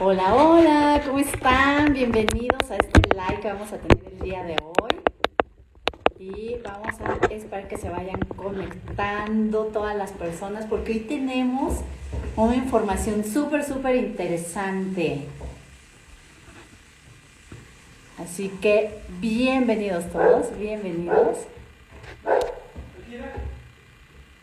Hola, 0.00 0.34
hola, 0.34 1.02
¿cómo 1.06 1.20
están? 1.20 1.92
Bienvenidos 1.92 2.68
a 2.68 2.74
este 2.74 3.00
live 3.14 3.40
que 3.40 3.46
vamos 3.46 3.72
a 3.72 3.78
tener 3.78 4.12
el 4.12 4.18
día 4.18 4.42
de 4.42 4.56
hoy. 4.60 4.90
Y 6.18 6.56
vamos 6.64 7.00
a 7.00 7.32
esperar 7.32 7.68
que 7.68 7.78
se 7.78 7.88
vayan 7.88 8.18
conectando 8.36 9.66
todas 9.66 9.94
las 9.94 10.10
personas 10.10 10.66
porque 10.66 10.94
hoy 10.94 11.00
tenemos 11.00 11.74
una 12.34 12.56
información 12.56 13.22
súper, 13.22 13.62
súper 13.62 13.94
interesante. 13.94 15.28
Así 18.18 18.48
que 18.60 18.98
bienvenidos 19.20 20.10
todos, 20.10 20.58
bienvenidos. 20.58 21.38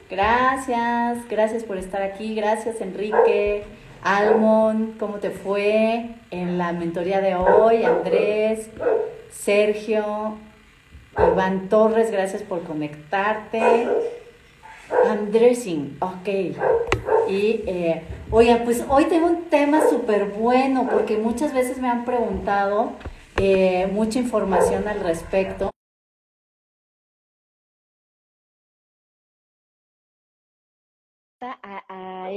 Gracias, 0.09 1.27
gracias 1.27 1.65
por 1.65 1.77
estar 1.77 2.01
aquí, 2.01 2.35
gracias 2.35 2.79
Enrique. 2.79 3.65
Almon, 4.03 4.95
¿cómo 4.99 5.15
te 5.17 5.29
fue 5.29 6.09
en 6.31 6.57
la 6.57 6.73
mentoría 6.73 7.21
de 7.21 7.35
hoy? 7.35 7.83
Andrés, 7.83 8.69
Sergio, 9.31 10.37
Iván 11.17 11.69
Torres, 11.69 12.11
gracias 12.11 12.41
por 12.41 12.63
conectarte. 12.63 13.87
Andressing, 15.07 15.97
ok. 15.99 16.27
Y, 17.29 17.63
eh, 17.67 18.03
pues 18.29 18.83
hoy 18.89 19.05
tengo 19.05 19.27
un 19.27 19.43
tema 19.45 19.81
súper 19.89 20.25
bueno 20.25 20.87
porque 20.91 21.17
muchas 21.17 21.53
veces 21.53 21.77
me 21.77 21.89
han 21.89 22.03
preguntado 22.03 22.93
eh, 23.37 23.87
mucha 23.91 24.19
información 24.19 24.87
al 24.87 24.99
respecto. 24.99 25.70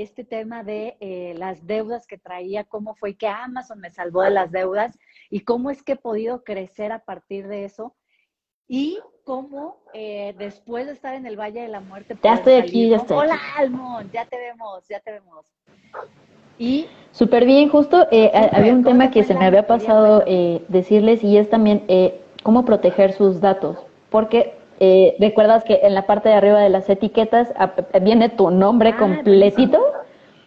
Este 0.05 0.25
tema 0.25 0.63
de 0.63 0.97
eh, 1.01 1.35
las 1.37 1.67
deudas 1.67 2.07
que 2.07 2.19
traía, 2.19 2.65
cómo 2.65 2.95
fue 2.95 3.17
que 3.17 3.27
Amazon 3.27 3.81
me 3.81 3.91
salvó 3.91 4.23
de 4.23 4.31
las 4.31 4.53
deudas 4.53 4.99
y 5.31 5.41
cómo 5.41 5.71
es 5.71 5.83
que 5.83 5.93
he 5.93 5.97
podido 5.97 6.45
crecer 6.45 6.93
a 6.93 7.01
partir 7.01 7.49
de 7.49 7.65
eso 7.65 7.95
y 8.69 8.99
cómo 9.25 9.83
eh, 9.93 10.35
después 10.39 10.87
de 10.87 10.93
estar 10.93 11.15
en 11.15 11.27
el 11.27 11.37
Valle 11.39 11.63
de 11.63 11.69
la 11.69 11.81
Muerte. 11.81 12.17
Ya 12.23 12.35
estoy 12.35 12.55
aquí, 12.55 12.91
ya 12.91 12.99
estoy. 12.99 13.17
Hola, 13.17 13.39
Almon, 13.57 14.11
ya 14.13 14.25
te 14.27 14.37
vemos, 14.37 14.87
ya 14.89 15.01
te 15.01 15.13
vemos. 15.13 15.47
Y 16.59 16.87
súper 17.11 17.45
bien, 17.47 17.69
justo 17.69 18.07
eh, 18.13 18.31
había 18.53 18.73
un 18.73 18.85
tema 18.85 19.11
que 19.11 19.25
se 19.25 19.35
me 19.35 19.45
había 19.45 19.67
pasado 19.67 20.25
decirles 20.69 21.25
y 21.25 21.37
es 21.37 21.51
también 21.51 21.85
cómo 22.43 22.65
proteger 22.65 23.13
sus 23.13 23.41
datos, 23.41 23.79
porque 24.11 24.55
eh, 24.81 25.17
recuerdas 25.21 25.65
que 25.65 25.81
en 25.83 25.95
la 25.95 26.07
parte 26.07 26.29
de 26.29 26.35
arriba 26.35 26.61
de 26.61 26.69
las 26.69 26.89
etiquetas 26.91 27.53
viene 28.03 28.29
tu 28.29 28.51
nombre 28.51 28.91
ah, 28.91 28.99
completito. 28.99 29.81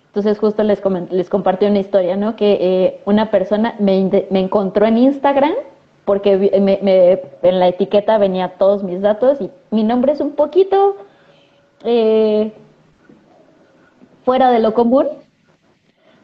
Entonces 0.07 0.39
justo 0.39 0.63
les, 0.63 0.81
les 1.11 1.29
compartí 1.29 1.65
una 1.65 1.79
historia, 1.79 2.15
¿no? 2.15 2.35
Que 2.35 2.57
eh, 2.59 3.01
una 3.05 3.29
persona 3.29 3.75
me, 3.79 4.09
me, 4.29 4.39
encontró 4.39 4.85
en 4.85 4.97
Instagram 4.97 5.53
porque 6.05 6.37
me, 6.59 7.21
en 7.43 7.59
la 7.59 7.67
etiqueta 7.67 8.17
venía 8.17 8.53
todos 8.57 8.83
mis 8.83 9.01
datos 9.01 9.39
y 9.41 9.51
mi 9.69 9.83
nombre 9.83 10.13
es 10.13 10.21
un 10.21 10.31
poquito 10.31 10.95
eh, 11.83 12.51
fuera 14.23 14.51
de 14.51 14.59
lo 14.59 14.73
común. 14.73 15.07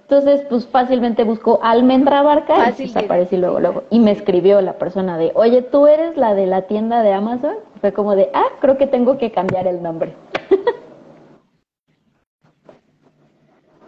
Entonces, 0.04 0.46
pues 0.50 0.68
fácilmente 0.68 1.24
buscó 1.24 1.60
Almendra 1.64 2.22
Barca 2.22 2.70
y 2.78 2.84
desaparecí 2.84 3.38
luego, 3.38 3.60
luego. 3.60 3.84
Y 3.90 4.00
me 4.00 4.12
escribió 4.12 4.62
la 4.62 4.74
persona 4.74 5.18
de, 5.18 5.32
oye, 5.36 5.62
¿tú 5.62 5.88
eres 5.88 6.18
la 6.18 6.36
de 6.36 6.46
la 6.46 6.64
tienda 6.64 7.02
de 7.02 7.14
Amazon? 7.14 7.56
Fue 7.82 7.94
como 7.94 8.16
de, 8.16 8.30
ah, 8.34 8.46
creo 8.60 8.78
que 8.78 8.88
tengo 8.88 9.18
que 9.18 9.32
cambiar 9.32 9.68
el 9.68 9.82
nombre. 9.82 10.14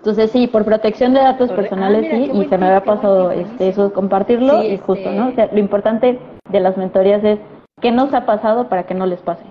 Entonces 0.06 0.30
sí, 0.30 0.46
por 0.46 0.64
protección 0.66 1.16
de 1.16 1.20
datos 1.20 1.52
personales 1.52 2.06
ah, 2.06 2.16
sí, 2.16 2.32
y 2.32 2.46
se 2.46 2.60
me 2.60 2.68
había 2.68 2.84
pasado 2.84 3.32
este, 3.32 3.70
eso 3.70 3.92
compartirlo 3.92 4.62
y 4.62 4.78
justo, 4.78 5.12
¿no? 5.12 5.30
O 5.30 5.32
sea, 5.32 5.50
lo 5.52 5.58
importante 5.58 6.20
de 6.48 6.60
las 6.60 6.78
mentorías 6.78 7.24
es 7.24 7.40
qué 7.82 7.92
nos 7.92 8.14
ha 8.14 8.28
pasado 8.28 8.70
para 8.70 8.86
que 8.86 8.94
no 8.94 9.08
les 9.08 9.20
pase. 9.22 9.44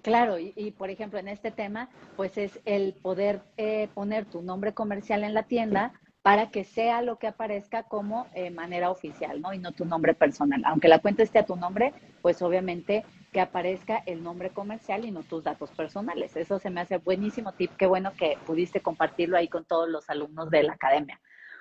Claro, 0.00 0.38
y, 0.38 0.70
por 0.70 0.88
ejemplo 0.88 1.18
en 1.18 1.28
este 1.28 1.50
tema, 1.50 1.90
pues 2.16 2.38
es 2.38 2.58
el 2.64 2.94
poder 2.94 3.42
eh, 3.58 3.88
poner 3.92 4.24
tu 4.24 4.40
nombre 4.40 4.72
comercial 4.72 5.22
en 5.22 5.34
la 5.34 5.42
tienda 5.42 5.92
para 6.22 6.48
que 6.48 6.64
sea 6.64 7.02
lo 7.02 7.18
que 7.18 7.26
aparezca 7.26 7.82
como 7.82 8.26
eh, 8.34 8.50
manera 8.50 8.90
oficial, 8.90 9.42
¿no? 9.42 9.52
Y 9.52 9.58
no 9.58 9.72
tu 9.72 9.84
nombre 9.84 10.14
personal. 10.14 10.62
Aunque 10.64 10.88
la 10.88 11.00
cuenta 11.00 11.22
esté 11.22 11.40
a 11.40 11.44
tu 11.44 11.56
nombre, 11.56 11.92
pues 12.22 12.40
obviamente 12.40 13.04
que 13.32 13.40
aparezca 13.40 14.02
el 14.06 14.22
nombre 14.22 14.50
comercial 14.50 15.04
y 15.04 15.10
no 15.10 15.22
tus 15.22 15.42
datos 15.42 15.70
personales. 15.70 16.36
Eso 16.36 16.58
se 16.58 16.70
me 16.70 16.82
hace 16.82 16.98
buenísimo 16.98 17.52
tip. 17.52 17.72
Qué 17.76 17.86
bueno 17.86 18.12
que 18.16 18.36
pudiste 18.46 18.80
compartirlo 18.80 19.36
ahí 19.36 19.48
con 19.48 19.64
todos 19.64 19.88
los 19.88 20.08
alumnos 20.10 20.50
de 20.50 20.62
la 20.62 20.74
academia. 20.74 21.20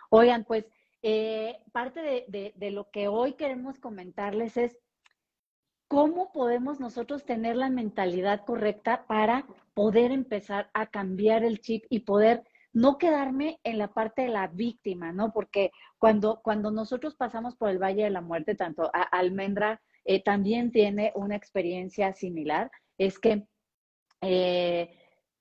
Oigan, 0.10 0.44
pues 0.44 0.66
eh, 1.02 1.58
parte 1.72 2.02
de, 2.02 2.54
de 2.56 2.72
lo 2.72 2.92
que 2.92 3.08
hoy 3.08 3.34
queremos 3.34 3.80
comentarles 3.80 4.58
es 4.58 4.78
¿cómo 5.92 6.32
podemos 6.32 6.80
nosotros 6.80 7.26
tener 7.26 7.58
la 7.58 7.70
mentalidad 7.70 8.46
correcta 8.46 9.06
para 9.08 9.46
poder 9.74 10.12
empezar 10.12 10.70
a 10.74 10.86
cambiar 10.86 11.44
el 11.44 11.60
chip 11.60 11.84
y 11.90 12.00
poder 12.00 12.44
no 12.72 12.98
quedarme 12.98 13.60
en 13.66 13.78
la 13.78 13.90
parte 13.90 14.22
de 14.22 14.30
la 14.30 14.48
víctima, 14.48 15.12
¿no? 15.12 15.34
Porque 15.34 15.72
cuando, 15.98 16.40
cuando 16.44 16.72
nosotros 16.72 17.16
pasamos 17.16 17.58
por 17.58 17.70
el 17.70 17.78
Valle 17.78 18.06
de 18.06 18.10
la 18.10 18.22
Muerte, 18.22 18.56
tanto 18.56 18.90
a 18.94 19.02
Almendra 19.02 19.82
eh, 20.06 20.24
también 20.24 20.72
tiene 20.72 21.12
una 21.16 21.36
experiencia 21.36 22.14
similar, 22.14 22.72
es 22.98 23.20
que 23.20 23.46
eh, 24.22 24.98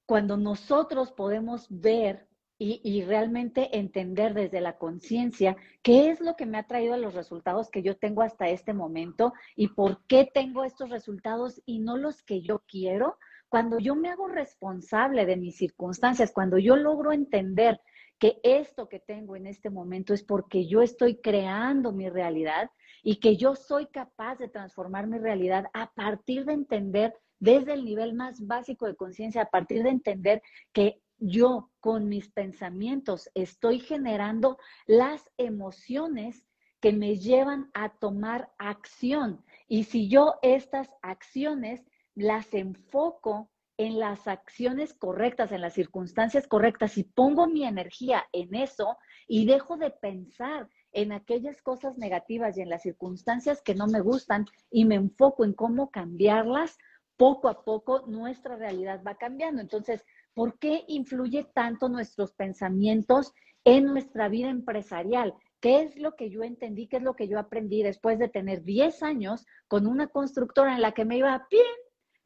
cuando 0.07 0.37
nosotros 0.37 1.13
podemos 1.13 1.67
ver 1.69 2.27
y, 2.63 3.03
realmente 3.05 3.79
entender 3.79 4.35
desde 4.35 4.61
la 4.61 4.77
conciencia 4.77 5.57
qué 5.83 6.11
es 6.11 6.21
lo 6.21 6.37
que 6.37 6.45
me 6.45 6.59
ha 6.59 6.67
traído 6.67 6.95
los 6.99 7.15
resultados 7.15 7.71
que 7.71 7.83
yo 7.83 7.97
tengo 7.97 8.21
hasta 8.21 8.51
este 8.51 8.75
momento 8.75 9.33
y 9.57 9.69
por 9.69 10.05
qué 10.07 10.29
tengo 10.33 10.65
estos 10.65 10.91
resultados 10.91 11.63
y 11.65 11.79
no 11.79 11.97
los 11.97 12.23
que 12.23 12.43
yo 12.43 12.63
quiero. 12.69 13.17
Cuando 13.49 13.79
yo 13.79 13.97
me 13.97 14.11
hago 14.11 14.29
responsable 14.29 15.25
de 15.25 15.39
mis 15.39 15.57
circunstancias, 15.57 16.33
cuando 16.33 16.59
yo 16.59 16.77
logro 16.77 17.13
entender 17.13 17.81
que 18.19 18.39
esto 18.43 18.91
que 18.91 19.01
tengo 19.01 19.37
en 19.37 19.47
este 19.47 19.71
momento 19.71 20.13
es 20.13 20.23
porque 20.23 20.67
yo 20.67 20.83
estoy 20.83 21.17
creando 21.17 21.93
mi 21.93 22.11
realidad 22.11 22.71
y 23.03 23.17
que 23.17 23.37
yo 23.37 23.55
soy 23.55 23.87
capaz 23.87 24.37
de 24.37 24.49
transformar 24.49 25.07
mi 25.07 25.19
realidad 25.19 25.67
a 25.73 25.91
partir 25.93 26.45
de 26.45 26.55
entender 26.55 27.15
desde 27.39 27.73
el 27.73 27.85
nivel 27.85 28.15
más 28.15 28.47
básico 28.47 28.87
de 28.87 28.97
conciencia, 28.97 29.43
a 29.43 29.51
partir 29.51 29.83
de 29.83 29.91
entender 29.91 30.43
que 30.73 31.01
yo 31.19 31.71
con 31.81 32.09
mis 32.09 32.31
pensamientos 32.31 33.31
estoy 33.35 33.81
generando 33.81 34.59
las 34.87 35.23
emociones 35.37 36.45
que 36.81 36.93
me 36.93 37.17
llevan 37.17 37.71
a 37.75 37.91
tomar 37.91 38.51
acción. 38.59 39.45
Y 39.69 39.85
si 39.85 40.09
yo 40.09 40.37
estas 40.43 40.89
acciones 41.03 41.83
las 42.15 42.53
enfoco 42.55 43.51
en 43.77 43.99
las 43.99 44.29
acciones 44.29 44.93
correctas, 44.95 45.53
en 45.53 45.63
las 45.63 45.75
circunstancias 45.75 46.47
correctas, 46.47 46.99
y 46.99 47.05
pongo 47.05 47.47
mi 47.47 47.65
energía 47.65 48.27
en 48.33 48.55
eso 48.55 48.99
y 49.27 49.47
dejo 49.47 49.77
de 49.77 49.91
pensar 49.91 50.69
en 50.93 51.13
aquellas 51.13 51.63
cosas 51.63 51.97
negativas 51.99 52.57
y 52.57 52.63
en 52.63 52.69
las 52.69 52.83
circunstancias 52.83 53.63
que 53.63 53.75
no 53.75 53.87
me 53.87 54.01
gustan 54.01 54.47
y 54.71 54.85
me 54.85 54.97
enfoco 54.97 55.45
en 55.45 55.53
cómo 55.53 55.91
cambiarlas, 55.91 56.79
poco 57.17 57.49
a 57.49 57.65
poco 57.65 58.07
nuestra 58.07 58.57
realidad 58.57 59.03
va 59.07 59.17
cambiando. 59.17 59.61
Entonces, 59.61 60.05
¿Por 60.35 60.59
qué 60.59 60.85
influye 60.89 61.45
tanto 61.55 61.89
nuestros 61.89 62.33
pensamientos 62.33 63.35
en 63.65 63.87
nuestra 63.87 64.29
vida 64.29 64.49
empresarial? 64.49 65.35
¿Qué 65.61 65.83
es 65.83 65.97
lo 65.97 66.17
que 66.17 66.31
yo 66.31 66.43
entendí? 66.43 66.87
¿Qué 66.87 66.99
es 66.99 67.03
lo 67.03 67.15
que 67.15 67.29
yo 67.29 67.39
aprendí 67.39 67.83
después 67.83 68.19
de 68.19 68.29
tener 68.29 68.63
10 68.63 69.03
años 69.03 69.45
con 69.69 69.87
una 69.87 70.07
constructora 70.07 70.75
en 70.75 70.83
la 70.83 70.93
que 70.93 71.05
me 71.05 71.19
iba 71.19 71.47
bien 71.51 71.67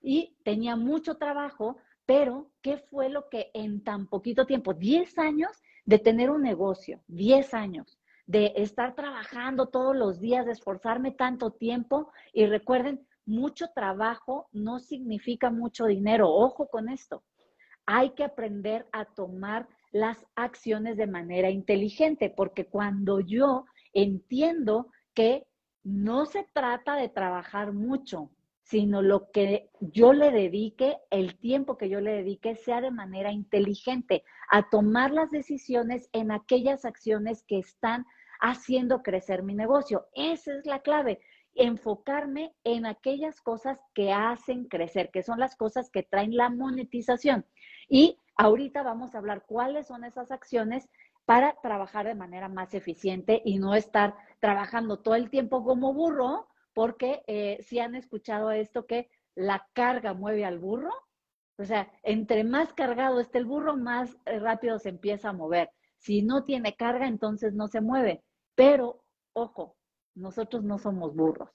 y 0.01 0.37
tenía 0.45 0.77
mucho 0.77 1.17
trabajo? 1.17 1.79
Pero, 2.07 2.51
¿qué 2.61 2.77
fue 2.77 3.09
lo 3.09 3.29
que 3.31 3.51
en 3.55 3.83
tan 3.83 4.07
poquito 4.07 4.47
tiempo, 4.47 4.75
10 4.75 5.19
años 5.19 5.51
de 5.87 5.99
tener 5.99 6.31
un 6.31 6.43
negocio, 6.43 7.03
10 7.09 7.55
años, 7.55 7.99
de 8.27 8.53
estar 8.57 8.95
trabajando 8.95 9.67
todos 9.67 9.95
los 9.97 10.21
días, 10.21 10.47
de 10.47 10.53
esforzarme 10.53 11.13
tanto 11.13 11.51
tiempo? 11.51 12.11
Y 12.33 12.47
recuerden, 12.47 13.07
mucho 13.27 13.69
trabajo 13.75 14.49
no 14.53 14.79
significa 14.79 15.51
mucho 15.51 15.87
dinero. 15.87 16.31
Ojo 16.31 16.69
con 16.69 16.89
esto 16.89 17.23
hay 17.87 18.11
que 18.11 18.25
aprender 18.25 18.87
a 18.93 19.05
tomar 19.05 19.69
las 19.93 20.27
acciones 20.35 20.97
de 20.97 21.07
manera 21.07 21.51
inteligente, 21.51 22.33
porque 22.35 22.67
cuando 22.67 23.21
yo 23.21 23.67
entiendo 23.93 24.89
que 25.13 25.47
no 25.83 26.27
se 26.27 26.49
trata 26.53 26.97
de 26.97 27.09
trabajar 27.09 27.73
mucho, 27.73 28.31
sino 28.65 29.03
lo 29.03 29.31
que 29.31 29.71
yo 29.81 30.13
le 30.13 30.31
dedique, 30.31 30.97
el 31.11 31.39
tiempo 31.39 31.77
que 31.77 31.89
yo 31.89 32.01
le 32.01 32.13
dedique, 32.13 32.57
sea 32.57 32.81
de 32.81 32.91
manera 32.91 33.31
inteligente, 33.31 34.25
a 34.51 34.69
tomar 34.71 35.13
las 35.13 35.31
decisiones 35.31 36.09
en 36.13 36.33
aquellas 36.33 36.85
acciones 36.85 37.45
que 37.47 37.59
están 37.59 38.07
haciendo 38.41 39.03
crecer 39.03 39.43
mi 39.43 39.55
negocio. 39.55 40.07
Esa 40.15 40.55
es 40.55 40.67
la 40.67 40.81
clave, 40.81 41.21
enfocarme 41.55 42.55
en 42.65 42.87
aquellas 42.87 43.41
cosas 43.43 43.79
que 43.95 44.13
hacen 44.13 44.65
crecer, 44.65 45.11
que 45.13 45.23
son 45.23 45.39
las 45.39 45.57
cosas 45.57 45.91
que 45.91 46.03
traen 46.03 46.35
la 46.35 46.49
monetización. 46.49 47.45
Y 47.89 48.19
ahorita 48.37 48.83
vamos 48.83 49.15
a 49.15 49.19
hablar 49.19 49.45
cuáles 49.47 49.87
son 49.89 50.05
esas 50.05 50.31
acciones 50.31 50.89
para 51.27 51.55
trabajar 51.63 52.07
de 52.07 52.15
manera 52.15 52.49
más 52.49 52.75
eficiente 52.75 53.43
y 53.45 53.59
no 53.59 53.75
estar 53.75 54.15
trabajando 54.41 55.01
todo 55.01 55.15
el 55.17 55.31
tiempo 55.31 55.65
como 55.65 55.93
burro, 55.93 56.49
porque 56.75 57.23
eh, 57.27 57.59
si 57.63 57.79
han 57.79 57.95
escuchado 57.95 58.51
esto 58.51 58.87
que 58.87 59.09
la 59.35 59.67
carga 59.73 60.13
mueve 60.13 60.45
al 60.45 60.59
burro, 60.59 60.93
o 61.57 61.65
sea, 61.65 61.91
entre 62.03 62.45
más 62.45 62.73
cargado 62.73 63.21
esté 63.21 63.39
el 63.39 63.47
burro, 63.47 63.77
más 63.77 64.17
eh, 64.27 64.39
rápido 64.41 64.79
se 64.79 64.89
empieza 64.89 65.31
a 65.31 65.33
mover. 65.33 65.71
Si 65.99 66.23
no 66.23 66.45
tiene 66.45 66.75
carga, 66.75 67.07
entonces 67.07 67.55
no 67.55 67.69
se 67.69 67.81
mueve. 67.81 68.25
Pero, 68.55 69.05
ojo, 69.33 69.77
nosotros 70.15 70.65
no 70.65 70.79
somos 70.79 71.15
burros. 71.15 71.51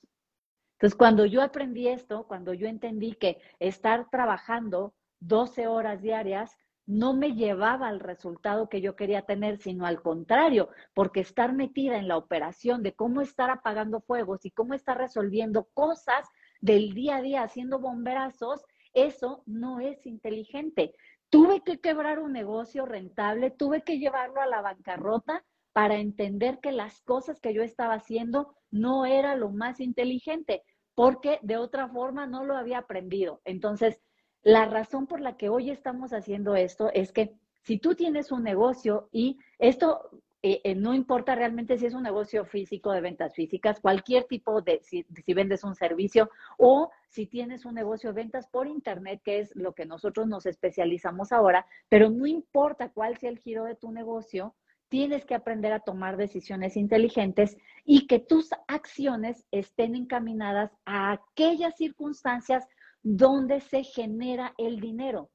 Entonces, 0.78 0.98
cuando 0.98 1.26
yo 1.26 1.42
aprendí 1.42 1.90
esto, 1.90 2.26
cuando 2.28 2.54
yo 2.54 2.68
entendí 2.68 3.14
que 3.14 3.42
estar 3.60 4.10
trabajando 4.10 4.94
12 5.20 5.68
horas 5.68 6.02
diarias 6.02 6.56
no 6.90 7.14
me 7.14 7.36
llevaba 7.36 7.88
al 7.88 8.00
resultado 8.00 8.68
que 8.68 8.82
yo 8.82 8.96
quería 8.96 9.22
tener, 9.22 9.60
sino 9.60 9.86
al 9.86 10.02
contrario, 10.02 10.70
porque 10.96 11.20
estar 11.20 11.54
metida 11.54 11.98
en 11.98 12.08
la 12.08 12.18
operación 12.18 12.82
de 12.82 12.96
cómo 12.96 13.22
estar 13.22 13.52
apagando 13.52 14.02
fuegos 14.02 14.44
y 14.44 14.50
cómo 14.50 14.74
estar 14.74 14.98
resolviendo 14.98 15.70
cosas 15.76 16.28
del 16.62 16.96
día 16.96 17.18
a 17.18 17.22
día, 17.22 17.44
haciendo 17.44 17.78
bomberazos, 17.78 18.66
eso 18.94 19.44
no 19.46 19.80
es 19.80 20.04
inteligente. 20.08 20.96
Tuve 21.30 21.62
que 21.62 21.80
quebrar 21.80 22.18
un 22.18 22.34
negocio 22.34 22.88
rentable, 22.88 23.52
tuve 23.52 23.84
que 23.84 24.00
llevarlo 24.00 24.42
a 24.42 24.48
la 24.48 24.62
bancarrota 24.62 25.46
para 25.74 25.98
entender 25.98 26.58
que 26.60 26.72
las 26.72 27.02
cosas 27.02 27.40
que 27.40 27.54
yo 27.54 27.62
estaba 27.62 27.94
haciendo 27.94 28.56
no 28.72 29.06
era 29.06 29.36
lo 29.36 29.52
más 29.52 29.80
inteligente, 29.80 30.64
porque 30.96 31.38
de 31.44 31.58
otra 31.58 31.88
forma 31.88 32.26
no 32.26 32.44
lo 32.46 32.58
había 32.58 32.80
aprendido. 32.80 33.42
Entonces, 33.46 34.02
la 34.44 34.66
razón 34.66 35.08
por 35.08 35.22
la 35.22 35.38
que 35.38 35.50
hoy 35.50 35.70
estamos 35.70 36.14
haciendo 36.14 36.56
esto 36.56 36.90
es 36.94 37.12
que 37.12 37.34
si 37.64 37.78
tú 37.78 37.96
tienes 37.96 38.32
un 38.32 38.44
negocio 38.44 39.10
y 39.12 39.38
esto 39.58 40.10
eh, 40.42 40.62
eh, 40.64 40.74
no 40.74 40.94
importa 40.94 41.36
realmente 41.36 41.78
si 41.78 41.86
es 41.86 41.94
un 41.94 42.04
negocio 42.04 42.46
físico 42.46 42.94
de 42.94 43.02
ventas 43.02 43.36
físicas, 43.36 43.82
cualquier 43.82 44.24
tipo 44.24 44.62
de, 44.62 44.80
si, 44.82 45.06
si, 45.26 45.34
vendes 45.34 45.66
un 45.66 45.76
servicio 45.76 46.30
o 46.58 46.92
si 47.10 47.26
tienes 47.26 47.66
un 47.66 47.76
negocio 47.76 48.12
de 48.12 48.22
ventas 48.22 48.48
por 48.48 48.66
internet, 48.66 49.22
que 49.22 49.40
es 49.40 49.54
lo 49.56 49.74
que 49.74 49.86
nosotros 49.86 50.28
nos 50.28 50.46
especializamos 50.46 51.34
ahora, 51.34 51.66
pero 51.90 52.10
no 52.10 52.26
importa 52.26 52.90
cuál 52.90 53.18
sea 53.18 53.30
el 53.30 53.40
giro 53.40 53.66
de 53.66 53.76
tu 53.76 53.92
negocio, 53.92 54.56
tienes 54.88 55.26
que 55.26 55.36
aprender 55.36 55.74
a 55.74 55.82
tomar 55.82 56.16
decisiones 56.16 56.78
inteligentes 56.78 57.58
y 57.84 58.08
que 58.08 58.20
tus 58.20 58.50
acciones 58.68 59.46
estén 59.52 59.94
encaminadas 59.94 60.72
a 60.86 61.12
aquellas 61.12 61.76
circunstancias 61.76 62.66
donde 63.04 63.62
se 63.62 63.84
genera 63.84 64.54
el 64.58 64.80
dinero. 64.80 65.30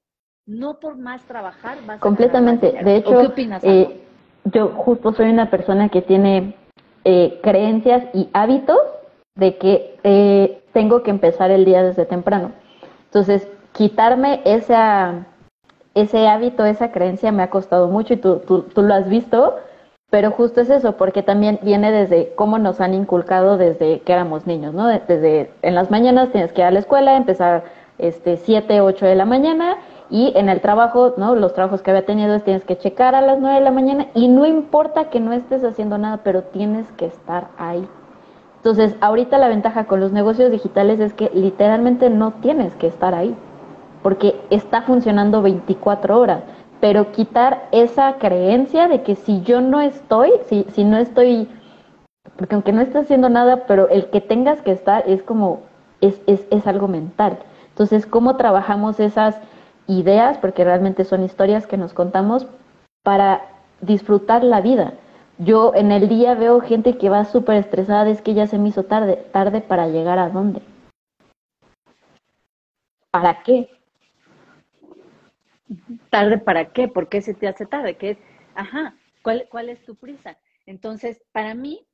No 0.47 0.79
por 0.79 0.97
más 0.97 1.25
trabajar 1.25 1.79
vas 1.87 2.01
Completamente. 2.01 2.73
de 2.73 2.97
hecho, 2.97 3.19
¿qué 3.21 3.27
opinas? 3.27 3.65
Eh, 3.65 4.03
yo 4.45 4.69
justo 4.69 5.13
soy 5.13 5.31
una 5.31 5.51
persona 5.51 5.89
que 5.89 6.03
tiene 6.03 6.55
eh, 7.05 7.41
creencias 7.43 8.05
y 8.13 8.29
hábitos 8.35 8.79
de 9.37 9.57
que 9.57 9.99
eh, 10.05 10.63
tengo 10.73 11.03
que 11.03 11.11
empezar 11.11 11.51
el 11.51 11.65
día 11.65 11.83
desde 11.83 12.05
temprano. 12.05 12.53
Entonces, 13.07 13.49
quitarme 13.73 14.43
esa, 14.45 15.27
ese 15.95 16.29
hábito, 16.29 16.65
esa 16.67 16.93
creencia 16.93 17.33
me 17.33 17.43
ha 17.43 17.51
costado 17.51 17.89
mucho 17.89 18.15
y 18.15 18.17
tú, 18.19 18.43
tú, 18.47 18.63
tú 18.63 18.83
lo 18.83 18.95
has 18.95 19.09
visto, 19.09 19.57
pero 20.15 20.31
justo 20.31 20.61
es 20.61 20.71
eso, 20.71 20.93
porque 20.93 21.25
también 21.25 21.59
viene 21.63 21.91
desde 21.91 22.35
cómo 22.37 22.57
nos 22.61 22.81
han 22.81 22.95
inculcado 22.95 23.57
desde 23.57 23.99
que 24.03 24.13
éramos 24.13 24.47
niños, 24.47 24.73
¿no? 24.73 24.87
Desde 24.87 25.51
en 25.63 25.75
las 25.75 25.91
mañanas 25.91 26.31
tienes 26.31 26.53
que 26.53 26.61
ir 26.61 26.69
a 26.69 26.71
la 26.71 26.79
escuela, 26.79 27.17
empezar 27.17 27.65
este 27.99 28.37
7, 28.37 28.81
8 28.81 29.07
de 29.07 29.17
la 29.17 29.25
mañana 29.25 29.79
y 30.11 30.33
en 30.37 30.49
el 30.49 30.61
trabajo, 30.61 31.15
¿no? 31.17 31.35
Los 31.35 31.53
trabajos 31.53 31.83
que 31.83 31.91
había 31.91 32.07
tenido 32.07 32.33
es 32.37 32.45
tienes 32.45 32.65
que 32.65 32.79
checar 32.79 33.17
a 33.17 33.23
las 33.23 33.41
9 33.41 33.57
de 33.57 33.65
la 33.65 33.73
mañana 33.73 34.07
y 34.15 34.29
no 34.29 34.47
importa 34.47 35.11
que 35.11 35.19
no 35.19 35.33
estés 35.33 35.65
haciendo 35.65 35.99
nada, 35.99 36.21
pero 36.23 36.43
tienes 36.43 36.87
que 36.93 37.07
estar 37.07 37.49
ahí. 37.59 37.85
Entonces, 38.59 38.95
ahorita 39.01 39.37
la 39.39 39.49
ventaja 39.49 39.87
con 39.87 39.99
los 39.99 40.13
negocios 40.13 40.53
digitales 40.53 41.01
es 41.01 41.13
que 41.13 41.33
literalmente 41.35 42.09
no 42.09 42.35
tienes 42.41 42.73
que 42.77 42.87
estar 42.87 43.17
ahí, 43.17 43.35
porque 44.05 44.41
está 44.51 44.83
funcionando 44.83 45.43
24 45.43 46.21
horas 46.21 46.45
pero 46.85 47.13
quitar 47.13 47.67
esa 47.73 48.19
creencia 48.19 48.89
de 48.89 49.03
que 49.03 49.15
si 49.15 49.41
yo 49.41 49.63
no 49.63 49.81
estoy, 49.81 50.33
si, 50.51 50.67
si 50.75 50.85
no 50.85 50.99
estoy, 50.99 51.49
porque 52.37 52.57
aunque 52.57 52.75
no 52.75 52.83
estés 52.83 53.05
haciendo 53.05 53.31
nada, 53.31 53.65
pero 53.67 53.89
el 53.89 54.11
que 54.11 54.21
tengas 54.21 54.61
que 54.61 54.73
estar 54.73 55.03
es 55.09 55.23
como, 55.23 55.63
es, 56.03 56.21
es, 56.27 56.45
es 56.51 56.67
algo 56.67 56.87
mental. 56.87 57.39
Entonces, 57.71 58.05
¿cómo 58.05 58.37
trabajamos 58.37 59.01
esas 59.01 59.41
ideas? 59.87 60.37
Porque 60.37 60.63
realmente 60.63 61.07
son 61.07 61.25
historias 61.25 61.67
que 61.67 61.79
nos 61.79 61.95
contamos 61.95 62.47
para 63.03 63.41
disfrutar 63.81 64.45
la 64.45 64.61
vida. 64.61 64.93
Yo 65.39 65.73
en 65.75 65.91
el 65.91 66.07
día 66.11 66.35
veo 66.35 66.61
gente 66.61 66.99
que 66.99 67.09
va 67.09 67.25
súper 67.25 67.57
estresada, 67.57 68.11
es 68.11 68.21
que 68.21 68.35
ya 68.35 68.47
se 68.47 68.59
me 68.59 68.69
hizo 68.69 68.83
tarde, 68.83 69.25
tarde 69.33 69.63
para 69.63 69.89
llegar 69.89 70.19
a 70.19 70.29
dónde. 70.29 70.61
¿Para 73.11 73.43
qué? 73.43 73.74
¿Tarde 76.11 76.39
para 76.39 76.73
qué? 76.73 76.89
¿Por 76.89 77.09
qué 77.09 77.21
se 77.21 77.35
te 77.35 77.49
hace 77.49 77.67
tarde? 77.67 77.97
¿Qué 77.97 78.11
es? 78.11 78.19
Ajá, 78.55 78.97
¿cuál, 79.23 79.47
¿cuál 79.51 79.69
es 79.69 79.85
tu 79.85 79.97
prisa? 79.97 80.39
Entonces, 80.67 81.23
para 81.33 81.55
mí, 81.55 81.87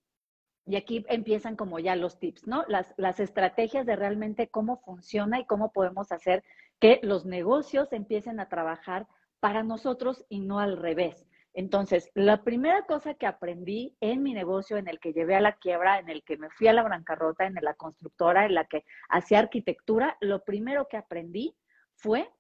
y 0.67 0.77
aquí 0.77 1.05
empiezan 1.09 1.57
como 1.57 1.79
ya 1.79 1.97
los 1.97 2.19
tips, 2.19 2.47
¿no? 2.47 2.65
Las, 2.69 2.95
las 2.97 3.21
estrategias 3.21 3.87
de 3.87 3.97
realmente 3.97 4.49
cómo 4.49 4.81
funciona 4.83 5.41
y 5.41 5.47
cómo 5.47 5.73
podemos 5.73 6.13
hacer 6.13 6.45
que 6.79 7.01
los 7.03 7.25
negocios 7.27 7.93
empiecen 7.93 8.41
a 8.41 8.49
trabajar 8.49 9.07
para 9.41 9.63
nosotros 9.63 10.25
y 10.29 10.41
no 10.41 10.61
al 10.61 10.77
revés. 10.77 11.27
Entonces, 11.53 12.11
la 12.15 12.45
primera 12.45 12.83
cosa 12.83 13.15
que 13.15 13.27
aprendí 13.27 13.97
en 14.01 14.23
mi 14.23 14.35
negocio, 14.35 14.77
en 14.77 14.87
el 14.87 15.01
que 15.01 15.13
llevé 15.13 15.35
a 15.35 15.41
la 15.41 15.57
quiebra, 15.57 15.99
en 15.99 16.09
el 16.09 16.23
que 16.23 16.37
me 16.37 16.51
fui 16.51 16.69
a 16.69 16.73
la 16.73 16.83
bancarrota, 16.83 17.45
en 17.45 17.55
la 17.61 17.75
constructora, 17.75 18.47
en 18.47 18.55
la 18.55 18.67
que 18.67 18.85
hacía 19.09 19.41
arquitectura, 19.41 20.17
lo 20.21 20.45
primero 20.45 20.87
que 20.89 20.97
aprendí 20.97 21.57
fue 21.97 22.31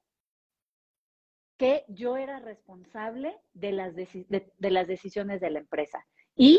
que 1.60 1.84
yo 1.88 2.16
era 2.16 2.40
responsable 2.40 3.36
de 3.52 3.72
las, 3.72 3.94
de, 3.94 4.50
las 4.70 4.86
decisiones 4.86 5.42
de 5.42 5.50
la 5.50 5.58
empresa. 5.58 6.06
Y 6.34 6.58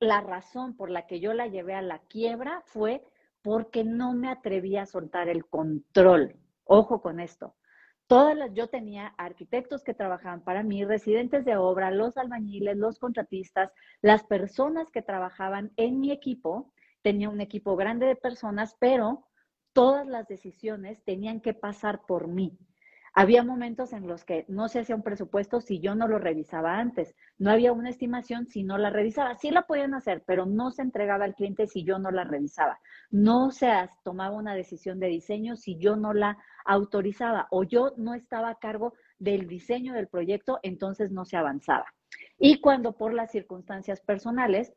la 0.00 0.20
razón 0.20 0.76
por 0.76 0.90
la 0.90 1.06
que 1.06 1.18
yo 1.18 1.32
la 1.32 1.46
llevé 1.46 1.72
a 1.72 1.80
la 1.80 1.98
quiebra 1.98 2.62
fue 2.66 3.02
porque 3.40 3.84
no 3.84 4.12
me 4.12 4.28
atreví 4.28 4.76
a 4.76 4.84
soltar 4.84 5.30
el 5.30 5.46
control. 5.46 6.36
Ojo 6.64 7.00
con 7.00 7.20
esto. 7.20 7.56
Todas 8.06 8.36
las, 8.36 8.52
yo 8.52 8.68
tenía 8.68 9.14
arquitectos 9.16 9.82
que 9.82 9.94
trabajaban 9.94 10.44
para 10.44 10.62
mí, 10.62 10.84
residentes 10.84 11.46
de 11.46 11.56
obra, 11.56 11.90
los 11.90 12.18
albañiles, 12.18 12.76
los 12.76 12.98
contratistas, 12.98 13.72
las 14.02 14.24
personas 14.24 14.90
que 14.90 15.00
trabajaban 15.00 15.72
en 15.76 16.00
mi 16.00 16.12
equipo. 16.12 16.74
Tenía 17.00 17.30
un 17.30 17.40
equipo 17.40 17.76
grande 17.76 18.04
de 18.04 18.16
personas, 18.16 18.76
pero 18.78 19.26
todas 19.72 20.06
las 20.06 20.28
decisiones 20.28 21.02
tenían 21.02 21.40
que 21.40 21.54
pasar 21.54 22.04
por 22.04 22.28
mí. 22.28 22.58
Había 23.14 23.44
momentos 23.44 23.92
en 23.92 24.06
los 24.06 24.24
que 24.24 24.46
no 24.48 24.68
se 24.68 24.80
hacía 24.80 24.96
un 24.96 25.02
presupuesto 25.02 25.60
si 25.60 25.80
yo 25.80 25.94
no 25.94 26.08
lo 26.08 26.18
revisaba 26.18 26.78
antes. 26.78 27.14
No 27.38 27.50
había 27.50 27.72
una 27.72 27.90
estimación 27.90 28.46
si 28.46 28.62
no 28.62 28.78
la 28.78 28.88
revisaba. 28.88 29.34
Sí 29.34 29.50
la 29.50 29.62
podían 29.62 29.92
hacer, 29.92 30.22
pero 30.26 30.46
no 30.46 30.70
se 30.70 30.80
entregaba 30.80 31.26
al 31.26 31.34
cliente 31.34 31.66
si 31.66 31.84
yo 31.84 31.98
no 31.98 32.10
la 32.10 32.24
revisaba. 32.24 32.80
No 33.10 33.50
se 33.50 33.70
tomaba 34.02 34.36
una 34.36 34.54
decisión 34.54 34.98
de 34.98 35.08
diseño 35.08 35.56
si 35.56 35.76
yo 35.78 35.96
no 35.96 36.14
la 36.14 36.38
autorizaba 36.64 37.48
o 37.50 37.64
yo 37.64 37.92
no 37.98 38.14
estaba 38.14 38.48
a 38.48 38.58
cargo 38.58 38.94
del 39.18 39.46
diseño 39.46 39.92
del 39.92 40.08
proyecto, 40.08 40.58
entonces 40.62 41.10
no 41.10 41.26
se 41.26 41.36
avanzaba. 41.36 41.92
Y 42.38 42.60
cuando 42.60 42.96
por 42.96 43.12
las 43.12 43.30
circunstancias 43.30 44.00
personales 44.00 44.72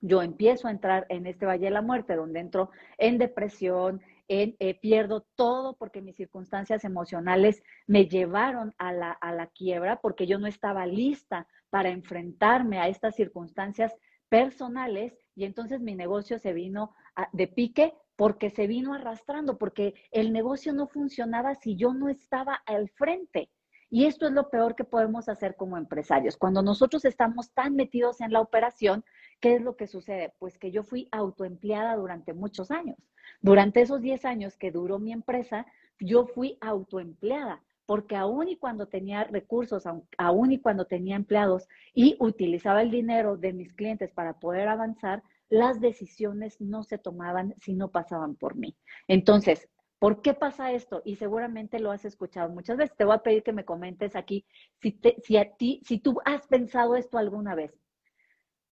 yo 0.00 0.22
empiezo 0.22 0.68
a 0.68 0.70
entrar 0.70 1.06
en 1.08 1.26
este 1.26 1.44
Valle 1.44 1.66
de 1.66 1.70
la 1.70 1.82
Muerte, 1.82 2.16
donde 2.16 2.40
entro 2.40 2.70
en 2.98 3.18
depresión, 3.18 4.00
eh, 4.28 4.78
pierdo 4.80 5.26
todo 5.34 5.76
porque 5.76 6.02
mis 6.02 6.16
circunstancias 6.16 6.84
emocionales 6.84 7.62
me 7.86 8.06
llevaron 8.06 8.74
a 8.78 8.92
la, 8.92 9.12
a 9.12 9.32
la 9.32 9.46
quiebra, 9.48 10.00
porque 10.00 10.26
yo 10.26 10.38
no 10.38 10.46
estaba 10.46 10.86
lista 10.86 11.46
para 11.70 11.90
enfrentarme 11.90 12.78
a 12.78 12.88
estas 12.88 13.16
circunstancias 13.16 13.96
personales 14.28 15.16
y 15.34 15.44
entonces 15.44 15.80
mi 15.80 15.94
negocio 15.94 16.38
se 16.38 16.52
vino 16.52 16.94
de 17.32 17.48
pique 17.48 17.94
porque 18.16 18.50
se 18.50 18.66
vino 18.66 18.94
arrastrando, 18.94 19.58
porque 19.58 19.94
el 20.10 20.32
negocio 20.32 20.72
no 20.72 20.88
funcionaba 20.88 21.54
si 21.54 21.76
yo 21.76 21.94
no 21.94 22.08
estaba 22.08 22.54
al 22.66 22.88
frente. 22.90 23.50
Y 23.90 24.06
esto 24.06 24.26
es 24.26 24.32
lo 24.32 24.50
peor 24.50 24.74
que 24.74 24.84
podemos 24.84 25.28
hacer 25.28 25.56
como 25.56 25.78
empresarios. 25.78 26.36
Cuando 26.36 26.60
nosotros 26.60 27.04
estamos 27.04 27.52
tan 27.52 27.74
metidos 27.74 28.20
en 28.20 28.32
la 28.32 28.40
operación, 28.40 29.04
¿qué 29.40 29.56
es 29.56 29.62
lo 29.62 29.76
que 29.76 29.86
sucede? 29.86 30.32
Pues 30.38 30.58
que 30.58 30.70
yo 30.70 30.82
fui 30.82 31.08
autoempleada 31.12 31.96
durante 31.96 32.32
muchos 32.32 32.70
años. 32.70 32.96
Durante 33.40 33.80
esos 33.80 34.00
10 34.00 34.24
años 34.24 34.56
que 34.56 34.70
duró 34.70 34.98
mi 34.98 35.12
empresa, 35.12 35.66
yo 36.00 36.26
fui 36.26 36.58
autoempleada, 36.60 37.62
porque 37.86 38.16
aún 38.16 38.48
y 38.48 38.56
cuando 38.56 38.86
tenía 38.86 39.24
recursos, 39.24 39.84
aún 40.18 40.52
y 40.52 40.58
cuando 40.58 40.86
tenía 40.86 41.16
empleados 41.16 41.68
y 41.94 42.16
utilizaba 42.20 42.82
el 42.82 42.90
dinero 42.90 43.36
de 43.36 43.52
mis 43.52 43.72
clientes 43.74 44.12
para 44.12 44.38
poder 44.38 44.68
avanzar, 44.68 45.22
las 45.48 45.80
decisiones 45.80 46.60
no 46.60 46.82
se 46.82 46.98
tomaban 46.98 47.54
si 47.60 47.74
no 47.74 47.90
pasaban 47.90 48.34
por 48.34 48.56
mí. 48.56 48.76
Entonces, 49.06 49.68
¿Por 49.98 50.22
qué 50.22 50.32
pasa 50.32 50.70
esto? 50.70 51.02
Y 51.04 51.16
seguramente 51.16 51.80
lo 51.80 51.90
has 51.90 52.04
escuchado 52.04 52.50
muchas 52.50 52.76
veces. 52.76 52.96
Te 52.96 53.04
voy 53.04 53.16
a 53.16 53.22
pedir 53.22 53.42
que 53.42 53.52
me 53.52 53.64
comentes 53.64 54.14
aquí 54.14 54.46
si, 54.80 55.00
si 55.24 55.36
a 55.36 55.56
ti, 55.56 55.80
si 55.84 55.98
tú 55.98 56.20
has 56.24 56.46
pensado 56.46 56.94
esto 56.94 57.18
alguna 57.18 57.56
vez. 57.56 57.76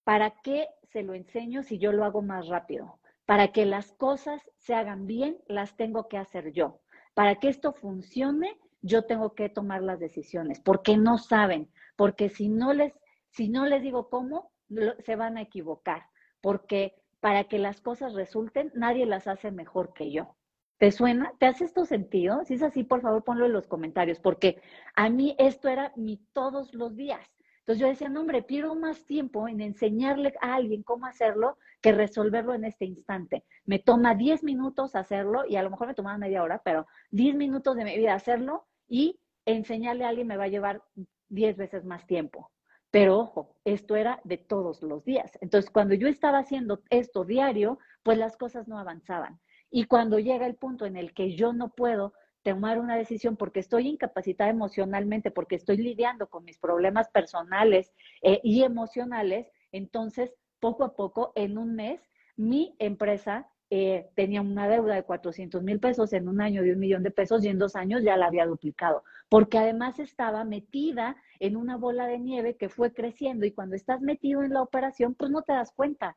¿Para 0.06 0.30
qué 0.30 0.68
se 0.84 1.02
lo 1.02 1.14
enseño 1.14 1.64
si 1.64 1.78
yo 1.78 1.90
lo 1.90 2.04
hago 2.04 2.22
más 2.22 2.46
rápido? 2.46 3.00
Para 3.24 3.48
que 3.48 3.66
las 3.66 3.90
cosas 3.90 4.40
se 4.56 4.72
hagan 4.72 5.08
bien, 5.08 5.36
las 5.48 5.76
tengo 5.76 6.06
que 6.06 6.16
hacer 6.16 6.52
yo. 6.52 6.78
Para 7.12 7.40
que 7.40 7.48
esto 7.48 7.72
funcione, 7.72 8.56
yo 8.82 9.02
tengo 9.02 9.34
que 9.34 9.48
tomar 9.48 9.82
las 9.82 9.98
decisiones, 9.98 10.60
porque 10.60 10.96
no 10.96 11.18
saben, 11.18 11.72
porque 11.96 12.28
si 12.28 12.48
no 12.48 12.72
les, 12.72 12.92
si 13.30 13.48
no 13.48 13.66
les 13.66 13.82
digo 13.82 14.08
cómo, 14.08 14.52
se 15.00 15.16
van 15.16 15.38
a 15.38 15.42
equivocar, 15.42 16.04
porque 16.40 16.94
para 17.18 17.48
que 17.48 17.58
las 17.58 17.80
cosas 17.80 18.14
resulten, 18.14 18.70
nadie 18.76 19.06
las 19.06 19.26
hace 19.26 19.50
mejor 19.50 19.92
que 19.92 20.12
yo. 20.12 20.36
¿Te 20.78 20.92
suena? 20.92 21.32
¿Te 21.40 21.46
hace 21.46 21.64
esto 21.64 21.84
sentido? 21.84 22.44
Si 22.44 22.54
es 22.54 22.62
así, 22.62 22.84
por 22.84 23.00
favor, 23.00 23.24
ponlo 23.24 23.46
en 23.46 23.52
los 23.52 23.66
comentarios, 23.66 24.20
porque 24.20 24.62
a 24.94 25.10
mí 25.10 25.34
esto 25.40 25.68
era 25.68 25.92
mi 25.96 26.18
todos 26.32 26.74
los 26.74 26.94
días. 26.94 27.35
Entonces 27.66 27.80
yo 27.80 27.88
decía, 27.88 28.08
no, 28.08 28.20
hombre, 28.20 28.42
pierdo 28.42 28.76
más 28.76 29.04
tiempo 29.06 29.48
en 29.48 29.60
enseñarle 29.60 30.32
a 30.40 30.54
alguien 30.54 30.84
cómo 30.84 31.06
hacerlo 31.06 31.58
que 31.80 31.90
resolverlo 31.90 32.54
en 32.54 32.64
este 32.64 32.84
instante. 32.84 33.42
Me 33.64 33.80
toma 33.80 34.14
10 34.14 34.44
minutos 34.44 34.94
hacerlo 34.94 35.42
y 35.48 35.56
a 35.56 35.64
lo 35.64 35.70
mejor 35.70 35.88
me 35.88 35.94
tomaba 35.94 36.16
media 36.16 36.44
hora, 36.44 36.62
pero 36.64 36.86
10 37.10 37.34
minutos 37.34 37.74
de 37.74 37.82
mi 37.82 37.96
vida 37.96 38.14
hacerlo 38.14 38.68
y 38.86 39.18
enseñarle 39.46 40.04
a 40.04 40.10
alguien 40.10 40.28
me 40.28 40.36
va 40.36 40.44
a 40.44 40.48
llevar 40.48 40.80
10 41.28 41.56
veces 41.56 41.84
más 41.84 42.06
tiempo. 42.06 42.52
Pero 42.92 43.18
ojo, 43.18 43.56
esto 43.64 43.96
era 43.96 44.20
de 44.22 44.38
todos 44.38 44.80
los 44.82 45.04
días. 45.04 45.36
Entonces, 45.40 45.68
cuando 45.68 45.94
yo 45.94 46.06
estaba 46.06 46.38
haciendo 46.38 46.84
esto 46.88 47.24
diario, 47.24 47.80
pues 48.04 48.16
las 48.16 48.36
cosas 48.36 48.68
no 48.68 48.78
avanzaban. 48.78 49.40
Y 49.72 49.86
cuando 49.86 50.20
llega 50.20 50.46
el 50.46 50.54
punto 50.54 50.86
en 50.86 50.96
el 50.96 51.12
que 51.14 51.34
yo 51.34 51.52
no 51.52 51.70
puedo 51.70 52.12
tomar 52.46 52.78
una 52.78 52.96
decisión 52.96 53.36
porque 53.36 53.58
estoy 53.58 53.88
incapacitada 53.88 54.50
emocionalmente, 54.50 55.32
porque 55.32 55.56
estoy 55.56 55.78
lidiando 55.78 56.28
con 56.28 56.44
mis 56.44 56.58
problemas 56.58 57.08
personales 57.08 57.92
eh, 58.22 58.40
y 58.44 58.62
emocionales, 58.62 59.50
entonces 59.72 60.32
poco 60.60 60.84
a 60.84 60.94
poco, 60.94 61.32
en 61.34 61.58
un 61.58 61.74
mes, 61.74 62.00
mi 62.36 62.76
empresa 62.78 63.50
eh, 63.68 64.10
tenía 64.14 64.42
una 64.42 64.68
deuda 64.68 64.94
de 64.94 65.02
400 65.02 65.60
mil 65.64 65.80
pesos, 65.80 66.12
en 66.12 66.28
un 66.28 66.40
año 66.40 66.62
de 66.62 66.72
un 66.72 66.78
millón 66.78 67.02
de 67.02 67.10
pesos 67.10 67.44
y 67.44 67.48
en 67.48 67.58
dos 67.58 67.74
años 67.74 68.04
ya 68.04 68.16
la 68.16 68.26
había 68.26 68.46
duplicado, 68.46 69.02
porque 69.28 69.58
además 69.58 69.98
estaba 69.98 70.44
metida 70.44 71.16
en 71.40 71.56
una 71.56 71.76
bola 71.76 72.06
de 72.06 72.20
nieve 72.20 72.56
que 72.56 72.68
fue 72.68 72.92
creciendo 72.92 73.44
y 73.44 73.50
cuando 73.50 73.74
estás 73.74 74.00
metido 74.02 74.44
en 74.44 74.52
la 74.52 74.62
operación, 74.62 75.16
pues 75.16 75.32
no 75.32 75.42
te 75.42 75.52
das 75.52 75.72
cuenta. 75.72 76.16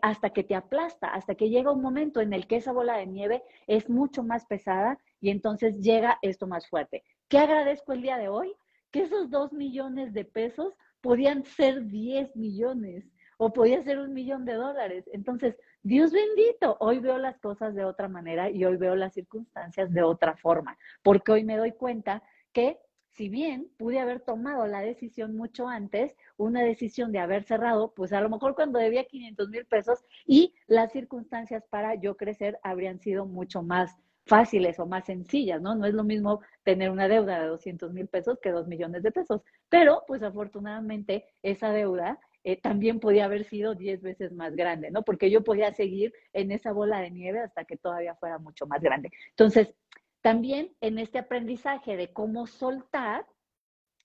Hasta 0.00 0.30
que 0.30 0.44
te 0.44 0.54
aplasta, 0.54 1.08
hasta 1.08 1.34
que 1.34 1.48
llega 1.48 1.72
un 1.72 1.82
momento 1.82 2.20
en 2.20 2.32
el 2.32 2.46
que 2.46 2.56
esa 2.56 2.72
bola 2.72 2.98
de 2.98 3.06
nieve 3.06 3.42
es 3.66 3.90
mucho 3.90 4.22
más 4.22 4.46
pesada 4.46 4.98
y 5.20 5.30
entonces 5.30 5.80
llega 5.80 6.18
esto 6.22 6.46
más 6.46 6.68
fuerte. 6.68 7.02
¿Qué 7.28 7.38
agradezco 7.38 7.92
el 7.92 8.02
día 8.02 8.16
de 8.16 8.28
hoy? 8.28 8.52
Que 8.92 9.02
esos 9.02 9.30
dos 9.30 9.52
millones 9.52 10.12
de 10.12 10.24
pesos 10.24 10.74
podían 11.00 11.44
ser 11.44 11.86
10 11.86 12.36
millones 12.36 13.04
o 13.38 13.52
podía 13.52 13.82
ser 13.82 13.98
un 13.98 14.14
millón 14.14 14.44
de 14.44 14.54
dólares. 14.54 15.04
Entonces, 15.12 15.56
Dios 15.82 16.12
bendito, 16.12 16.76
hoy 16.78 17.00
veo 17.00 17.18
las 17.18 17.40
cosas 17.40 17.74
de 17.74 17.84
otra 17.84 18.06
manera 18.06 18.50
y 18.50 18.64
hoy 18.64 18.76
veo 18.76 18.94
las 18.94 19.14
circunstancias 19.14 19.92
de 19.92 20.04
otra 20.04 20.36
forma, 20.36 20.78
porque 21.02 21.32
hoy 21.32 21.42
me 21.42 21.56
doy 21.56 21.72
cuenta 21.72 22.22
que 22.52 22.78
si 23.12 23.28
bien 23.28 23.70
pude 23.76 23.98
haber 23.98 24.20
tomado 24.20 24.66
la 24.66 24.80
decisión 24.80 25.36
mucho 25.36 25.68
antes, 25.68 26.16
una 26.36 26.62
decisión 26.62 27.12
de 27.12 27.18
haber 27.18 27.44
cerrado, 27.44 27.92
pues 27.94 28.12
a 28.12 28.20
lo 28.20 28.30
mejor 28.30 28.54
cuando 28.54 28.78
debía 28.78 29.04
500 29.04 29.48
mil 29.50 29.66
pesos 29.66 30.04
y 30.26 30.54
las 30.66 30.92
circunstancias 30.92 31.64
para 31.68 31.94
yo 31.94 32.16
crecer 32.16 32.58
habrían 32.62 33.00
sido 33.00 33.26
mucho 33.26 33.62
más 33.62 33.96
fáciles 34.24 34.78
o 34.78 34.86
más 34.86 35.04
sencillas, 35.04 35.60
¿no? 35.60 35.74
No 35.74 35.86
es 35.86 35.94
lo 35.94 36.04
mismo 36.04 36.40
tener 36.62 36.90
una 36.90 37.08
deuda 37.08 37.40
de 37.40 37.48
200 37.48 37.92
mil 37.92 38.06
pesos 38.06 38.38
que 38.40 38.50
2 38.50 38.68
millones 38.68 39.02
de 39.02 39.12
pesos, 39.12 39.42
pero 39.68 40.04
pues 40.06 40.22
afortunadamente 40.22 41.26
esa 41.42 41.72
deuda 41.72 42.18
eh, 42.44 42.60
también 42.60 42.98
podía 42.98 43.26
haber 43.26 43.44
sido 43.44 43.74
10 43.74 44.00
veces 44.02 44.32
más 44.32 44.54
grande, 44.56 44.90
¿no? 44.90 45.02
Porque 45.02 45.30
yo 45.30 45.44
podía 45.44 45.72
seguir 45.72 46.12
en 46.32 46.50
esa 46.50 46.72
bola 46.72 47.00
de 47.00 47.10
nieve 47.10 47.40
hasta 47.40 47.64
que 47.64 47.76
todavía 47.76 48.14
fuera 48.16 48.38
mucho 48.38 48.66
más 48.66 48.80
grande. 48.80 49.10
Entonces, 49.30 49.74
también 50.22 50.74
en 50.80 50.98
este 50.98 51.18
aprendizaje 51.18 51.96
de 51.96 52.12
cómo 52.12 52.46
soltar, 52.46 53.26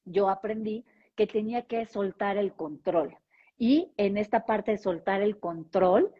yo 0.06 0.30
aprendí 0.30 0.86
que 1.16 1.28
tenía 1.28 1.64
que 1.64 1.86
soltar 1.86 2.38
el 2.38 2.54
control. 2.54 3.18
Y 3.58 3.92
en 3.98 4.18
esta 4.18 4.46
parte 4.46 4.72
de 4.72 4.78
soltar 4.78 5.22
el 5.22 5.40
control, 5.40 6.14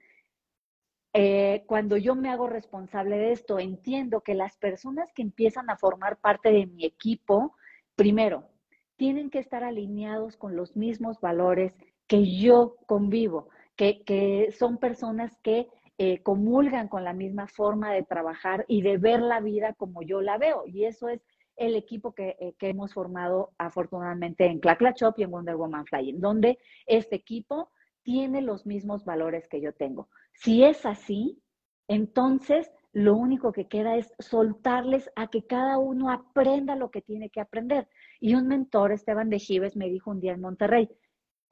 eh, 1.14 1.64
cuando 1.68 1.98
yo 1.98 2.16
me 2.16 2.30
hago 2.30 2.48
responsable 2.48 3.18
de 3.18 3.32
esto, 3.32 3.60
entiendo 3.60 4.22
que 4.22 4.36
las 4.36 4.58
personas 4.58 5.12
que 5.14 5.22
empiezan 5.22 5.70
a 5.70 5.78
formar 5.78 6.18
parte 6.18 6.52
de 6.52 6.66
mi 6.66 6.86
equipo, 6.86 7.56
primero, 7.96 8.50
tienen 8.98 9.30
que 9.30 9.40
estar 9.40 9.64
alineados 9.64 10.38
con 10.38 10.56
los 10.56 10.76
mismos 10.76 11.20
valores 11.20 11.74
que 12.08 12.40
yo 12.40 12.76
convivo, 12.86 13.50
que, 13.76 14.54
son 14.58 14.78
personas 14.78 15.38
que 15.44 15.68
eh, 15.98 16.22
comulgan 16.22 16.88
con 16.88 17.04
la 17.04 17.14
misma 17.14 17.48
forma 17.48 17.92
de 17.92 18.04
trabajar 18.04 18.66
y 18.68 18.82
de 18.82 18.98
ver 18.98 19.22
la 19.22 19.40
vida 19.40 19.74
como 19.74 20.02
yo 20.02 20.22
la 20.22 20.38
veo. 20.38 20.64
Y 20.68 20.86
eso 20.86 21.10
es 21.10 21.22
el 21.56 21.76
equipo 21.76 22.14
que, 22.14 22.36
eh, 22.40 22.54
que 22.60 22.70
hemos 22.70 22.94
formado 22.94 23.54
afortunadamente 23.58 24.46
en 24.46 24.60
Clacla 24.60 24.94
Shop 24.96 25.16
y 25.18 25.24
en 25.24 25.32
Wonder 25.32 25.56
Woman 25.56 25.86
Flying, 25.86 26.20
donde 26.20 26.60
este 26.86 27.16
equipo 27.16 27.72
tiene 28.04 28.42
los 28.42 28.66
mismos 28.66 29.06
valores 29.06 29.48
que 29.48 29.60
yo 29.60 29.74
tengo. 29.74 30.08
Si 30.34 30.64
es 30.64 30.86
así, 30.86 31.42
entonces 31.88 32.72
lo 32.94 33.16
único 33.16 33.52
que 33.52 33.68
queda 33.68 33.96
es 33.96 34.14
soltarles 34.20 35.12
a 35.16 35.28
que 35.28 35.46
cada 35.46 35.78
uno 35.78 36.10
aprenda 36.10 36.76
lo 36.76 36.90
que 36.90 37.02
tiene 37.02 37.30
que 37.30 37.42
aprender. 37.42 37.88
Y 38.20 38.36
un 38.36 38.48
mentor, 38.48 38.92
Esteban 38.92 39.30
de 39.30 39.40
Gives, 39.40 39.76
me 39.76 39.90
dijo 39.90 40.12
un 40.12 40.20
día 40.20 40.34
en 40.34 40.42
Monterrey, 40.42 40.90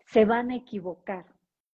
se 0.06 0.26
van 0.26 0.52
a 0.52 0.56
equivocar, 0.56 1.26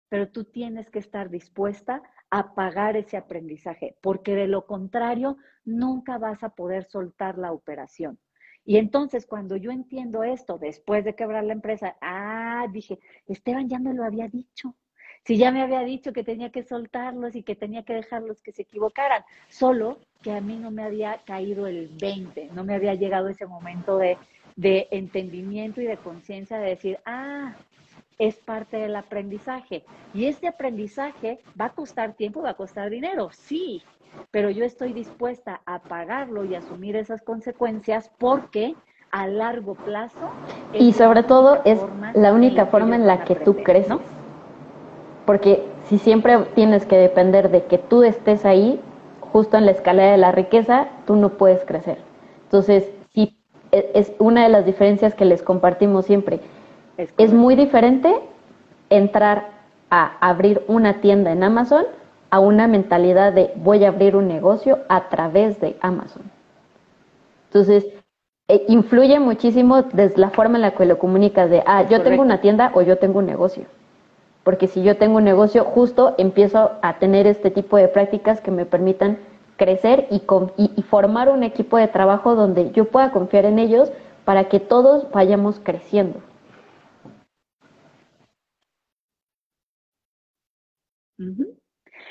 pero 0.09 0.29
tú 0.31 0.45
tienes 0.45 0.91
que 0.91 0.99
estar 0.99 1.31
dispuesta 1.31 2.03
a 2.31 2.55
pagar 2.55 2.97
ese 2.97 3.17
aprendizaje, 3.17 3.97
porque 4.01 4.35
de 4.35 4.49
lo 4.49 4.67
contrario 4.67 5.37
nunca 5.65 6.19
vas 6.19 6.43
a 6.43 6.51
poder 6.51 6.85
soltar 6.85 7.39
la 7.39 7.53
operación. 7.53 8.19
Y 8.65 8.79
entonces 8.79 9.27
cuando 9.27 9.57
yo 9.57 9.71
entiendo 9.71 10.25
esto, 10.25 10.59
después 10.59 11.05
de 11.05 11.15
quebrar 11.15 11.45
la 11.45 11.53
empresa, 11.53 11.97
ah, 12.01 12.67
dije, 12.73 12.99
Esteban 13.29 13.69
ya 13.69 13.79
me 13.79 13.95
lo 13.95 14.05
había 14.05 14.27
dicho, 14.29 14.75
si 15.27 15.39
ya 15.39 15.51
me 15.51 15.63
había 15.63 15.81
dicho 15.81 16.13
que 16.13 16.23
tenía 16.23 16.51
que 16.51 16.63
soltarlos 16.63 17.35
y 17.35 17.43
que 17.43 17.57
tenía 17.57 17.85
que 17.85 17.95
dejarlos 17.95 18.43
que 18.43 18.53
se 18.53 18.63
equivocaran, 18.63 19.25
solo 19.49 19.99
que 20.23 20.33
a 20.33 20.41
mí 20.41 20.57
no 20.57 20.71
me 20.71 20.85
había 20.85 21.19
caído 21.25 21.67
el 21.67 21.89
20, 22.01 22.51
no 22.55 22.65
me 22.65 22.75
había 22.75 22.95
llegado 22.95 23.29
ese 23.29 23.47
momento 23.47 23.99
de, 23.99 24.19
de 24.55 24.89
entendimiento 24.91 25.81
y 25.81 25.87
de 25.87 25.97
conciencia 25.97 26.59
de 26.59 26.71
decir, 26.71 26.99
ah, 27.05 27.57
es 28.19 28.37
parte 28.37 28.77
del 28.77 28.97
aprendizaje. 28.97 29.85
Y 30.15 30.27
este 30.27 30.49
aprendizaje 30.49 31.41
va 31.61 31.67
a 31.67 31.71
costar 31.71 32.15
tiempo, 32.15 32.43
va 32.43 32.51
a 32.51 32.55
costar 32.55 32.91
dinero, 32.91 33.31
sí, 33.33 33.83
pero 34.31 34.51
yo 34.51 34.65
estoy 34.65 34.93
dispuesta 34.93 35.61
a 35.67 35.81
pagarlo 35.81 36.45
y 36.45 36.55
asumir 36.55 36.97
esas 36.97 37.23
consecuencias 37.23 38.11
porque 38.19 38.75
a 39.11 39.27
largo 39.27 39.75
plazo... 39.75 40.31
Y 40.73 40.93
sobre 40.93 41.23
todo 41.23 41.63
es 41.65 41.79
la 42.15 42.33
única 42.33 42.67
forma 42.67 42.97
en 42.97 43.07
la 43.07 43.25
que 43.25 43.37
tú 43.37 43.63
creces. 43.63 43.91
¿no? 43.91 44.01
porque 45.27 45.65
si 45.89 45.99
siempre 45.99 46.39
tienes 46.55 46.87
que 46.87 46.97
depender 46.97 47.51
de 47.51 47.65
que 47.65 47.79
tú 47.79 48.05
estés 48.05 48.47
ahí, 48.47 48.81
justo 49.21 49.59
en 49.59 49.67
la 49.67 49.73
escalera 49.73 50.13
de 50.13 50.19
la 50.19 50.33
riqueza, 50.33 50.87
tú 51.07 51.17
no 51.17 51.31
puedes 51.31 51.65
crecer. 51.65 51.99
Entonces, 52.45 52.89
sí, 53.13 53.37
e, 53.73 53.91
es 53.95 54.13
una 54.19 54.45
de 54.45 54.49
las 54.49 54.65
diferencias 54.65 55.15
que 55.15 55.25
les 55.25 55.43
compartimos 55.43 56.07
siempre. 56.07 56.41
Es, 56.97 57.33
muy 57.33 57.57
diferente 57.57 58.15
entrar 58.91 59.51
a 59.91 60.17
abrir 60.21 60.63
una 60.67 61.01
tienda 61.01 61.33
en 61.33 61.43
Amazon 61.43 61.85
a 62.31 62.41
una 62.41 62.67
mentalidad 62.67 63.33
de 63.33 63.53
voy 63.57 63.85
a 63.85 63.89
abrir 63.89 64.17
un 64.17 64.29
negocio 64.29 64.79
a 64.89 65.09
través 65.09 65.61
de 65.61 65.77
Amazon. 65.81 66.23
Entonces, 67.49 67.87
e, 68.49 68.65
influye 68.69 69.19
muchísimo 69.21 69.83
desde 69.83 70.19
la 70.19 70.31
forma 70.31 70.57
en 70.57 70.63
la 70.63 70.73
que 70.73 70.87
lo 70.87 70.99
comunicas 70.99 71.51
de, 71.51 71.63
ah, 71.67 71.87
yo 71.89 72.03
tengo 72.03 72.23
una 72.23 72.41
tienda 72.41 72.71
o 72.75 72.83
yo 72.83 72.99
tengo 72.99 73.19
un 73.19 73.27
negocio 73.27 73.65
porque 74.47 74.69
si 74.69 74.85
yo 74.85 74.97
tengo 74.97 75.17
un 75.17 75.25
negocio, 75.25 75.65
justo 75.65 76.15
empiezo 76.19 76.71
a 76.81 77.01
tener 77.01 77.27
este 77.27 77.51
tipo 77.51 77.79
de 77.79 77.89
prácticas 77.89 78.41
que 78.41 78.53
me 78.53 78.65
permitan 78.65 79.19
crecer 79.57 80.07
y, 80.09 80.23
y, 80.57 80.83
formar 80.83 81.31
un 81.31 81.43
equipo 81.43 81.79
de 81.79 81.89
trabajo 81.89 82.37
donde 82.37 82.71
yo 82.71 82.85
pueda 82.85 83.11
confiar 83.11 83.45
en 83.45 83.59
ellos 83.59 83.91
para 84.25 84.45
que 84.45 84.61
todos 84.61 85.11
vayamos 85.11 85.59
creciendo. 85.61 86.21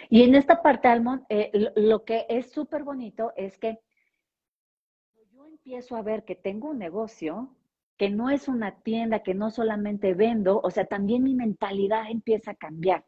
Y 0.10 0.24
en 0.24 0.36
esta 0.36 0.62
parte, 0.62 0.88
Almond, 0.88 1.24
eh, 1.30 1.52
lo 1.76 2.04
que 2.06 2.26
es 2.30 2.52
súper 2.52 2.84
bonito 2.84 3.32
es 3.36 3.58
que 3.58 3.80
yo 5.32 5.46
empiezo 5.46 5.96
a 5.96 6.02
ver 6.02 6.26
que 6.26 6.36
tengo 6.36 6.70
un 6.70 6.80
negocio, 6.80 7.56
que 7.98 8.10
no 8.10 8.30
es 8.30 8.48
una 8.48 8.82
tienda, 8.82 9.24
que 9.24 9.34
no 9.34 9.52
solamente 9.52 10.14
vendo, 10.14 10.60
o 10.62 10.70
sea, 10.70 10.86
también 10.86 11.24
mi 11.24 11.34
mentalidad 11.34 12.10
empieza 12.10 12.52
a 12.52 12.56
cambiar, 12.56 13.06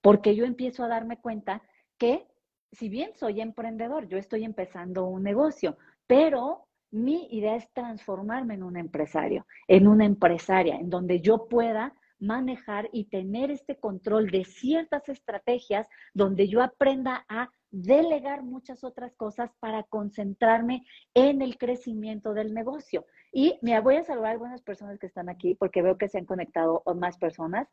porque 0.00 0.36
yo 0.36 0.44
empiezo 0.44 0.84
a 0.84 0.88
darme 0.88 1.18
cuenta 1.18 1.62
que 1.98 2.26
si 2.72 2.88
bien 2.88 3.12
soy 3.14 3.40
emprendedor, 3.40 4.08
yo 4.08 4.16
estoy 4.16 4.44
empezando 4.44 5.06
un 5.06 5.22
negocio, 5.22 5.76
pero 6.06 6.66
mi 6.90 7.26
idea 7.30 7.56
es 7.56 7.70
transformarme 7.72 8.54
en 8.54 8.62
un 8.62 8.76
empresario, 8.76 9.46
en 9.68 9.88
una 9.88 10.04
empresaria, 10.04 10.76
en 10.76 10.90
donde 10.90 11.20
yo 11.20 11.48
pueda 11.48 11.94
manejar 12.22 12.88
y 12.92 13.04
tener 13.04 13.50
este 13.50 13.76
control 13.76 14.30
de 14.30 14.44
ciertas 14.44 15.08
estrategias 15.08 15.88
donde 16.14 16.48
yo 16.48 16.62
aprenda 16.62 17.26
a 17.28 17.50
delegar 17.70 18.44
muchas 18.44 18.84
otras 18.84 19.14
cosas 19.16 19.50
para 19.58 19.82
concentrarme 19.82 20.86
en 21.14 21.42
el 21.42 21.58
crecimiento 21.58 22.32
del 22.32 22.54
negocio. 22.54 23.04
Y 23.32 23.58
me 23.60 23.78
voy 23.80 23.96
a 23.96 24.04
saludar 24.04 24.28
a 24.28 24.32
algunas 24.32 24.62
personas 24.62 24.98
que 24.98 25.06
están 25.06 25.28
aquí 25.28 25.54
porque 25.56 25.82
veo 25.82 25.98
que 25.98 26.08
se 26.08 26.18
han 26.18 26.26
conectado 26.26 26.82
más 26.94 27.18
personas. 27.18 27.68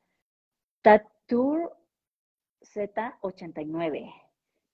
Tatur 0.81 1.71
Z89. 2.61 4.11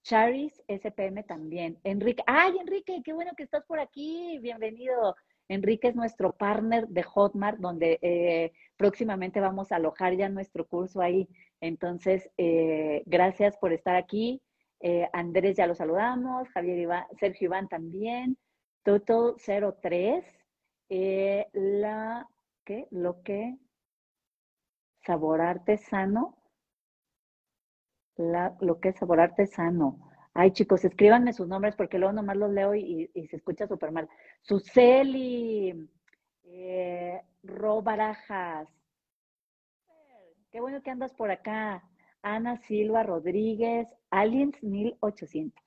Charis 0.03 0.61
SPM 0.67 1.23
también. 1.23 1.79
Enrique, 1.83 2.23
ay 2.27 2.57
Enrique, 2.59 3.01
qué 3.03 3.11
bueno 3.11 3.31
que 3.35 3.43
estás 3.43 3.65
por 3.65 3.79
aquí. 3.79 4.37
Bienvenido. 4.39 5.15
Enrique 5.47 5.89
es 5.89 5.95
nuestro 5.95 6.31
partner 6.33 6.87
de 6.87 7.03
Hotmart, 7.03 7.59
donde 7.59 7.99
eh, 8.01 8.51
próximamente 8.77 9.39
vamos 9.39 9.71
a 9.71 9.75
alojar 9.75 10.15
ya 10.15 10.29
nuestro 10.29 10.65
curso 10.65 11.01
ahí. 11.01 11.27
Entonces, 11.61 12.29
eh, 12.37 13.03
gracias 13.05 13.57
por 13.57 13.71
estar 13.71 13.95
aquí. 13.95 14.41
Eh, 14.79 15.07
Andrés 15.13 15.57
ya 15.57 15.67
lo 15.67 15.75
saludamos, 15.75 16.49
Javier 16.49 16.79
Iván, 16.79 17.05
Sergio 17.19 17.45
Iván 17.45 17.67
también. 17.67 18.37
Toto 18.83 19.35
03. 19.37 20.25
la, 21.53 22.27
¿qué? 22.63 22.87
Lo 22.91 23.21
que 23.23 23.57
sabor 25.05 25.41
artesano. 25.41 26.37
La, 28.17 28.55
lo 28.61 28.79
que 28.79 28.89
es 28.89 28.97
sabor 28.97 29.19
artesano. 29.19 30.14
Ay, 30.37 30.51
chicos, 30.51 30.83
escríbanme 30.83 31.31
sus 31.31 31.47
nombres 31.47 31.77
porque 31.77 31.97
luego 31.97 32.11
nomás 32.11 32.35
los 32.35 32.51
leo 32.51 32.75
y, 32.75 33.09
se 33.29 33.37
escucha 33.37 33.67
súper 33.67 33.93
mal. 33.93 34.09
Suseli, 34.41 35.89
eh, 36.43 37.21
Ro 37.41 37.81
Barajas. 37.81 38.67
Qué 40.51 40.59
bueno 40.59 40.81
que 40.81 40.91
andas 40.91 41.13
por 41.13 41.31
acá. 41.31 41.81
Ana 42.21 42.57
Silva 42.57 43.03
Rodríguez, 43.03 43.87
Aliens 44.09 44.61
1800. 44.61 45.63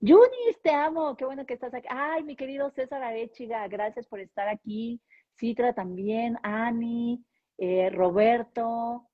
Yunis, 0.00 0.60
te 0.62 0.70
amo, 0.70 1.16
qué 1.16 1.24
bueno 1.24 1.46
que 1.46 1.54
estás 1.54 1.72
aquí. 1.72 1.88
Ay, 1.90 2.22
mi 2.22 2.36
querido 2.36 2.68
César 2.72 3.02
Arechiga, 3.02 3.66
gracias 3.68 4.06
por 4.06 4.20
estar 4.20 4.48
aquí. 4.48 5.00
Citra 5.38 5.72
también, 5.72 6.36
Ani, 6.42 7.24
eh, 7.56 7.88
Roberto, 7.88 9.08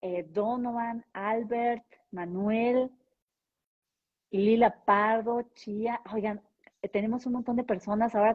eh, 0.00 0.24
Donovan, 0.30 1.04
Albert, 1.12 1.84
Manuel, 2.10 2.90
Lila 4.32 4.74
Pardo, 4.84 5.42
Chía, 5.54 6.00
oigan, 6.12 6.40
tenemos 6.90 7.26
un 7.26 7.34
montón 7.34 7.56
de 7.56 7.64
personas 7.64 8.14
ahora 8.14 8.34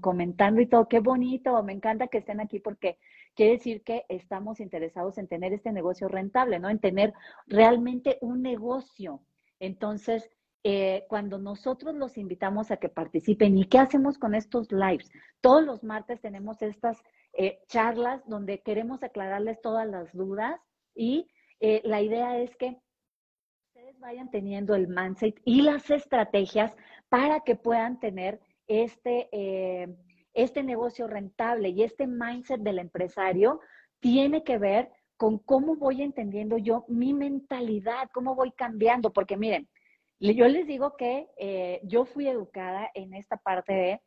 comentando 0.00 0.60
y 0.60 0.66
todo, 0.66 0.88
qué 0.88 1.00
bonito, 1.00 1.62
me 1.62 1.72
encanta 1.72 2.06
que 2.06 2.18
estén 2.18 2.40
aquí 2.40 2.58
porque 2.58 2.98
quiere 3.34 3.52
decir 3.52 3.82
que 3.82 4.06
estamos 4.08 4.60
interesados 4.60 5.18
en 5.18 5.28
tener 5.28 5.52
este 5.52 5.72
negocio 5.72 6.08
rentable, 6.08 6.58
¿no? 6.58 6.70
En 6.70 6.78
tener 6.78 7.12
realmente 7.46 8.18
un 8.22 8.40
negocio. 8.40 9.20
Entonces, 9.60 10.30
eh, 10.64 11.04
cuando 11.08 11.38
nosotros 11.38 11.94
los 11.94 12.16
invitamos 12.16 12.70
a 12.70 12.78
que 12.78 12.88
participen, 12.88 13.58
¿y 13.58 13.66
qué 13.66 13.78
hacemos 13.78 14.18
con 14.18 14.34
estos 14.34 14.72
lives? 14.72 15.10
Todos 15.40 15.64
los 15.64 15.84
martes 15.84 16.20
tenemos 16.20 16.62
estas 16.62 17.02
eh, 17.34 17.58
charlas 17.68 18.26
donde 18.26 18.62
queremos 18.62 19.02
aclararles 19.02 19.60
todas 19.60 19.86
las 19.86 20.12
dudas 20.12 20.58
y 20.94 21.28
eh, 21.60 21.82
la 21.84 22.00
idea 22.00 22.38
es 22.38 22.56
que 22.56 22.78
vayan 23.98 24.30
teniendo 24.30 24.74
el 24.74 24.88
mindset 24.88 25.40
y 25.44 25.62
las 25.62 25.90
estrategias 25.90 26.76
para 27.08 27.40
que 27.40 27.56
puedan 27.56 27.98
tener 27.98 28.40
este, 28.66 29.28
eh, 29.32 29.88
este 30.34 30.62
negocio 30.62 31.06
rentable 31.06 31.70
y 31.70 31.82
este 31.82 32.06
mindset 32.06 32.60
del 32.60 32.78
empresario 32.78 33.60
tiene 34.00 34.44
que 34.44 34.58
ver 34.58 34.90
con 35.16 35.38
cómo 35.38 35.76
voy 35.76 36.02
entendiendo 36.02 36.58
yo 36.58 36.84
mi 36.88 37.14
mentalidad, 37.14 38.10
cómo 38.12 38.34
voy 38.34 38.52
cambiando, 38.52 39.12
porque 39.12 39.36
miren, 39.36 39.68
yo 40.20 40.46
les 40.48 40.66
digo 40.66 40.96
que 40.96 41.28
eh, 41.38 41.80
yo 41.84 42.04
fui 42.04 42.28
educada 42.28 42.90
en 42.94 43.14
esta 43.14 43.36
parte 43.36 43.72
de 43.72 44.00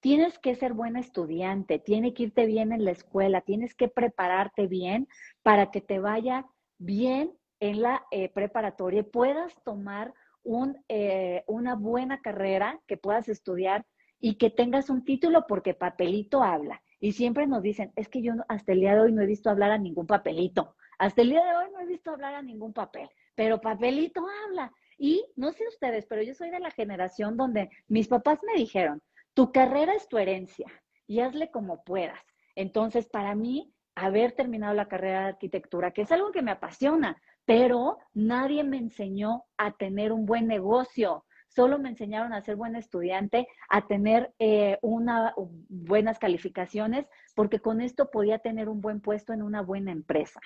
tienes 0.00 0.38
que 0.38 0.54
ser 0.54 0.72
buena 0.72 1.00
estudiante, 1.00 1.78
tiene 1.78 2.14
que 2.14 2.24
irte 2.24 2.46
bien 2.46 2.72
en 2.72 2.84
la 2.84 2.92
escuela, 2.92 3.40
tienes 3.40 3.74
que 3.74 3.88
prepararte 3.88 4.66
bien 4.66 5.08
para 5.42 5.70
que 5.70 5.80
te 5.80 5.98
vaya 5.98 6.46
bien 6.78 7.32
en 7.60 7.82
la 7.82 8.06
eh, 8.10 8.28
preparatoria 8.28 9.02
puedas 9.02 9.54
tomar 9.64 10.14
un, 10.42 10.82
eh, 10.88 11.44
una 11.46 11.74
buena 11.74 12.20
carrera, 12.20 12.80
que 12.86 12.96
puedas 12.96 13.28
estudiar 13.28 13.86
y 14.20 14.36
que 14.36 14.50
tengas 14.50 14.90
un 14.90 15.04
título 15.04 15.46
porque 15.46 15.74
papelito 15.74 16.42
habla. 16.42 16.82
Y 17.00 17.12
siempre 17.12 17.46
nos 17.46 17.62
dicen, 17.62 17.92
es 17.96 18.08
que 18.08 18.22
yo 18.22 18.32
hasta 18.48 18.72
el 18.72 18.80
día 18.80 18.94
de 18.94 19.00
hoy 19.00 19.12
no 19.12 19.22
he 19.22 19.26
visto 19.26 19.50
hablar 19.50 19.70
a 19.70 19.78
ningún 19.78 20.06
papelito. 20.06 20.74
Hasta 20.98 21.22
el 21.22 21.30
día 21.30 21.44
de 21.44 21.56
hoy 21.56 21.66
no 21.72 21.80
he 21.80 21.86
visto 21.86 22.10
hablar 22.10 22.34
a 22.34 22.42
ningún 22.42 22.72
papel, 22.72 23.08
pero 23.36 23.60
papelito 23.60 24.26
habla. 24.46 24.72
Y 24.98 25.24
no 25.36 25.52
sé 25.52 25.66
ustedes, 25.68 26.06
pero 26.06 26.22
yo 26.22 26.34
soy 26.34 26.50
de 26.50 26.58
la 26.58 26.72
generación 26.72 27.36
donde 27.36 27.70
mis 27.86 28.08
papás 28.08 28.40
me 28.42 28.58
dijeron, 28.58 29.00
tu 29.32 29.52
carrera 29.52 29.94
es 29.94 30.08
tu 30.08 30.18
herencia 30.18 30.66
y 31.06 31.20
hazle 31.20 31.52
como 31.52 31.84
puedas. 31.84 32.18
Entonces, 32.56 33.08
para 33.08 33.36
mí, 33.36 33.72
haber 33.94 34.32
terminado 34.32 34.74
la 34.74 34.88
carrera 34.88 35.20
de 35.20 35.28
arquitectura, 35.28 35.92
que 35.92 36.02
es 36.02 36.10
algo 36.10 36.32
que 36.32 36.42
me 36.42 36.50
apasiona, 36.50 37.20
pero 37.48 37.96
nadie 38.12 38.62
me 38.62 38.76
enseñó 38.76 39.46
a 39.56 39.72
tener 39.72 40.12
un 40.12 40.26
buen 40.26 40.46
negocio. 40.46 41.24
Solo 41.48 41.78
me 41.78 41.88
enseñaron 41.88 42.34
a 42.34 42.42
ser 42.42 42.56
buen 42.56 42.76
estudiante, 42.76 43.48
a 43.70 43.86
tener 43.86 44.34
eh, 44.38 44.76
una, 44.82 45.32
buenas 45.70 46.18
calificaciones, 46.18 47.08
porque 47.34 47.58
con 47.58 47.80
esto 47.80 48.10
podía 48.10 48.38
tener 48.38 48.68
un 48.68 48.82
buen 48.82 49.00
puesto 49.00 49.32
en 49.32 49.42
una 49.42 49.62
buena 49.62 49.92
empresa. 49.92 50.40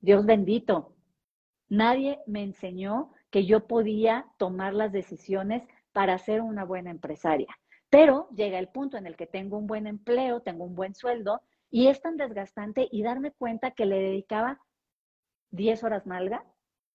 Dios 0.00 0.26
bendito. 0.26 0.96
Nadie 1.68 2.18
me 2.26 2.42
enseñó 2.42 3.12
que 3.30 3.46
yo 3.46 3.68
podía 3.68 4.26
tomar 4.36 4.74
las 4.74 4.90
decisiones 4.90 5.62
para 5.92 6.18
ser 6.18 6.40
una 6.40 6.64
buena 6.64 6.90
empresaria. 6.90 7.56
Pero 7.88 8.28
llega 8.34 8.58
el 8.58 8.66
punto 8.66 8.96
en 8.96 9.06
el 9.06 9.14
que 9.14 9.28
tengo 9.28 9.58
un 9.58 9.68
buen 9.68 9.86
empleo, 9.86 10.40
tengo 10.40 10.64
un 10.64 10.74
buen 10.74 10.96
sueldo 10.96 11.40
y 11.70 11.86
es 11.86 12.00
tan 12.02 12.16
desgastante 12.16 12.88
y 12.90 13.04
darme 13.04 13.30
cuenta 13.30 13.70
que 13.70 13.86
le 13.86 14.00
dedicaba 14.00 14.58
10 15.50 15.84
horas 15.84 16.06
malga, 16.06 16.44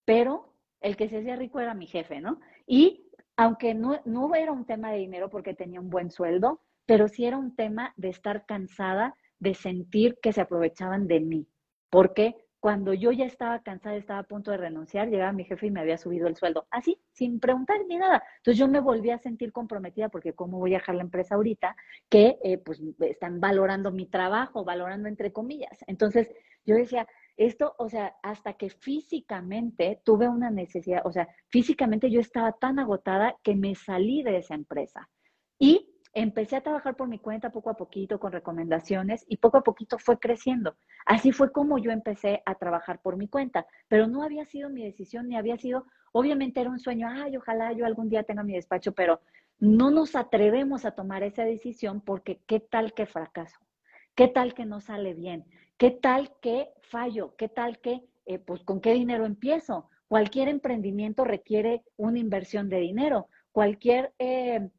pero 0.05 0.53
el 0.81 0.97
que 0.97 1.09
se 1.09 1.19
hacía 1.19 1.35
rico 1.35 1.59
era 1.59 1.73
mi 1.73 1.87
jefe, 1.87 2.21
¿no? 2.21 2.39
Y 2.67 3.09
aunque 3.35 3.73
no, 3.73 3.99
no 4.05 4.35
era 4.35 4.51
un 4.51 4.65
tema 4.65 4.91
de 4.91 4.99
dinero 4.99 5.29
porque 5.29 5.53
tenía 5.53 5.79
un 5.79 5.89
buen 5.89 6.11
sueldo, 6.11 6.61
pero 6.85 7.07
sí 7.07 7.25
era 7.25 7.37
un 7.37 7.55
tema 7.55 7.93
de 7.97 8.09
estar 8.09 8.45
cansada, 8.45 9.15
de 9.39 9.53
sentir 9.53 10.17
que 10.21 10.33
se 10.33 10.41
aprovechaban 10.41 11.07
de 11.07 11.19
mí. 11.19 11.47
Porque 11.89 12.35
cuando 12.63 12.93
yo 12.93 13.11
ya 13.11 13.25
estaba 13.25 13.61
cansada, 13.61 13.97
estaba 13.97 14.19
a 14.19 14.23
punto 14.23 14.49
de 14.49 14.55
renunciar, 14.55 15.09
llegaba 15.09 15.33
mi 15.33 15.43
jefe 15.43 15.67
y 15.67 15.71
me 15.71 15.81
había 15.81 15.97
subido 15.97 16.27
el 16.27 16.37
sueldo, 16.37 16.65
así, 16.71 16.97
sin 17.11 17.41
preguntar 17.41 17.77
ni 17.89 17.97
nada. 17.97 18.23
Entonces 18.37 18.57
yo 18.57 18.69
me 18.69 18.79
volví 18.79 19.09
a 19.09 19.17
sentir 19.17 19.51
comprometida 19.51 20.07
porque 20.07 20.31
cómo 20.31 20.59
voy 20.59 20.73
a 20.73 20.77
dejar 20.77 20.95
la 20.95 21.01
empresa 21.01 21.35
ahorita 21.35 21.75
que 22.07 22.37
eh, 22.41 22.57
pues 22.59 22.81
están 23.01 23.41
valorando 23.41 23.91
mi 23.91 24.05
trabajo, 24.05 24.63
valorando 24.63 25.09
entre 25.09 25.33
comillas. 25.33 25.77
Entonces 25.87 26.31
yo 26.65 26.75
decía, 26.75 27.05
esto, 27.37 27.75
o 27.77 27.89
sea, 27.89 28.15
hasta 28.21 28.53
que 28.53 28.69
físicamente 28.69 30.01
tuve 30.03 30.27
una 30.27 30.49
necesidad, 30.51 31.01
o 31.05 31.11
sea, 31.11 31.27
físicamente 31.49 32.11
yo 32.11 32.19
estaba 32.19 32.51
tan 32.53 32.79
agotada 32.79 33.35
que 33.43 33.55
me 33.55 33.75
salí 33.75 34.23
de 34.23 34.37
esa 34.37 34.55
empresa. 34.55 35.09
Y 35.57 35.89
empecé 36.13 36.55
a 36.55 36.61
trabajar 36.61 36.95
por 36.95 37.07
mi 37.07 37.17
cuenta 37.17 37.51
poco 37.51 37.71
a 37.71 37.75
poquito 37.75 38.19
con 38.19 38.31
recomendaciones 38.31 39.25
y 39.27 39.37
poco 39.37 39.57
a 39.57 39.63
poquito 39.63 39.97
fue 39.97 40.19
creciendo. 40.19 40.75
Así 41.05 41.31
fue 41.31 41.51
como 41.51 41.79
yo 41.79 41.91
empecé 41.91 42.43
a 42.45 42.55
trabajar 42.55 43.01
por 43.01 43.17
mi 43.17 43.27
cuenta, 43.27 43.65
pero 43.87 44.07
no 44.07 44.23
había 44.23 44.45
sido 44.45 44.69
mi 44.69 44.83
decisión 44.83 45.27
ni 45.27 45.35
había 45.35 45.57
sido, 45.57 45.87
obviamente 46.11 46.61
era 46.61 46.69
un 46.69 46.79
sueño, 46.79 47.07
ay, 47.09 47.35
ojalá 47.37 47.73
yo 47.73 47.85
algún 47.85 48.09
día 48.09 48.23
tenga 48.23 48.43
mi 48.43 48.53
despacho, 48.53 48.91
pero 48.91 49.21
no 49.59 49.89
nos 49.89 50.15
atrevemos 50.15 50.85
a 50.85 50.91
tomar 50.91 51.23
esa 51.23 51.45
decisión 51.45 52.01
porque 52.01 52.41
qué 52.45 52.59
tal 52.59 52.93
que 52.93 53.05
fracaso, 53.05 53.59
qué 54.13 54.27
tal 54.27 54.53
que 54.53 54.65
no 54.65 54.81
sale 54.81 55.13
bien, 55.13 55.45
¿Qué 55.83 55.91
tal 55.91 56.31
que 56.39 56.69
fallo? 56.83 57.35
¿Qué 57.35 57.49
tal 57.49 57.81
que, 57.81 58.05
eh, 58.25 58.39
pues, 58.39 58.63
con 58.63 58.79
qué 58.79 58.93
dinero 58.93 59.25
empiezo? 59.25 59.89
Cualquier 60.07 60.47
emprendimiento 60.47 61.25
requiere 61.25 61.83
una 61.97 62.19
inversión 62.19 62.69
de 62.69 62.79
dinero. 62.79 63.27
Cualquier 63.51 64.13
eh, 64.17 64.69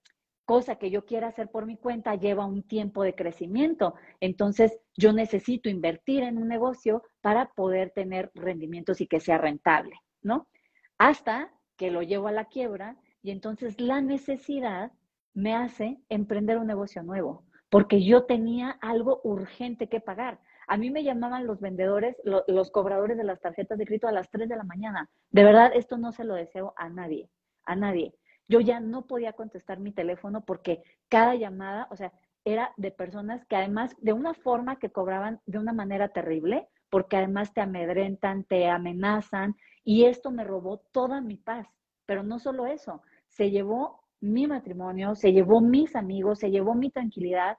cosa 0.47 0.77
que 0.77 0.89
yo 0.89 1.05
quiera 1.05 1.27
hacer 1.27 1.51
por 1.51 1.67
mi 1.67 1.77
cuenta 1.77 2.15
lleva 2.15 2.47
un 2.47 2.63
tiempo 2.63 3.03
de 3.03 3.15
crecimiento. 3.15 3.97
Entonces, 4.21 4.79
yo 4.97 5.13
necesito 5.13 5.69
invertir 5.69 6.23
en 6.23 6.39
un 6.39 6.49
negocio 6.49 7.03
para 7.21 7.51
poder 7.51 7.91
tener 7.91 8.31
rendimientos 8.35 9.03
y 9.03 9.07
que 9.07 9.21
sea 9.21 9.37
rentable, 9.37 9.97
¿no? 10.23 10.49
Hasta 10.97 11.53
que 11.77 11.91
lo 11.91 12.01
llevo 12.01 12.29
a 12.29 12.33
la 12.33 12.47
quiebra 12.47 12.97
y 13.21 13.31
entonces 13.31 13.79
la 13.79 14.01
necesidad 14.01 14.91
me 15.35 15.55
hace 15.55 15.99
emprender 16.09 16.57
un 16.57 16.67
negocio 16.67 17.03
nuevo, 17.03 17.45
porque 17.69 18.03
yo 18.03 18.25
tenía 18.25 18.71
algo 18.81 19.21
urgente 19.23 19.91
que 19.91 20.01
pagar 20.01 20.41
a 20.67 20.77
mí 20.77 20.91
me 20.91 21.05
llamaban 21.05 21.47
los 21.47 21.61
vendedores, 21.61 22.17
los 22.25 22.71
cobradores 22.71 23.17
de 23.17 23.25
las 23.25 23.41
tarjetas 23.41 23.79
de 23.79 23.87
crédito 23.87 24.09
a 24.09 24.13
las 24.13 24.31
3 24.31 24.49
de 24.49 24.57
la 24.57 24.65
mañana. 24.65 25.09
De 25.31 25.45
verdad, 25.45 25.73
esto 25.75 25.99
no 25.99 26.13
se 26.13 26.25
lo 26.25 26.35
deseo 26.35 26.75
a 26.77 26.89
nadie, 26.89 27.29
a 27.65 27.77
nadie. 27.77 28.15
Yo 28.49 28.61
ya 28.61 28.81
no 28.81 29.07
podía 29.07 29.33
contestar 29.33 29.81
mi 29.81 29.93
teléfono 29.93 30.45
porque 30.45 30.83
cada 31.09 31.35
llamada, 31.35 31.89
o 31.91 31.97
sea, 31.97 32.13
era 32.45 32.73
de 32.77 32.91
personas 32.91 33.45
que 33.47 33.57
además 33.57 33.97
de 34.01 34.13
una 34.13 34.35
forma 34.35 34.79
que 34.79 34.91
cobraban 34.91 35.41
de 35.47 35.59
una 35.59 35.73
manera 35.73 36.09
terrible, 36.09 36.69
porque 36.91 37.17
además 37.17 37.53
te 37.55 37.61
amedrentan, 37.61 38.45
te 38.45 38.69
amenazan, 38.69 39.57
y 39.83 40.05
esto 40.05 40.31
me 40.31 40.45
robó 40.45 40.79
toda 40.93 41.21
mi 41.21 41.37
paz. 41.37 41.67
Pero 42.07 42.23
no 42.23 42.39
solo 42.39 42.67
eso, 42.67 43.03
se 43.29 43.51
llevó 43.51 44.05
mi 44.21 44.47
matrimonio, 44.47 45.15
se 45.15 45.33
llevó 45.33 45.61
mis 45.61 45.97
amigos, 45.97 46.39
se 46.39 46.51
llevó 46.51 46.75
mi 46.75 46.91
tranquilidad, 46.91 47.57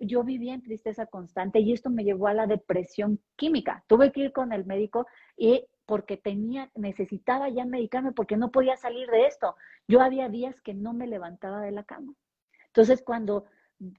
yo 0.00 0.24
vivía 0.24 0.54
en 0.54 0.62
tristeza 0.62 1.06
constante 1.06 1.60
y 1.60 1.72
esto 1.72 1.90
me 1.90 2.04
llevó 2.04 2.26
a 2.26 2.34
la 2.34 2.46
depresión 2.46 3.20
química. 3.36 3.84
Tuve 3.86 4.12
que 4.12 4.20
ir 4.20 4.32
con 4.32 4.52
el 4.52 4.66
médico 4.66 5.06
y 5.36 5.66
porque 5.86 6.16
tenía, 6.16 6.70
necesitaba 6.74 7.48
ya 7.48 7.64
medicarme 7.64 8.12
porque 8.12 8.36
no 8.36 8.50
podía 8.50 8.76
salir 8.76 9.08
de 9.08 9.26
esto. 9.26 9.56
Yo 9.88 10.00
había 10.00 10.28
días 10.28 10.60
que 10.60 10.74
no 10.74 10.92
me 10.92 11.06
levantaba 11.06 11.60
de 11.60 11.72
la 11.72 11.84
cama. 11.84 12.14
Entonces, 12.66 13.02
cuando 13.02 13.44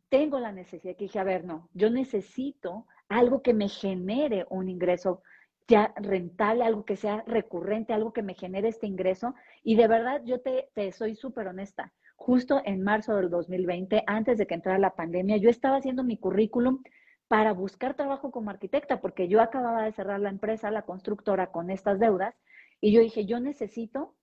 tengo 0.09 0.39
la 0.39 0.51
necesidad, 0.51 0.95
que 0.95 1.05
dije, 1.05 1.19
a 1.19 1.23
ver, 1.23 1.45
no, 1.45 1.69
yo 1.73 1.89
necesito 1.89 2.87
algo 3.07 3.41
que 3.41 3.53
me 3.53 3.69
genere 3.69 4.45
un 4.49 4.69
ingreso 4.69 5.21
ya 5.67 5.93
rentable, 5.97 6.63
algo 6.63 6.85
que 6.85 6.95
sea 6.95 7.23
recurrente, 7.25 7.93
algo 7.93 8.13
que 8.13 8.21
me 8.21 8.35
genere 8.35 8.69
este 8.69 8.87
ingreso. 8.87 9.33
Y 9.63 9.75
de 9.75 9.87
verdad, 9.87 10.21
yo 10.25 10.41
te, 10.41 10.69
te 10.73 10.91
soy 10.91 11.15
súper 11.15 11.47
honesta. 11.47 11.93
Justo 12.25 12.59
en 12.65 12.81
marzo 12.81 13.15
del 13.15 13.29
2020, 13.29 14.03
antes 14.07 14.39
de 14.39 14.47
que 14.47 14.55
entrara 14.55 14.79
la 14.79 14.95
pandemia, 14.95 15.37
yo 15.37 15.47
estaba 15.47 15.75
haciendo 15.75 16.03
mi 16.03 16.17
currículum 16.17 16.81
para 17.27 17.53
buscar 17.53 17.93
trabajo 17.93 18.31
como 18.31 18.49
arquitecta, 18.49 18.99
porque 18.99 19.27
yo 19.27 19.41
acababa 19.41 19.83
de 19.83 19.91
cerrar 19.91 20.19
la 20.19 20.29
empresa, 20.29 20.71
la 20.71 20.81
constructora, 20.81 21.51
con 21.51 21.69
estas 21.69 21.99
deudas, 21.99 22.33
y 22.81 22.91
yo 22.91 23.01
dije, 23.01 23.27
yo 23.27 23.39
necesito, 23.39 24.15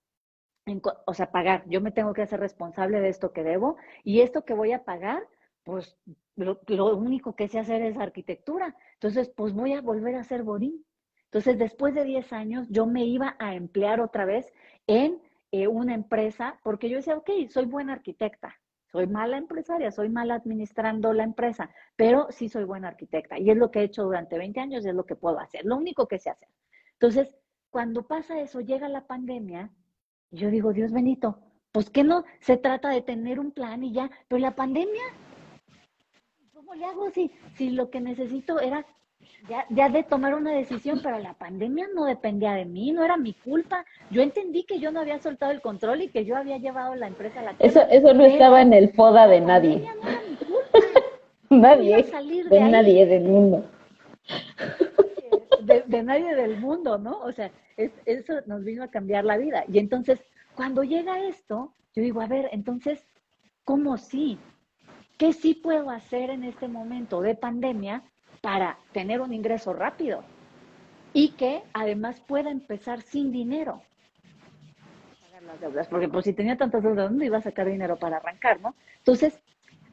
o 1.06 1.14
sea, 1.14 1.30
pagar, 1.30 1.62
yo 1.68 1.80
me 1.80 1.92
tengo 1.92 2.12
que 2.12 2.22
hacer 2.22 2.40
responsable 2.40 3.00
de 3.00 3.08
esto 3.08 3.32
que 3.32 3.44
debo, 3.44 3.76
y 4.02 4.22
esto 4.22 4.44
que 4.44 4.54
voy 4.54 4.72
a 4.72 4.82
pagar, 4.82 5.22
pues 5.62 5.96
lo, 6.34 6.96
único 6.96 7.36
que 7.36 7.46
sé 7.46 7.60
hacer 7.60 7.82
es 7.82 7.96
arquitectura. 7.96 8.74
Entonces, 8.94 9.28
pues 9.28 9.52
voy 9.52 9.74
a 9.74 9.80
volver 9.80 10.16
a 10.16 10.24
ser 10.24 10.42
bodín. 10.42 10.84
Entonces, 11.26 11.56
después 11.56 11.94
de 11.94 12.02
10 12.02 12.32
años, 12.32 12.66
yo 12.68 12.84
me 12.84 13.04
iba 13.04 13.36
a 13.38 13.54
emplear 13.54 14.00
otra 14.00 14.24
vez 14.24 14.52
en 14.88 15.22
eh, 15.52 15.68
una 15.68 15.94
empresa, 15.94 16.58
porque 16.62 16.88
yo 16.88 16.96
decía, 16.96 17.16
ok, 17.16 17.30
soy 17.50 17.66
buena 17.66 17.92
arquitecta, 17.92 18.56
soy 18.90 19.06
mala 19.06 19.36
empresaria, 19.36 19.90
soy 19.92 20.08
mala 20.08 20.34
administrando 20.34 21.12
la 21.12 21.24
empresa, 21.24 21.70
pero 21.94 22.26
sí 22.30 22.48
soy 22.48 22.64
buena 22.64 22.88
arquitecta. 22.88 23.38
Y 23.38 23.50
es 23.50 23.56
lo 23.56 23.70
que 23.70 23.80
he 23.80 23.84
hecho 23.84 24.02
durante 24.04 24.38
20 24.38 24.60
años, 24.60 24.86
es 24.86 24.94
lo 24.94 25.04
que 25.04 25.14
puedo 25.14 25.38
hacer, 25.38 25.64
lo 25.64 25.76
único 25.76 26.08
que 26.08 26.18
sé 26.18 26.30
hacer. 26.30 26.48
Entonces, 26.94 27.36
cuando 27.70 28.06
pasa 28.06 28.40
eso, 28.40 28.60
llega 28.60 28.88
la 28.88 29.06
pandemia, 29.06 29.70
y 30.30 30.38
yo 30.38 30.50
digo, 30.50 30.72
Dios 30.72 30.90
benito, 30.90 31.38
pues 31.70 31.90
que 31.90 32.02
no 32.02 32.24
se 32.40 32.56
trata 32.56 32.88
de 32.88 33.02
tener 33.02 33.38
un 33.38 33.52
plan 33.52 33.84
y 33.84 33.92
ya, 33.92 34.10
pero 34.28 34.40
la 34.40 34.54
pandemia, 34.54 35.02
¿cómo 36.52 36.74
le 36.74 36.86
hago 36.86 37.10
si, 37.10 37.30
si 37.56 37.70
lo 37.70 37.90
que 37.90 38.00
necesito 38.00 38.58
era 38.58 38.86
ya, 39.48 39.66
ya 39.70 39.88
de 39.88 40.02
tomar 40.02 40.34
una 40.34 40.52
decisión, 40.52 41.00
pero 41.02 41.18
la 41.18 41.34
pandemia 41.34 41.86
no 41.94 42.04
dependía 42.04 42.52
de 42.52 42.64
mí, 42.64 42.92
no 42.92 43.04
era 43.04 43.16
mi 43.16 43.34
culpa. 43.34 43.84
Yo 44.10 44.22
entendí 44.22 44.64
que 44.64 44.78
yo 44.78 44.90
no 44.92 45.00
había 45.00 45.18
soltado 45.18 45.52
el 45.52 45.60
control 45.60 46.02
y 46.02 46.08
que 46.08 46.24
yo 46.24 46.36
había 46.36 46.58
llevado 46.58 46.94
la 46.94 47.08
empresa 47.08 47.40
a 47.40 47.44
la 47.44 47.54
Eso, 47.58 47.82
eso 47.90 48.14
no 48.14 48.24
estaba 48.24 48.62
en 48.62 48.72
el 48.72 48.92
FODA 48.92 49.26
de 49.26 49.40
nadie. 49.40 49.88
nadie. 51.50 52.04
de, 52.50 52.60
nadie 52.60 53.06
del 53.06 53.24
mundo. 53.24 53.64
De, 55.60 56.02
nadie 56.02 56.34
del 56.34 56.58
mundo, 56.58 56.98
¿no? 56.98 57.20
O 57.20 57.32
sea, 57.32 57.50
eso 57.76 58.34
nos 58.46 58.64
vino 58.64 58.84
a 58.84 58.88
cambiar 58.88 59.24
la 59.24 59.36
vida. 59.36 59.64
Y 59.68 59.78
entonces, 59.78 60.20
cuando 60.54 60.82
llega 60.84 61.26
esto, 61.26 61.72
yo 61.94 62.02
digo, 62.02 62.20
a 62.20 62.26
ver, 62.26 62.48
entonces, 62.52 63.04
¿cómo 63.64 63.96
sí? 63.96 64.38
¿Qué 65.18 65.32
sí 65.32 65.54
puedo 65.54 65.90
hacer 65.90 66.30
en 66.30 66.44
este 66.44 66.68
momento 66.68 67.20
de 67.20 67.34
pandemia 67.34 68.02
para 68.42 68.76
tener 68.92 69.22
un 69.22 69.32
ingreso 69.32 69.72
rápido 69.72 70.22
y 71.14 71.30
que 71.30 71.62
además 71.72 72.20
pueda 72.20 72.50
empezar 72.50 73.00
sin 73.00 73.32
dinero. 73.32 73.80
Porque 75.88 76.08
pues 76.08 76.24
si 76.24 76.32
tenía 76.32 76.56
tantas 76.56 76.82
deudas, 76.82 77.08
¿dónde 77.08 77.26
iba 77.26 77.38
a 77.38 77.42
sacar 77.42 77.66
dinero 77.66 77.96
para 77.96 78.16
arrancar, 78.16 78.60
no? 78.60 78.74
Entonces, 78.98 79.40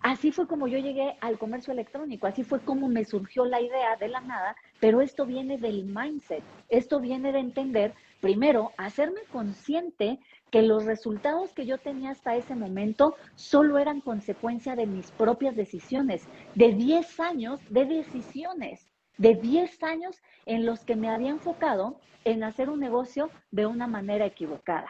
así 0.02 0.32
fue 0.32 0.48
como 0.48 0.68
yo 0.68 0.80
llegué 0.80 1.16
al 1.22 1.38
comercio 1.38 1.74
electrónico, 1.74 2.28
así 2.28 2.44
fue 2.44 2.60
como 2.62 2.88
me 2.88 3.06
surgió 3.06 3.46
la 3.46 3.62
idea 3.62 3.96
de 3.98 4.08
la 4.08 4.22
nada, 4.22 4.56
pero 4.80 5.02
esto 5.02 5.26
viene 5.26 5.58
del 5.58 5.86
mindset, 5.86 6.44
esto 6.70 7.00
viene 7.00 7.32
de 7.32 7.40
entender, 7.40 7.94
primero, 8.20 8.72
hacerme 8.78 9.22
consciente 9.32 10.20
que 10.52 10.62
los 10.62 10.86
resultados 10.86 11.54
que 11.54 11.66
yo 11.66 11.78
tenía 11.78 12.12
hasta 12.12 12.36
ese 12.36 12.56
momento 12.56 13.16
solo 13.36 13.78
eran 13.78 14.02
consecuencia 14.02 14.76
de 14.76 14.86
mis 14.86 15.12
propias 15.12 15.56
decisiones, 15.56 16.28
de 16.56 16.74
10 16.74 17.20
años 17.20 17.60
de 17.70 17.86
decisiones, 17.86 18.88
de 19.18 19.36
10 19.36 19.84
años 19.84 20.22
en 20.46 20.66
los 20.66 20.84
que 20.86 20.96
me 20.96 21.10
había 21.10 21.30
enfocado 21.30 22.00
en 22.26 22.44
hacer 22.44 22.70
un 22.70 22.80
negocio 22.80 23.30
de 23.52 23.66
una 23.66 23.88
manera 23.88 24.26
equivocada 24.26 24.90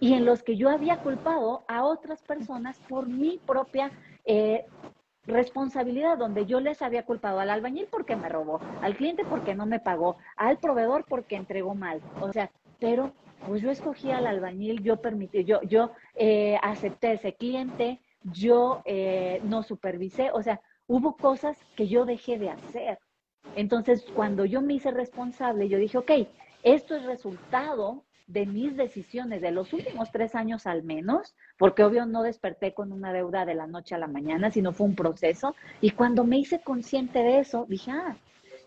y 0.00 0.14
en 0.14 0.24
los 0.24 0.42
que 0.42 0.56
yo 0.56 0.70
había 0.70 0.98
culpado 0.98 1.64
a 1.66 1.84
otras 1.84 2.22
personas 2.22 2.78
por 2.88 3.08
mi 3.08 3.38
propia 3.38 3.90
eh, 4.24 4.64
responsabilidad, 5.26 6.16
donde 6.16 6.46
yo 6.46 6.60
les 6.60 6.82
había 6.82 7.04
culpado 7.04 7.40
al 7.40 7.50
albañil 7.50 7.88
porque 7.90 8.16
me 8.16 8.28
robó, 8.28 8.60
al 8.80 8.96
cliente 8.96 9.24
porque 9.24 9.54
no 9.54 9.66
me 9.66 9.80
pagó, 9.80 10.16
al 10.36 10.58
proveedor 10.58 11.04
porque 11.08 11.36
entregó 11.36 11.74
mal. 11.74 12.00
O 12.20 12.32
sea, 12.32 12.50
pero 12.78 13.12
pues 13.46 13.62
yo 13.62 13.70
escogí 13.70 14.10
al 14.10 14.26
albañil, 14.26 14.82
yo 14.82 15.00
permití, 15.00 15.44
yo, 15.44 15.62
yo 15.62 15.92
eh, 16.14 16.58
acepté 16.62 17.12
ese 17.12 17.34
cliente, 17.34 18.00
yo 18.22 18.82
eh, 18.84 19.40
no 19.44 19.62
supervisé, 19.62 20.30
o 20.32 20.42
sea, 20.42 20.60
hubo 20.86 21.16
cosas 21.16 21.58
que 21.76 21.88
yo 21.88 22.04
dejé 22.04 22.38
de 22.38 22.50
hacer. 22.50 22.98
Entonces, 23.56 24.04
cuando 24.14 24.44
yo 24.44 24.60
me 24.60 24.74
hice 24.74 24.90
responsable, 24.90 25.68
yo 25.68 25.78
dije, 25.78 25.98
ok, 25.98 26.10
esto 26.62 26.96
es 26.96 27.04
resultado 27.04 28.04
de 28.26 28.44
mis 28.44 28.76
decisiones 28.76 29.40
de 29.40 29.52
los 29.52 29.72
últimos 29.72 30.10
tres 30.12 30.34
años 30.34 30.66
al 30.66 30.82
menos, 30.82 31.34
porque 31.56 31.84
obvio 31.84 32.04
no 32.04 32.22
desperté 32.22 32.74
con 32.74 32.92
una 32.92 33.12
deuda 33.12 33.46
de 33.46 33.54
la 33.54 33.66
noche 33.66 33.94
a 33.94 33.98
la 33.98 34.06
mañana, 34.06 34.50
sino 34.50 34.72
fue 34.72 34.86
un 34.86 34.94
proceso. 34.94 35.54
Y 35.80 35.92
cuando 35.92 36.24
me 36.24 36.38
hice 36.38 36.60
consciente 36.60 37.20
de 37.20 37.38
eso, 37.38 37.64
dije, 37.68 37.92
ah, 37.92 38.16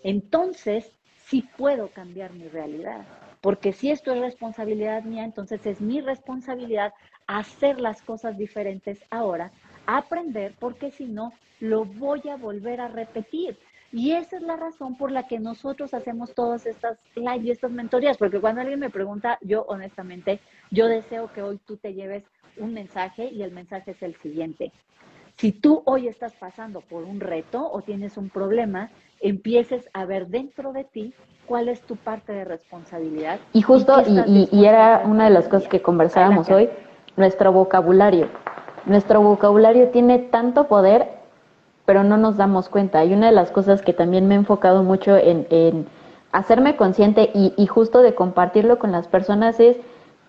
entonces 0.03 0.91
sí 1.25 1.47
puedo 1.57 1.89
cambiar 1.89 2.33
mi 2.33 2.47
realidad 2.47 3.05
porque 3.41 3.73
si 3.73 3.91
esto 3.91 4.13
es 4.13 4.19
responsabilidad 4.19 5.03
mía, 5.03 5.25
entonces 5.25 5.65
es 5.65 5.81
mi 5.81 5.99
responsabilidad 5.99 6.93
hacer 7.27 7.81
las 7.81 8.01
cosas 8.01 8.37
diferentes 8.37 9.03
ahora, 9.09 9.51
aprender, 9.87 10.53
porque 10.59 10.91
si 10.91 11.05
no, 11.05 11.33
lo 11.59 11.85
voy 11.85 12.21
a 12.29 12.37
volver 12.37 12.81
a 12.81 12.87
repetir. 12.87 13.57
Y 13.91 14.11
esa 14.11 14.37
es 14.37 14.41
la 14.43 14.55
razón 14.55 14.95
por 14.95 15.11
la 15.11 15.27
que 15.27 15.39
nosotros 15.39 15.93
hacemos 15.93 16.33
todas 16.33 16.65
estas 16.65 16.97
live 17.15 17.41
y 17.43 17.51
estas 17.51 17.71
mentorías, 17.71 18.17
porque 18.17 18.39
cuando 18.39 18.61
alguien 18.61 18.79
me 18.79 18.89
pregunta, 18.89 19.37
yo 19.41 19.63
honestamente, 19.63 20.39
yo 20.69 20.87
deseo 20.87 21.31
que 21.33 21.41
hoy 21.41 21.59
tú 21.65 21.75
te 21.75 21.93
lleves 21.93 22.23
un 22.57 22.73
mensaje 22.73 23.25
y 23.25 23.43
el 23.43 23.51
mensaje 23.51 23.91
es 23.91 24.01
el 24.01 24.15
siguiente. 24.15 24.71
Si 25.41 25.51
tú 25.51 25.81
hoy 25.85 26.07
estás 26.07 26.33
pasando 26.33 26.81
por 26.81 27.01
un 27.01 27.19
reto 27.19 27.67
o 27.71 27.81
tienes 27.81 28.15
un 28.15 28.29
problema, 28.29 28.91
empieces 29.21 29.89
a 29.91 30.05
ver 30.05 30.27
dentro 30.27 30.71
de 30.71 30.83
ti 30.83 31.15
cuál 31.47 31.67
es 31.67 31.81
tu 31.81 31.95
parte 31.95 32.31
de 32.31 32.45
responsabilidad. 32.45 33.39
Y 33.51 33.63
justo, 33.63 34.03
y, 34.05 34.65
era 34.65 35.01
una 35.03 35.23
de 35.23 35.31
las 35.31 35.47
cosas 35.47 35.67
que 35.67 35.81
conversábamos 35.81 36.47
hoy, 36.51 36.69
nuestro 37.17 37.51
vocabulario. 37.51 38.27
Nuestro 38.85 39.23
vocabulario 39.23 39.87
tiene 39.87 40.19
tanto 40.19 40.67
poder, 40.67 41.09
pero 41.87 42.03
no 42.03 42.17
nos 42.17 42.37
damos 42.37 42.69
cuenta. 42.69 43.03
Y 43.03 43.11
una 43.15 43.25
de 43.25 43.33
las 43.33 43.49
cosas 43.49 43.81
que 43.81 43.93
también 43.93 44.27
me 44.27 44.35
he 44.35 44.37
enfocado 44.37 44.83
mucho 44.83 45.17
en, 45.17 45.87
hacerme 46.31 46.75
consciente 46.75 47.31
y, 47.33 47.65
justo 47.65 48.03
de 48.03 48.13
compartirlo 48.13 48.77
con 48.77 48.91
las 48.91 49.07
personas 49.07 49.59
es 49.59 49.77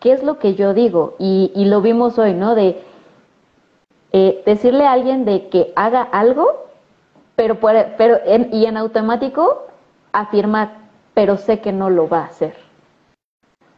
qué 0.00 0.12
es 0.12 0.22
lo 0.22 0.38
que 0.38 0.54
yo 0.54 0.72
digo. 0.72 1.16
Y, 1.18 1.66
lo 1.66 1.82
vimos 1.82 2.18
hoy, 2.18 2.32
¿no? 2.32 2.54
De 2.54 2.80
eh, 4.12 4.42
decirle 4.44 4.86
a 4.86 4.92
alguien 4.92 5.24
de 5.24 5.48
que 5.48 5.72
haga 5.74 6.02
algo, 6.02 6.66
pero, 7.36 7.58
pero 7.60 8.18
y 8.52 8.66
en 8.66 8.76
automático 8.76 9.66
afirmar, 10.12 10.78
pero 11.14 11.36
sé 11.36 11.60
que 11.60 11.72
no 11.72 11.90
lo 11.90 12.08
va 12.08 12.20
a 12.20 12.26
hacer. 12.26 12.54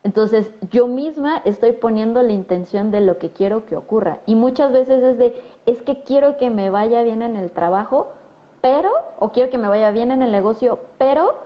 Entonces, 0.03 0.53
yo 0.71 0.87
misma 0.87 1.41
estoy 1.47 1.73
poniendo 1.73 2.23
la 2.23 2.33
intención 2.33 2.91
de 2.91 3.01
lo 3.01 3.17
que 3.19 3.31
quiero 3.31 3.65
que 3.65 3.75
ocurra. 3.75 4.19
Y 4.27 4.35
muchas 4.35 4.71
veces 4.71 5.03
es 5.03 5.19
de, 5.19 5.43
es 5.65 5.81
que 5.81 6.03
quiero 6.03 6.37
que 6.37 6.51
me 6.51 6.69
vaya 6.69 7.03
bien 7.03 7.23
en 7.23 7.37
el 7.37 7.51
trabajo, 7.51 8.13
pero, 8.61 8.91
o 9.19 9.31
quiero 9.31 9.51
que 9.51 9.57
me 9.57 9.69
vaya 9.69 9.91
bien 9.93 10.11
en 10.11 10.21
el 10.21 10.31
negocio, 10.31 10.79
pero 10.99 11.39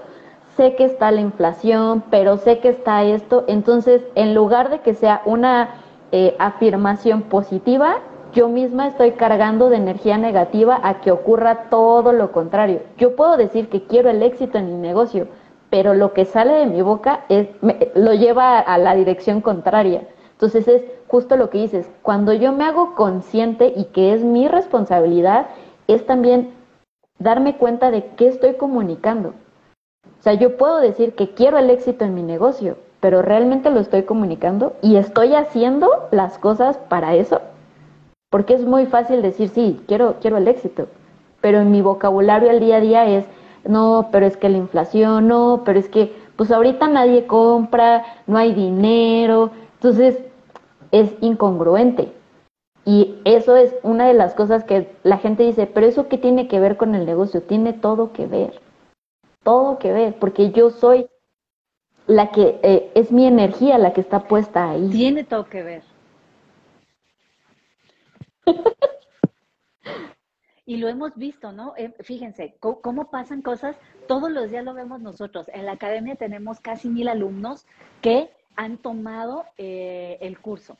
sé 0.57 0.75
que 0.75 0.83
está 0.83 1.09
la 1.11 1.21
inflación, 1.21 2.03
pero 2.09 2.35
sé 2.35 2.59
que 2.59 2.67
está 2.67 3.03
esto. 3.05 3.45
Entonces, 3.47 4.01
en 4.15 4.35
lugar 4.35 4.69
de 4.69 4.79
que 4.79 4.93
sea 4.93 5.21
una 5.23 5.75
eh, 6.11 6.35
afirmación 6.37 7.21
positiva, 7.21 7.99
yo 8.33 8.47
misma 8.47 8.87
estoy 8.87 9.13
cargando 9.13 9.69
de 9.69 9.77
energía 9.77 10.17
negativa 10.17 10.79
a 10.83 11.01
que 11.01 11.11
ocurra 11.11 11.69
todo 11.69 12.11
lo 12.13 12.31
contrario. 12.31 12.81
Yo 12.97 13.15
puedo 13.15 13.37
decir 13.37 13.69
que 13.69 13.85
quiero 13.85 14.09
el 14.09 14.23
éxito 14.23 14.57
en 14.57 14.67
mi 14.67 14.77
negocio, 14.77 15.27
pero 15.69 15.93
lo 15.93 16.13
que 16.13 16.25
sale 16.25 16.53
de 16.53 16.65
mi 16.65 16.81
boca 16.81 17.25
es, 17.29 17.47
lo 17.95 18.13
lleva 18.13 18.59
a 18.59 18.77
la 18.77 18.95
dirección 18.95 19.41
contraria. 19.41 20.07
Entonces 20.31 20.67
es 20.67 20.83
justo 21.07 21.35
lo 21.37 21.49
que 21.49 21.57
dices, 21.57 21.89
cuando 22.01 22.33
yo 22.33 22.53
me 22.53 22.63
hago 22.63 22.95
consciente 22.95 23.73
y 23.75 23.85
que 23.85 24.13
es 24.13 24.23
mi 24.23 24.47
responsabilidad, 24.47 25.47
es 25.87 26.05
también 26.05 26.51
darme 27.17 27.57
cuenta 27.57 27.91
de 27.91 28.05
qué 28.15 28.27
estoy 28.27 28.53
comunicando. 28.53 29.33
O 30.19 30.21
sea, 30.21 30.33
yo 30.33 30.57
puedo 30.57 30.79
decir 30.79 31.15
que 31.15 31.33
quiero 31.33 31.57
el 31.57 31.69
éxito 31.69 32.05
en 32.05 32.13
mi 32.13 32.23
negocio, 32.23 32.77
pero 32.99 33.21
realmente 33.21 33.69
lo 33.69 33.79
estoy 33.79 34.03
comunicando 34.03 34.73
y 34.81 34.97
estoy 34.97 35.33
haciendo 35.33 36.07
las 36.11 36.37
cosas 36.37 36.77
para 36.77 37.15
eso. 37.15 37.41
Porque 38.29 38.53
es 38.53 38.65
muy 38.65 38.85
fácil 38.85 39.21
decir, 39.21 39.49
sí, 39.49 39.81
quiero, 39.87 40.17
quiero 40.21 40.37
el 40.37 40.47
éxito, 40.47 40.87
pero 41.41 41.59
en 41.59 41.71
mi 41.71 41.81
vocabulario 41.81 42.49
al 42.49 42.59
día 42.59 42.77
a 42.77 42.81
día 42.81 43.05
es, 43.05 43.25
no, 43.65 44.09
pero 44.11 44.25
es 44.25 44.37
que 44.37 44.49
la 44.49 44.57
inflación, 44.57 45.27
no, 45.27 45.63
pero 45.65 45.79
es 45.79 45.89
que, 45.89 46.13
pues 46.35 46.51
ahorita 46.51 46.87
nadie 46.87 47.25
compra, 47.25 48.05
no 48.27 48.37
hay 48.37 48.53
dinero, 48.53 49.51
entonces 49.75 50.19
es 50.91 51.11
incongruente. 51.21 52.13
Y 52.85 53.15
eso 53.25 53.55
es 53.55 53.75
una 53.83 54.07
de 54.07 54.13
las 54.13 54.33
cosas 54.33 54.63
que 54.63 54.89
la 55.03 55.17
gente 55.17 55.43
dice, 55.43 55.67
pero 55.67 55.87
eso 55.87 56.07
qué 56.07 56.17
tiene 56.17 56.47
que 56.47 56.59
ver 56.59 56.77
con 56.77 56.95
el 56.95 57.05
negocio? 57.05 57.41
Tiene 57.41 57.73
todo 57.73 58.13
que 58.13 58.25
ver, 58.25 58.59
todo 59.43 59.79
que 59.79 59.91
ver, 59.91 60.15
porque 60.19 60.51
yo 60.51 60.69
soy 60.69 61.07
la 62.07 62.31
que, 62.31 62.59
eh, 62.63 62.91
es 62.95 63.11
mi 63.11 63.27
energía 63.27 63.77
la 63.77 63.93
que 63.93 64.01
está 64.01 64.21
puesta 64.21 64.69
ahí. 64.69 64.89
Tiene 64.89 65.23
todo 65.23 65.45
que 65.45 65.61
ver. 65.61 65.83
Y 70.69 70.77
lo 70.77 70.87
hemos 70.87 71.15
visto, 71.15 71.51
¿no? 71.51 71.73
Eh, 71.77 71.91
fíjense, 72.01 72.55
cómo, 72.59 73.09
pasan 73.09 73.41
cosas, 73.41 73.75
todos 74.07 74.29
los 74.29 74.51
días 74.51 74.63
lo 74.63 74.75
vemos 74.75 75.01
nosotros. 75.01 75.47
En 75.51 75.65
la 75.65 75.71
academia 75.71 76.15
tenemos 76.15 76.59
casi 76.59 76.89
mil 76.89 77.07
alumnos 77.07 77.65
que 78.01 78.29
han 78.55 78.77
tomado 78.77 79.45
eh, 79.57 80.19
el 80.21 80.37
curso. 80.39 80.77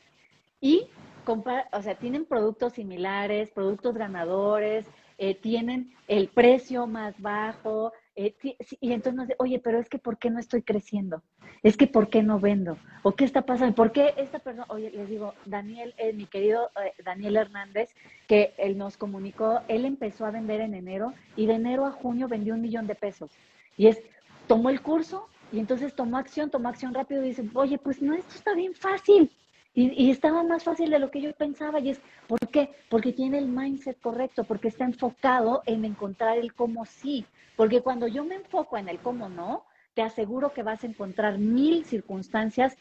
Y, 0.60 0.86
o 1.26 1.82
sea, 1.82 1.96
tienen 1.96 2.24
productos 2.24 2.74
similares, 2.74 3.50
productos 3.50 3.96
ganadores, 3.96 4.86
eh, 5.18 5.34
tienen 5.34 5.92
el 6.06 6.28
precio 6.28 6.86
más 6.86 7.20
bajo, 7.20 7.92
eh, 8.26 8.56
y 8.80 8.92
entonces 8.92 9.14
nos 9.14 9.28
dice, 9.28 9.36
oye, 9.38 9.58
pero 9.58 9.78
es 9.78 9.88
que 9.88 9.98
¿por 9.98 10.18
qué 10.18 10.30
no 10.30 10.38
estoy 10.38 10.62
creciendo? 10.62 11.22
Es 11.62 11.76
que 11.76 11.86
¿por 11.86 12.10
qué 12.10 12.22
no 12.22 12.38
vendo? 12.38 12.76
¿O 13.02 13.12
qué 13.12 13.24
está 13.24 13.42
pasando? 13.42 13.74
¿Por 13.74 13.92
qué 13.92 14.14
esta 14.16 14.38
persona, 14.38 14.66
oye, 14.68 14.90
les 14.90 15.08
digo, 15.08 15.34
Daniel, 15.46 15.94
eh, 15.96 16.12
mi 16.12 16.26
querido 16.26 16.70
Daniel 17.04 17.36
Hernández, 17.36 17.94
que 18.28 18.52
él 18.58 18.76
nos 18.76 18.96
comunicó, 18.96 19.60
él 19.68 19.84
empezó 19.84 20.26
a 20.26 20.30
vender 20.30 20.60
en 20.60 20.74
enero 20.74 21.14
y 21.36 21.46
de 21.46 21.54
enero 21.54 21.86
a 21.86 21.92
junio 21.92 22.28
vendió 22.28 22.54
un 22.54 22.60
millón 22.60 22.86
de 22.86 22.94
pesos. 22.94 23.30
Y 23.76 23.86
es, 23.86 24.02
tomó 24.46 24.70
el 24.70 24.82
curso 24.82 25.28
y 25.52 25.58
entonces 25.58 25.94
tomó 25.94 26.18
acción, 26.18 26.50
tomó 26.50 26.68
acción 26.68 26.92
rápido 26.94 27.24
y 27.24 27.28
dice, 27.28 27.48
oye, 27.54 27.78
pues 27.78 28.02
no, 28.02 28.14
esto 28.14 28.34
está 28.34 28.54
bien 28.54 28.74
fácil. 28.74 29.30
Y, 29.72 30.10
estaba 30.10 30.42
más 30.42 30.64
fácil 30.64 30.90
de 30.90 30.98
lo 30.98 31.10
que 31.10 31.20
yo 31.20 31.32
pensaba. 31.32 31.80
Y 31.80 31.90
es, 31.90 32.00
¿por 32.26 32.40
qué? 32.48 32.70
Porque 32.88 33.12
tiene 33.12 33.38
el 33.38 33.48
mindset 33.48 34.00
correcto, 34.00 34.44
porque 34.44 34.68
está 34.68 34.84
enfocado 34.84 35.62
en 35.66 35.84
encontrar 35.84 36.38
el 36.38 36.52
cómo 36.54 36.84
sí. 36.86 37.24
Porque 37.56 37.80
cuando 37.80 38.08
yo 38.08 38.24
me 38.24 38.36
enfoco 38.36 38.76
en 38.76 38.88
el 38.88 38.98
cómo 38.98 39.28
no, 39.28 39.64
te 39.94 40.02
aseguro 40.02 40.52
que 40.52 40.62
vas 40.62 40.82
a 40.82 40.86
encontrar 40.86 41.38
mil 41.38 41.84
circunstancias 41.84 42.76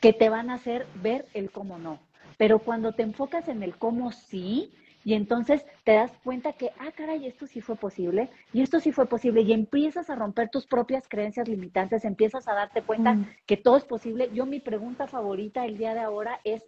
que 0.00 0.12
te 0.12 0.28
van 0.28 0.50
a 0.50 0.54
hacer 0.54 0.86
ver 1.02 1.26
el 1.34 1.50
cómo 1.50 1.78
no. 1.78 2.00
Pero 2.36 2.58
cuando 2.58 2.92
te 2.92 3.02
enfocas 3.02 3.48
en 3.48 3.62
el 3.62 3.76
cómo 3.76 4.12
sí, 4.12 4.72
y 5.06 5.14
entonces 5.14 5.64
te 5.84 5.92
das 5.92 6.10
cuenta 6.24 6.54
que, 6.54 6.72
ah, 6.80 6.90
caray, 6.90 7.26
esto 7.26 7.46
sí 7.46 7.60
fue 7.60 7.76
posible, 7.76 8.28
y 8.52 8.60
esto 8.60 8.80
sí 8.80 8.90
fue 8.90 9.06
posible, 9.06 9.42
y 9.42 9.52
empiezas 9.52 10.10
a 10.10 10.16
romper 10.16 10.48
tus 10.48 10.66
propias 10.66 11.06
creencias 11.06 11.46
limitantes, 11.46 12.04
empiezas 12.04 12.48
a 12.48 12.54
darte 12.54 12.82
cuenta 12.82 13.14
mm. 13.14 13.28
que 13.46 13.56
todo 13.56 13.76
es 13.76 13.84
posible. 13.84 14.28
Yo 14.34 14.46
mi 14.46 14.58
pregunta 14.58 15.06
favorita 15.06 15.64
el 15.64 15.78
día 15.78 15.94
de 15.94 16.00
ahora 16.00 16.40
es, 16.42 16.64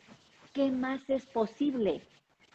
¿qué 0.52 0.70
más 0.70 1.10
es 1.10 1.26
posible? 1.26 2.00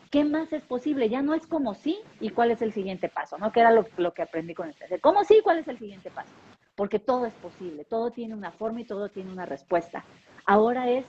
¿Qué 0.09 0.23
más 0.23 0.53
es 0.53 0.63
posible? 0.63 1.09
Ya 1.09 1.21
no 1.21 1.33
es 1.33 1.45
como 1.47 1.73
sí 1.73 1.99
y 2.21 2.29
cuál 2.29 2.51
es 2.51 2.61
el 2.61 2.71
siguiente 2.71 3.09
paso, 3.09 3.37
¿no? 3.37 3.51
Que 3.51 3.59
era 3.59 3.71
lo, 3.71 4.13
que 4.13 4.21
aprendí 4.21 4.53
con 4.53 4.69
este. 4.69 5.01
¿Cómo 5.01 5.25
sí? 5.25 5.41
¿Cuál 5.43 5.59
es 5.59 5.67
el 5.67 5.79
siguiente 5.79 6.09
paso? 6.11 6.31
Porque 6.75 6.99
todo 6.99 7.25
es 7.25 7.33
posible, 7.33 7.83
todo 7.83 8.09
tiene 8.09 8.35
una 8.35 8.53
forma 8.53 8.79
y 8.79 8.85
todo 8.85 9.09
tiene 9.09 9.33
una 9.33 9.45
respuesta. 9.45 10.05
Ahora 10.45 10.89
es, 10.89 11.05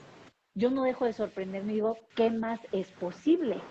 yo 0.53 0.69
no 0.69 0.83
dejo 0.83 1.05
de 1.05 1.13
sorprenderme 1.13 1.71
y 1.71 1.75
digo, 1.75 1.97
¿qué 2.13 2.29
más 2.29 2.59
es 2.73 2.91
posible? 2.91 3.61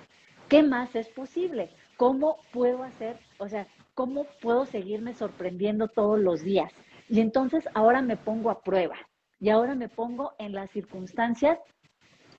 ¿Qué 0.48 0.62
más 0.62 0.94
es 0.94 1.08
posible? 1.08 1.70
¿Cómo 1.96 2.36
puedo 2.52 2.82
hacer, 2.82 3.18
o 3.38 3.48
sea, 3.48 3.66
cómo 3.94 4.24
puedo 4.42 4.66
seguirme 4.66 5.14
sorprendiendo 5.14 5.88
todos 5.88 6.18
los 6.18 6.42
días? 6.42 6.72
Y 7.08 7.20
entonces 7.20 7.68
ahora 7.74 8.02
me 8.02 8.16
pongo 8.16 8.50
a 8.50 8.62
prueba 8.62 8.96
y 9.40 9.50
ahora 9.50 9.74
me 9.74 9.88
pongo 9.88 10.32
en 10.38 10.52
las 10.52 10.70
circunstancias 10.70 11.58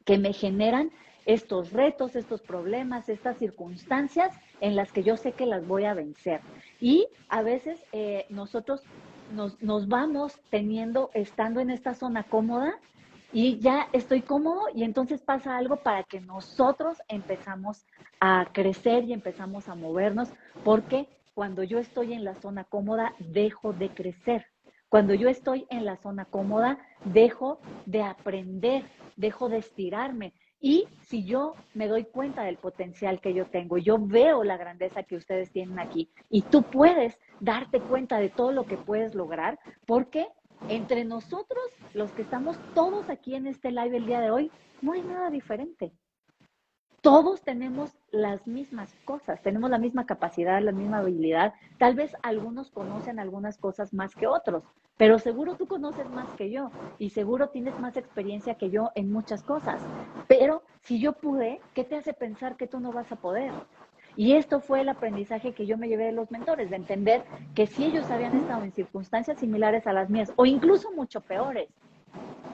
que 0.06 0.18
me 0.18 0.34
generan 0.34 0.92
estos 1.26 1.72
retos, 1.72 2.16
estos 2.16 2.42
problemas, 2.42 3.10
estas 3.10 3.38
circunstancias 3.38 4.38
en 4.62 4.76
las 4.76 4.92
que 4.92 5.04
yo 5.04 5.18
sé 5.18 5.32
que 5.32 5.46
las 5.46 5.68
voy 5.68 5.86
a 5.86 5.94
vencer. 5.94 6.42
Y 6.80 7.08
a 7.30 7.42
veces 7.42 7.84
eh, 7.92 8.26
nosotros 8.30 8.84
nos, 9.34 9.62
nos, 9.62 9.88
vamos 9.88 10.40
teniendo, 10.52 11.10
estando 11.14 11.60
en 11.60 11.72
esta 11.72 11.96
zona 11.96 12.24
cómoda, 12.24 12.80
y 13.36 13.60
ya 13.60 13.90
estoy 13.92 14.22
cómodo 14.22 14.62
y 14.74 14.86
entonces 14.86 15.22
pasa 15.22 15.58
algo 15.58 15.76
para 15.76 16.06
que 16.06 16.22
nosotros 16.22 17.02
empezamos 17.10 17.86
a 18.22 18.46
crecer 18.54 19.04
y 19.04 19.12
empezamos 19.12 19.68
a 19.68 19.76
movernos, 19.76 20.30
porque 20.64 21.10
cuando 21.34 21.62
yo 21.62 21.78
estoy 21.78 22.14
en 22.14 22.24
la 22.24 22.36
zona 22.36 22.64
cómoda, 22.64 23.14
dejo 23.20 23.74
de 23.74 23.90
crecer. 23.90 24.46
Cuando 24.88 25.14
yo 25.14 25.28
estoy 25.28 25.68
en 25.70 25.84
la 25.84 25.98
zona 25.98 26.24
cómoda, 26.24 26.80
dejo 27.04 27.60
de 27.86 28.04
aprender, 28.04 28.86
dejo 29.18 29.50
de 29.50 29.58
estirarme. 29.58 30.32
Y 30.62 30.88
si 31.02 31.26
yo 31.26 31.56
me 31.74 31.90
doy 31.90 32.06
cuenta 32.06 32.44
del 32.44 32.56
potencial 32.56 33.20
que 33.20 33.34
yo 33.34 33.48
tengo, 33.48 33.78
yo 33.78 33.98
veo 34.00 34.46
la 34.46 34.56
grandeza 34.56 35.04
que 35.04 35.18
ustedes 35.18 35.52
tienen 35.52 35.78
aquí 35.80 36.10
y 36.30 36.42
tú 36.44 36.64
puedes 36.64 37.20
darte 37.42 37.82
cuenta 37.82 38.18
de 38.18 38.30
todo 38.30 38.54
lo 38.54 38.66
que 38.66 38.78
puedes 38.78 39.14
lograr, 39.14 39.60
porque 39.86 40.26
entre 40.70 41.06
nosotros, 41.06 41.64
los 41.94 42.12
que 42.12 42.24
estamos 42.24 42.58
todos 42.74 43.10
aquí 43.10 43.36
en 43.36 43.48
este 43.48 43.72
live 43.72 43.98
el 43.98 44.06
día 44.06 44.22
de 44.22 44.32
hoy, 44.32 44.52
no 44.82 44.94
hay 44.94 45.02
nada 45.02 45.30
diferente. 45.30 45.94
Todos 47.02 47.44
tenemos 47.44 47.92
las 48.10 48.48
mismas 48.48 48.92
cosas, 49.06 49.40
tenemos 49.44 49.70
la 49.70 49.78
misma 49.78 50.08
capacidad, 50.08 50.60
la 50.62 50.72
misma 50.72 50.98
habilidad. 51.00 51.54
Tal 51.78 51.94
vez 51.94 52.16
algunos 52.24 52.72
conocen 52.72 53.20
algunas 53.20 53.60
cosas 53.60 53.94
más 53.94 54.16
que 54.16 54.26
otros, 54.26 54.64
pero 54.98 55.20
seguro 55.20 55.56
tú 55.56 55.68
conoces 55.68 56.10
más 56.10 56.28
que 56.34 56.50
yo 56.50 56.72
y 56.98 57.12
seguro 57.12 57.50
tienes 57.50 57.80
más 57.80 57.96
experiencia 57.96 58.56
que 58.56 58.72
yo 58.72 58.92
en 58.96 59.12
muchas 59.12 59.44
cosas. 59.44 59.82
Pero 60.28 60.64
si 60.82 61.00
yo 61.00 61.14
pude, 61.14 61.62
¿qué 61.76 61.84
te 61.84 61.96
hace 61.96 62.14
pensar 62.14 62.58
que 62.58 62.66
tú 62.66 62.80
no 62.80 62.92
vas 62.92 63.12
a 63.12 63.18
poder? 63.18 63.52
Y 64.18 64.34
esto 64.34 64.62
fue 64.62 64.82
el 64.82 64.90
aprendizaje 64.90 65.54
que 65.54 65.66
yo 65.66 65.78
me 65.78 65.88
llevé 65.88 66.06
de 66.06 66.12
los 66.12 66.32
mentores, 66.32 66.70
de 66.70 66.78
entender 66.78 67.24
que 67.54 67.68
si 67.68 67.86
ellos 67.86 68.10
habían 68.10 68.38
estado 68.38 68.64
en 68.64 68.72
circunstancias 68.72 69.40
similares 69.40 69.88
a 69.88 69.94
las 69.94 70.10
mías, 70.10 70.32
o 70.36 70.46
incluso 70.46 70.92
mucho 70.92 71.22
peores, 71.22 71.68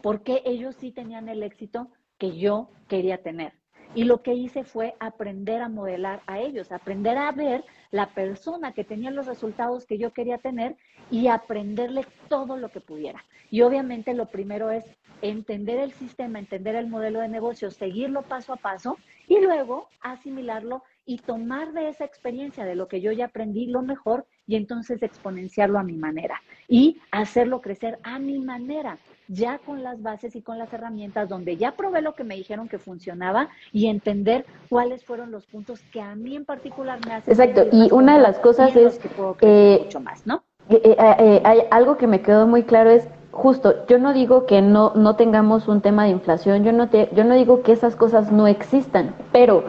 porque 0.01 0.41
ellos 0.45 0.75
sí 0.75 0.91
tenían 0.91 1.29
el 1.29 1.43
éxito 1.43 1.87
que 2.17 2.37
yo 2.37 2.69
quería 2.87 3.21
tener. 3.21 3.53
Y 3.93 4.05
lo 4.05 4.21
que 4.21 4.33
hice 4.33 4.63
fue 4.63 4.95
aprender 4.99 5.61
a 5.61 5.67
modelar 5.67 6.21
a 6.25 6.39
ellos, 6.39 6.71
aprender 6.71 7.17
a 7.17 7.31
ver 7.31 7.65
la 7.91 8.07
persona 8.07 8.71
que 8.73 8.85
tenía 8.85 9.11
los 9.11 9.25
resultados 9.25 9.85
que 9.85 9.97
yo 9.97 10.13
quería 10.13 10.37
tener 10.37 10.77
y 11.09 11.27
aprenderle 11.27 12.05
todo 12.29 12.55
lo 12.55 12.69
que 12.69 12.79
pudiera. 12.79 13.25
Y 13.49 13.61
obviamente 13.61 14.13
lo 14.13 14.27
primero 14.27 14.71
es 14.71 14.85
entender 15.21 15.79
el 15.79 15.91
sistema, 15.91 16.39
entender 16.39 16.75
el 16.75 16.87
modelo 16.87 17.19
de 17.19 17.27
negocio, 17.27 17.69
seguirlo 17.69 18.21
paso 18.21 18.53
a 18.53 18.57
paso 18.57 18.97
y 19.27 19.41
luego 19.41 19.89
asimilarlo 19.99 20.83
y 21.05 21.17
tomar 21.17 21.73
de 21.73 21.89
esa 21.89 22.05
experiencia, 22.05 22.65
de 22.65 22.75
lo 22.75 22.87
que 22.87 23.01
yo 23.01 23.11
ya 23.11 23.25
aprendí, 23.25 23.67
lo 23.67 23.81
mejor 23.81 24.25
y 24.47 24.55
entonces 24.55 25.01
exponenciarlo 25.01 25.79
a 25.79 25.83
mi 25.83 25.93
manera 25.93 26.41
y 26.67 26.99
hacerlo 27.11 27.61
crecer 27.61 27.99
a 28.03 28.19
mi 28.19 28.39
manera, 28.39 28.97
ya 29.27 29.59
con 29.59 29.83
las 29.83 30.01
bases 30.01 30.35
y 30.35 30.41
con 30.41 30.57
las 30.57 30.71
herramientas 30.73 31.29
donde 31.29 31.57
ya 31.57 31.71
probé 31.73 32.01
lo 32.01 32.13
que 32.13 32.23
me 32.23 32.35
dijeron 32.35 32.67
que 32.67 32.77
funcionaba 32.77 33.49
y 33.71 33.87
entender 33.87 34.45
cuáles 34.69 35.03
fueron 35.05 35.31
los 35.31 35.45
puntos 35.45 35.81
que 35.91 36.01
a 36.01 36.15
mí 36.15 36.35
en 36.35 36.45
particular 36.45 36.99
me 37.05 37.13
hacen. 37.13 37.31
Exacto, 37.31 37.65
y 37.71 37.91
una 37.91 38.17
de 38.17 38.21
las 38.21 38.39
cosas 38.39 38.75
es 38.75 38.99
que 38.99 39.09
puedo 39.09 39.35
crecer 39.35 39.79
eh, 39.79 39.83
mucho 39.85 39.99
más, 39.99 40.25
¿no? 40.27 40.43
Eh, 40.69 40.81
eh, 40.83 41.41
hay 41.43 41.59
algo 41.71 41.97
que 41.97 42.07
me 42.07 42.21
quedó 42.21 42.47
muy 42.47 42.63
claro 42.63 42.91
es 42.91 43.07
justo, 43.31 43.85
yo 43.87 43.97
no 43.97 44.13
digo 44.13 44.45
que 44.45 44.61
no, 44.61 44.93
no 44.95 45.15
tengamos 45.15 45.67
un 45.67 45.81
tema 45.81 46.03
de 46.03 46.11
inflación, 46.11 46.63
yo 46.63 46.71
no, 46.71 46.89
te, 46.89 47.09
yo 47.13 47.23
no 47.23 47.35
digo 47.35 47.63
que 47.63 47.71
esas 47.71 47.95
cosas 47.95 48.31
no 48.31 48.47
existan, 48.47 49.15
pero 49.31 49.63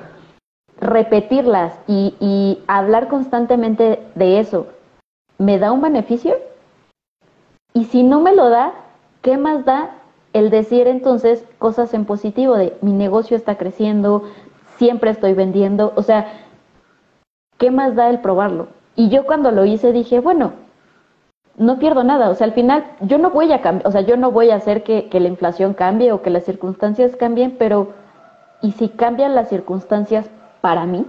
repetirlas 0.82 1.78
y, 1.86 2.58
hablar 2.66 3.08
constantemente 3.08 4.02
de 4.14 4.40
eso, 4.40 4.66
¿me 5.38 5.58
da 5.58 5.72
un 5.72 5.80
beneficio? 5.80 6.34
Y 7.72 7.84
si 7.84 8.02
no 8.02 8.20
me 8.20 8.34
lo 8.34 8.50
da, 8.50 8.72
¿qué 9.22 9.38
más 9.38 9.64
da 9.64 9.90
el 10.32 10.50
decir 10.50 10.88
entonces 10.88 11.44
cosas 11.58 11.94
en 11.94 12.04
positivo 12.04 12.56
de 12.56 12.76
mi 12.82 12.92
negocio 12.92 13.36
está 13.36 13.56
creciendo, 13.56 14.24
siempre 14.76 15.10
estoy 15.10 15.34
vendiendo, 15.34 15.92
o 15.94 16.02
sea, 16.02 16.26
¿qué 17.58 17.70
más 17.70 17.94
da 17.94 18.10
el 18.10 18.20
probarlo? 18.20 18.68
Y 18.96 19.08
yo 19.08 19.24
cuando 19.24 19.52
lo 19.52 19.64
hice 19.64 19.92
dije, 19.92 20.20
bueno, 20.20 20.52
no 21.56 21.78
pierdo 21.78 22.02
nada, 22.02 22.30
o 22.30 22.34
sea, 22.34 22.46
al 22.46 22.54
final 22.54 22.84
yo 23.00 23.18
no 23.18 23.30
voy 23.30 23.52
a 23.52 23.60
cambiar, 23.60 23.86
o 23.86 23.92
sea, 23.92 24.00
yo 24.00 24.16
no 24.16 24.32
voy 24.32 24.50
a 24.50 24.56
hacer 24.56 24.82
que, 24.82 25.08
que 25.08 25.20
la 25.20 25.28
inflación 25.28 25.74
cambie 25.74 26.10
o 26.12 26.22
que 26.22 26.30
las 26.30 26.44
circunstancias 26.44 27.14
cambien, 27.14 27.56
pero 27.58 27.92
¿y 28.62 28.72
si 28.72 28.88
cambian 28.88 29.34
las 29.34 29.48
circunstancias 29.48 30.28
para 30.62 30.86
mí? 30.86 31.04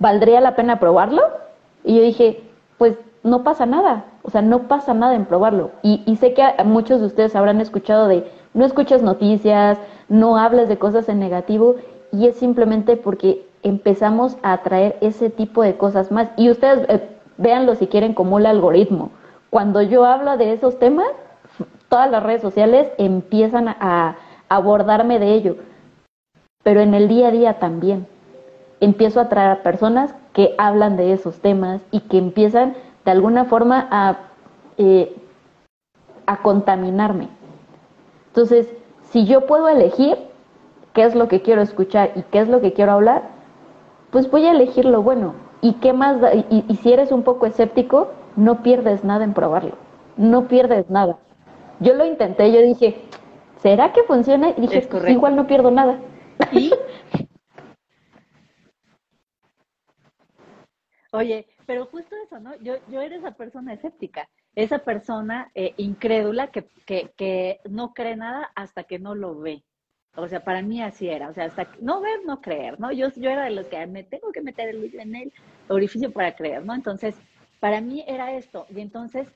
¿Valdría 0.00 0.40
la 0.40 0.56
pena 0.56 0.80
probarlo? 0.80 1.22
Y 1.84 1.96
yo 1.96 2.02
dije, 2.02 2.42
pues 2.78 2.98
no 3.22 3.44
pasa 3.44 3.66
nada, 3.66 4.06
o 4.22 4.30
sea, 4.30 4.42
no 4.42 4.64
pasa 4.66 4.92
nada 4.94 5.14
en 5.14 5.24
probarlo. 5.24 5.70
Y, 5.82 6.16
sé 6.16 6.34
que 6.34 6.44
muchos 6.64 7.00
de 7.00 7.06
ustedes 7.06 7.36
habrán 7.36 7.60
escuchado 7.60 8.08
de, 8.08 8.28
no 8.54 8.64
escuchas 8.64 9.02
noticias, 9.02 9.78
no 10.08 10.36
hables 10.36 10.68
de 10.68 10.78
cosas 10.78 11.08
en 11.08 11.20
negativo, 11.20 11.76
y 12.12 12.26
es 12.26 12.36
simplemente 12.36 12.96
porque 12.96 13.46
empezamos 13.62 14.36
a 14.42 14.54
atraer 14.54 14.96
ese 15.00 15.30
tipo 15.30 15.62
de 15.62 15.76
cosas 15.76 16.10
más. 16.10 16.28
Y 16.36 16.50
ustedes 16.50 16.88
eh, 16.88 17.08
véanlo 17.36 17.74
si 17.74 17.86
quieren 17.86 18.14
como 18.14 18.38
el 18.38 18.46
algoritmo. 18.46 19.10
Cuando 19.50 19.82
yo 19.82 20.04
hablo 20.04 20.36
de 20.36 20.52
esos 20.52 20.78
temas, 20.78 21.08
todas 21.88 22.10
las 22.10 22.22
redes 22.22 22.42
sociales 22.42 22.90
empiezan 22.98 23.68
a 23.68 24.16
abordarme 24.48 25.18
de 25.18 25.32
ello. 25.34 25.56
Pero 26.66 26.80
en 26.80 26.94
el 26.94 27.06
día 27.06 27.28
a 27.28 27.30
día 27.30 27.60
también. 27.60 28.08
Empiezo 28.80 29.20
a 29.20 29.22
atraer 29.22 29.50
a 29.52 29.62
personas 29.62 30.12
que 30.32 30.56
hablan 30.58 30.96
de 30.96 31.12
esos 31.12 31.38
temas 31.38 31.80
y 31.92 32.00
que 32.00 32.18
empiezan 32.18 32.74
de 33.04 33.12
alguna 33.12 33.44
forma 33.44 33.86
a, 33.88 34.16
eh, 34.76 35.14
a 36.26 36.42
contaminarme. 36.42 37.28
Entonces, 38.26 38.68
si 39.12 39.26
yo 39.26 39.46
puedo 39.46 39.68
elegir 39.68 40.18
qué 40.92 41.04
es 41.04 41.14
lo 41.14 41.28
que 41.28 41.40
quiero 41.40 41.62
escuchar 41.62 42.10
y 42.16 42.22
qué 42.22 42.40
es 42.40 42.48
lo 42.48 42.60
que 42.60 42.72
quiero 42.72 42.90
hablar, 42.90 43.22
pues 44.10 44.28
voy 44.28 44.44
a 44.46 44.50
elegir 44.50 44.86
lo 44.86 45.02
bueno. 45.02 45.34
¿Y 45.60 45.74
qué 45.74 45.92
más? 45.92 46.16
Y, 46.50 46.74
si 46.82 46.92
eres 46.92 47.12
un 47.12 47.22
poco 47.22 47.46
escéptico, 47.46 48.08
no 48.34 48.64
pierdes 48.64 49.04
nada 49.04 49.22
en 49.22 49.34
probarlo. 49.34 49.76
No 50.16 50.48
pierdes 50.48 50.90
nada. 50.90 51.16
Yo 51.78 51.94
lo 51.94 52.04
intenté, 52.04 52.50
yo 52.50 52.60
dije, 52.60 53.04
¿será 53.62 53.92
que 53.92 54.02
funciona? 54.02 54.48
Y 54.48 54.62
dije, 54.62 54.88
igual 55.06 55.36
no 55.36 55.46
pierdo 55.46 55.70
nada. 55.70 56.00
Oye, 61.12 61.46
pero 61.64 61.86
justo 61.86 62.14
eso, 62.24 62.38
¿no? 62.40 62.54
Yo, 62.60 62.74
yo 62.88 63.00
era 63.00 63.16
esa 63.16 63.30
persona 63.32 63.72
escéptica, 63.72 64.28
esa 64.54 64.80
persona 64.80 65.50
eh, 65.54 65.72
incrédula 65.78 66.48
que, 66.48 66.66
que, 66.84 67.12
que 67.16 67.60
no 67.70 67.94
cree 67.94 68.16
nada 68.16 68.50
hasta 68.54 68.84
que 68.84 68.98
no 68.98 69.14
lo 69.14 69.38
ve. 69.38 69.64
O 70.16 70.28
sea, 70.28 70.44
para 70.44 70.62
mí 70.62 70.82
así 70.82 71.08
era, 71.08 71.28
o 71.28 71.34
sea, 71.34 71.44
hasta 71.44 71.70
no 71.80 72.00
ver, 72.00 72.20
no 72.26 72.40
creer, 72.40 72.80
¿no? 72.80 72.90
Yo, 72.92 73.08
yo 73.16 73.30
era 73.30 73.44
de 73.44 73.50
los 73.50 73.66
que 73.66 73.86
me 73.86 74.02
tengo 74.02 74.32
que 74.32 74.40
meter 74.40 74.70
el, 74.70 74.98
en 74.98 75.14
el 75.14 75.32
orificio 75.68 76.10
para 76.10 76.34
creer, 76.34 76.64
¿no? 76.64 76.74
Entonces, 76.74 77.14
para 77.60 77.80
mí 77.80 78.04
era 78.06 78.32
esto. 78.34 78.66
Y 78.74 78.80
entonces, 78.80 79.28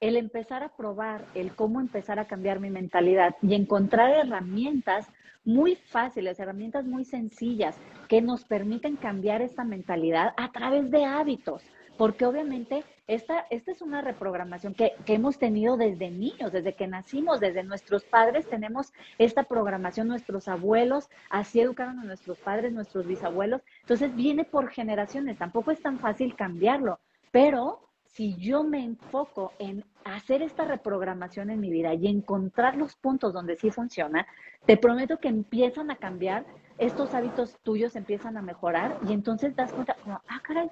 el 0.00 0.16
empezar 0.16 0.62
a 0.62 0.76
probar, 0.76 1.24
el 1.34 1.54
cómo 1.54 1.80
empezar 1.80 2.18
a 2.18 2.26
cambiar 2.26 2.60
mi 2.60 2.70
mentalidad 2.70 3.34
y 3.42 3.54
encontrar 3.54 4.10
herramientas 4.10 5.08
muy 5.48 5.76
fáciles, 5.76 6.38
herramientas 6.38 6.84
muy 6.84 7.06
sencillas 7.06 7.74
que 8.06 8.20
nos 8.20 8.44
permiten 8.44 8.96
cambiar 8.96 9.40
esta 9.40 9.64
mentalidad 9.64 10.34
a 10.36 10.52
través 10.52 10.90
de 10.90 11.06
hábitos. 11.06 11.62
Porque 11.96 12.26
obviamente 12.26 12.84
esta, 13.06 13.46
esta 13.48 13.72
es 13.72 13.80
una 13.80 14.02
reprogramación 14.02 14.74
que, 14.74 14.92
que, 15.06 15.14
hemos 15.14 15.38
tenido 15.38 15.78
desde 15.78 16.10
niños, 16.10 16.52
desde 16.52 16.74
que 16.74 16.86
nacimos, 16.86 17.40
desde 17.40 17.64
nuestros 17.64 18.04
padres 18.04 18.46
tenemos 18.46 18.92
esta 19.16 19.44
programación, 19.44 20.06
nuestros 20.06 20.48
abuelos, 20.48 21.08
así 21.30 21.60
educaron 21.60 21.98
a 21.98 22.04
nuestros 22.04 22.38
padres, 22.38 22.74
nuestros 22.74 23.06
bisabuelos. 23.06 23.62
Entonces 23.80 24.14
viene 24.14 24.44
por 24.44 24.68
generaciones, 24.68 25.38
tampoco 25.38 25.70
es 25.70 25.80
tan 25.80 25.98
fácil 25.98 26.36
cambiarlo, 26.36 27.00
pero 27.32 27.87
si 28.12 28.36
yo 28.36 28.64
me 28.64 28.84
enfoco 28.84 29.52
en 29.58 29.84
hacer 30.04 30.42
esta 30.42 30.64
reprogramación 30.64 31.50
en 31.50 31.60
mi 31.60 31.70
vida 31.70 31.94
y 31.94 32.06
encontrar 32.08 32.76
los 32.76 32.96
puntos 32.96 33.32
donde 33.32 33.56
sí 33.56 33.70
funciona, 33.70 34.26
te 34.66 34.76
prometo 34.76 35.18
que 35.18 35.28
empiezan 35.28 35.90
a 35.90 35.96
cambiar, 35.96 36.44
estos 36.78 37.14
hábitos 37.14 37.56
tuyos 37.62 37.96
empiezan 37.96 38.36
a 38.36 38.42
mejorar 38.42 38.98
y 39.08 39.12
entonces 39.12 39.54
das 39.54 39.72
cuenta, 39.72 39.96
ah, 40.06 40.40
caray, 40.42 40.70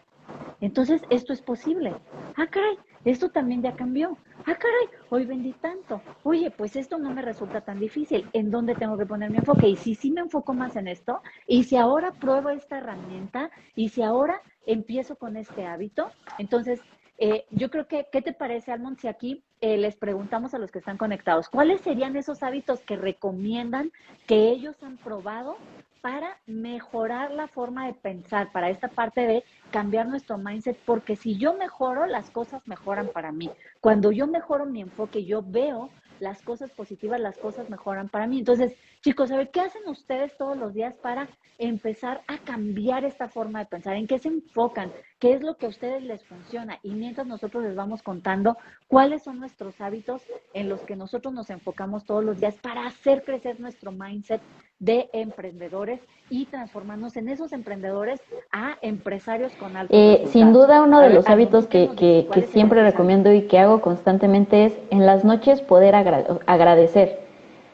entonces 0.61 1.03
esto 1.11 1.33
es 1.33 1.43
posible. 1.43 1.95
Ah, 2.37 2.47
caray, 2.47 2.77
esto 3.05 3.29
también 3.29 3.63
ya 3.63 3.75
cambió. 3.77 4.17
Ah, 4.41 4.55
caray, 4.55 4.89
hoy 5.11 5.25
vendí 5.25 5.53
tanto. 5.53 6.01
Oye, 6.23 6.51
pues 6.51 6.77
esto 6.77 6.99
no 6.99 7.11
me 7.11 7.23
resulta 7.23 7.61
tan 7.61 7.79
difícil. 7.79 8.29
¿En 8.33 8.51
dónde 8.51 8.75
tengo 8.75 8.97
que 8.97 9.07
poner 9.07 9.31
mi 9.31 9.39
enfoque? 9.39 9.69
Y 9.69 9.77
si 9.77 9.95
sí 9.95 10.11
me 10.11 10.23
enfoco 10.23 10.55
más 10.55 10.77
en 10.77 10.89
esto, 10.89 11.21
y 11.47 11.65
si 11.65 11.77
ahora 11.77 12.13
pruebo 12.13 12.51
esta 12.51 12.79
herramienta, 12.79 13.51
y 13.75 13.91
si 13.91 14.03
ahora 14.03 14.41
empiezo 14.67 15.17
con 15.17 15.37
este 15.37 15.67
hábito, 15.67 16.11
entonces 16.39 16.81
eh, 17.19 17.47
yo 17.51 17.71
creo 17.71 17.87
que, 17.87 18.07
¿qué 18.13 18.21
te 18.21 18.33
parece, 18.33 18.73
Almond, 18.73 18.99
si 18.99 19.09
aquí 19.09 19.43
eh, 19.61 19.79
les 19.79 19.97
preguntamos 19.97 20.53
a 20.53 20.59
los 20.59 20.71
que 20.71 20.79
están 20.79 20.99
conectados, 20.99 21.49
¿cuáles 21.49 21.81
serían 21.81 22.17
esos 22.17 22.43
hábitos 22.43 22.81
que 22.81 22.97
recomiendan 22.97 23.91
que 24.27 24.51
ellos 24.51 24.83
han 24.83 24.99
probado 24.99 25.57
para 26.03 26.39
mejorar 26.47 27.31
la 27.31 27.49
forma 27.49 27.87
de 27.87 27.95
pensar, 27.95 28.53
para 28.53 28.69
esta 28.69 28.89
parte 28.89 29.27
de 29.27 29.45
cambiar 29.71 30.07
nuestro 30.07 30.37
mindset? 30.37 30.77
Porque 30.85 31.17
si 31.17 31.37
yo 31.39 31.55
mejoro, 31.55 32.07
las 32.07 32.31
cosas 32.31 32.67
mejoran 32.67 33.09
para 33.09 33.33
mí. 33.33 33.51
Cuando 33.81 34.13
yo 34.13 34.27
mejoro 34.27 34.67
mi 34.67 34.83
enfoque, 34.83 35.25
yo 35.25 35.43
veo 35.43 35.91
las 36.21 36.43
cosas 36.43 36.71
positivas, 36.71 37.21
las 37.21 37.39
cosas 37.39 37.69
mejoran 37.71 38.09
para 38.09 38.27
mí. 38.27 38.39
Entonces, 38.39 38.75
chicos, 39.03 39.31
a 39.31 39.37
ver, 39.37 39.51
¿qué 39.51 39.61
hacen 39.61 39.87
ustedes 39.89 40.37
todos 40.37 40.57
los 40.57 40.75
días 40.75 40.97
para 40.97 41.29
empezar 41.59 42.23
a 42.27 42.39
cambiar 42.39 43.05
esta 43.05 43.29
forma 43.29 43.61
de 43.61 43.67
pensar? 43.67 43.97
¿En 43.97 44.07
qué 44.07 44.19
se 44.19 44.29
enfocan? 44.29 44.93
¿Qué 45.19 45.33
es 45.33 45.43
lo 45.43 45.57
que 45.57 45.67
a 45.67 45.71
ustedes 45.71 46.03
les 46.03 46.25
funciona? 46.25 46.79
Y 46.83 46.95
mientras 46.95 47.27
nosotros 47.27 47.63
les 47.63 47.75
vamos 47.75 48.03
contando 48.03 48.57
cuáles 48.89 49.23
son 49.23 49.39
nuestros 49.39 49.81
hábitos 49.81 50.23
en 50.53 50.69
los 50.69 50.81
que 50.83 50.97
nosotros 50.97 51.33
nos 51.33 51.51
enfocamos 51.51 52.05
todos 52.05 52.25
los 52.25 52.39
días 52.39 52.57
para 52.57 52.87
hacer 52.87 53.25
crecer 53.25 53.61
nuestro 53.61 53.93
mindset 53.93 54.43
de 54.79 55.09
emprendedores 55.13 56.01
y 56.29 56.47
transformarnos 56.47 57.17
en 57.17 57.29
esos 57.29 57.53
emprendedores 57.53 58.21
a 58.53 58.77
empresarios 58.83 59.53
con 59.57 59.77
alto 59.77 59.95
eh, 59.97 60.25
Sin 60.27 60.53
duda, 60.53 60.83
uno 60.83 61.01
de 61.01 61.11
los 61.11 61.27
hábitos 61.29 61.67
que, 61.67 61.91
que, 61.97 62.29
que 62.33 62.43
siempre 62.43 62.83
recomiendo 62.83 63.33
y 63.33 63.43
que 63.43 63.59
hago 63.59 63.81
constantemente 63.81 64.67
es 64.67 64.79
en 64.91 65.07
las 65.07 65.25
noches 65.25 65.63
poder 65.63 65.95
agradecer. 65.95 67.21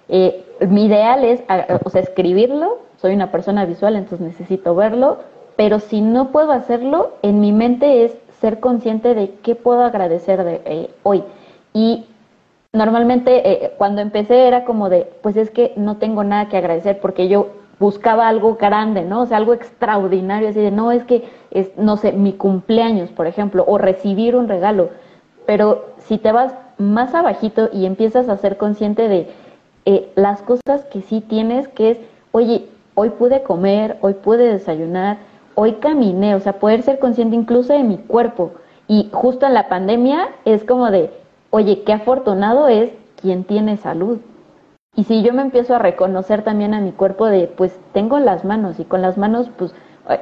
Eh, 0.09 0.45
mi 0.69 0.87
ideal 0.87 1.25
es 1.25 1.43
o 1.85 1.91
sea, 1.91 2.03
escribirlo, 2.03 2.81
soy 3.01 3.15
una 3.15 3.33
persona 3.33 3.65
visual, 3.65 3.97
entonces 3.97 4.21
necesito 4.27 4.75
verlo, 4.75 5.19
pero 5.57 5.81
si 5.81 6.01
no 6.01 6.31
puedo 6.31 6.53
hacerlo, 6.53 7.15
en 7.23 7.41
mi 7.41 7.53
mente 7.53 8.05
es 8.05 8.17
ser 8.41 8.61
consciente 8.61 9.15
de 9.15 9.35
qué 9.43 9.55
puedo 9.55 9.83
agradecer 9.83 10.45
de, 10.45 10.61
eh, 10.65 10.91
hoy. 11.03 11.25
Y 11.73 12.07
normalmente 12.73 13.65
eh, 13.65 13.73
cuando 13.77 14.01
empecé 14.01 14.47
era 14.47 14.65
como 14.65 14.89
de, 14.89 15.11
pues 15.23 15.37
es 15.37 15.51
que 15.51 15.73
no 15.77 15.99
tengo 15.99 16.25
nada 16.25 16.49
que 16.49 16.57
agradecer 16.57 17.01
porque 17.01 17.29
yo 17.29 17.49
buscaba 17.79 18.29
algo 18.29 18.57
grande, 18.57 19.03
¿no? 19.03 19.23
O 19.23 19.27
sea, 19.27 19.39
algo 19.39 19.55
extraordinario, 19.55 20.49
así 20.49 20.61
de, 20.61 20.71
no, 20.71 20.93
es 20.93 21.05
que, 21.05 21.25
es, 21.51 21.77
no 21.77 21.97
sé, 21.97 22.13
mi 22.13 22.33
cumpleaños, 22.33 23.11
por 23.11 23.27
ejemplo, 23.27 23.65
o 23.67 23.77
recibir 23.77 24.37
un 24.37 24.49
regalo. 24.49 24.91
Pero 25.47 25.87
si 25.99 26.17
te 26.19 26.33
vas 26.33 26.55
más 26.79 27.15
abajito 27.15 27.69
y 27.73 27.85
empiezas 27.85 28.29
a 28.29 28.37
ser 28.37 28.57
consciente 28.57 29.09
de 29.09 29.29
eh, 29.85 30.13
las 30.15 30.43
cosas 30.43 30.85
que 30.91 31.03
sí 31.03 31.21
tienes, 31.21 31.69
que 31.69 31.91
es, 31.91 31.99
oye, 32.31 32.67
hoy 32.95 33.11
pude 33.11 33.43
comer, 33.43 33.99
hoy 34.01 34.15
pude 34.15 34.53
desayunar, 34.53 35.19
hoy 35.57 35.75
caminé, 35.75 36.35
o 36.37 36.41
sea, 36.41 36.55
poder 36.55 36.83
ser 36.83 37.01
consciente 37.01 37.37
incluso 37.37 37.73
de 37.73 37.83
mi 37.83 37.99
cuerpo. 37.99 38.53
Y 38.87 39.11
justo 39.13 39.47
en 39.47 39.55
la 39.55 39.69
pandemia 39.69 40.29
es 40.45 40.65
como 40.65 40.91
de, 40.91 41.11
oye, 41.53 41.83
qué 41.85 41.93
afortunado 41.93 42.67
es 42.67 42.91
quien 43.21 43.45
tiene 43.45 43.77
salud. 43.77 44.19
Y 44.97 45.05
si 45.05 45.23
yo 45.23 45.33
me 45.33 45.43
empiezo 45.43 45.75
a 45.75 45.79
reconocer 45.79 46.43
también 46.43 46.75
a 46.75 46.81
mi 46.81 46.93
cuerpo 46.93 47.27
de, 47.27 47.47
pues 47.47 47.79
tengo 47.93 48.19
las 48.19 48.45
manos 48.45 48.81
y 48.81 48.85
con 48.85 49.01
las 49.03 49.17
manos, 49.17 49.51
pues 49.57 49.75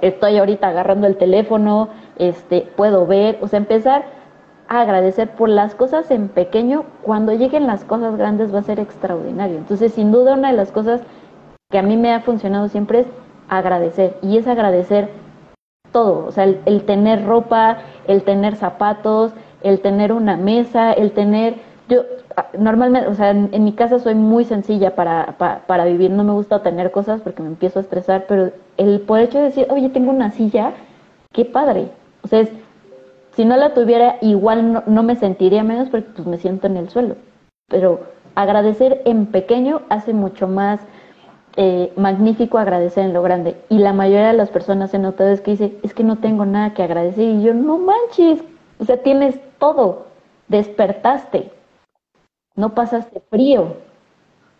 estoy 0.03 0.37
ahorita 0.37 0.69
agarrando 0.69 1.07
el 1.07 1.16
teléfono, 1.16 1.88
este, 2.19 2.69
puedo 2.77 3.07
ver, 3.07 3.38
o 3.40 3.49
sea, 3.49 3.59
empezar 3.59 4.05
a 4.69 4.83
agradecer 4.83 5.31
por 5.31 5.49
las 5.49 5.75
cosas 5.75 6.11
en 6.11 6.29
pequeño, 6.29 6.85
cuando 7.03 7.33
lleguen 7.33 7.66
las 7.66 7.85
cosas 7.85 8.16
grandes 8.16 8.55
va 8.55 8.59
a 8.61 8.64
ser 8.64 8.79
extraordinario. 8.79 9.57
Entonces, 9.57 9.92
sin 9.94 10.13
duda, 10.13 10.35
una 10.35 10.50
de 10.50 10.57
las 10.57 10.71
cosas 10.73 11.00
que 11.71 11.79
a 11.79 11.83
mí 11.83 11.96
me 11.96 12.13
ha 12.13 12.21
funcionado 12.21 12.69
siempre 12.69 13.00
es 13.00 13.07
agradecer, 13.48 14.17
y 14.23 14.37
es 14.37 14.46
agradecer 14.46 15.11
todo, 15.90 16.27
o 16.27 16.31
sea, 16.31 16.44
el 16.44 16.85
tener 16.85 17.27
ropa, 17.27 17.79
el 18.07 18.23
tener 18.23 18.54
zapatos, 18.54 19.33
el 19.63 19.81
tener 19.81 20.13
una 20.13 20.37
mesa, 20.37 20.92
el 20.92 21.13
tener, 21.13 21.56
yo 21.88 22.02
ah, 22.37 22.46
normalmente, 22.58 23.08
o 23.08 23.15
sea, 23.15 23.31
en, 23.31 23.65
mi 23.65 23.73
casa 23.73 23.98
soy 23.98 24.15
muy 24.15 24.44
sencilla 24.44 24.94
para, 24.94 25.37
para, 25.67 25.85
vivir, 25.85 26.11
no 26.11 26.25
me 26.25 26.33
gusta 26.33 26.63
tener 26.63 26.90
cosas 26.90 27.21
porque 27.21 27.42
me 27.42 27.48
empiezo 27.48 27.79
a 27.79 27.83
estresar, 27.83 28.27
pero 28.29 28.52
el 28.77 29.00
por 29.00 29.21
hecho 29.21 29.38
de 29.38 29.44
decir, 29.44 29.67
oye, 29.71 29.88
tengo 29.88 30.11
una 30.11 30.31
silla, 30.31 30.73
qué 31.33 31.44
padre, 31.44 31.88
o 32.23 32.29
sea, 32.29 32.46
si 33.37 33.44
no 33.44 33.56
la 33.56 33.75
tuviera, 33.75 34.17
igual 34.21 34.85
no, 34.87 35.02
me 35.02 35.17
sentiría 35.17 35.63
menos 35.63 35.88
porque 35.88 36.08
pues 36.15 36.27
me 36.27 36.38
siento 36.38 36.67
en 36.67 36.77
el 36.77 36.90
suelo, 36.90 37.17
pero 37.69 38.00
agradecer 38.35 39.02
en 39.04 39.27
pequeño 39.27 39.83
hace 39.88 40.13
mucho 40.13 40.48
más 40.48 40.81
eh, 41.56 41.92
magnífico 41.96 42.58
agradecer 42.58 43.04
en 43.04 43.13
lo 43.13 43.23
grande. 43.23 43.56
Y 43.69 43.79
la 43.79 43.92
mayoría 43.92 44.29
de 44.29 44.37
las 44.37 44.50
personas 44.50 44.94
he 44.94 44.98
notado 44.98 45.31
es 45.31 45.40
que 45.40 45.52
dice, 45.52 45.77
es 45.83 45.94
que 45.94 46.04
no 46.04 46.17
tengo 46.17 46.46
nada 46.46 46.75
que 46.75 46.83
agradecer. 46.83 47.25
Y 47.25 47.42
yo, 47.42 47.54
no 47.54 47.79
manches, 47.79 48.42
o 48.81 48.85
sea, 48.85 49.02
tienes 49.02 49.38
todo, 49.58 50.06
despertaste, 50.48 51.50
no 52.56 52.74
pasaste 52.74 53.20
frío, 53.31 53.76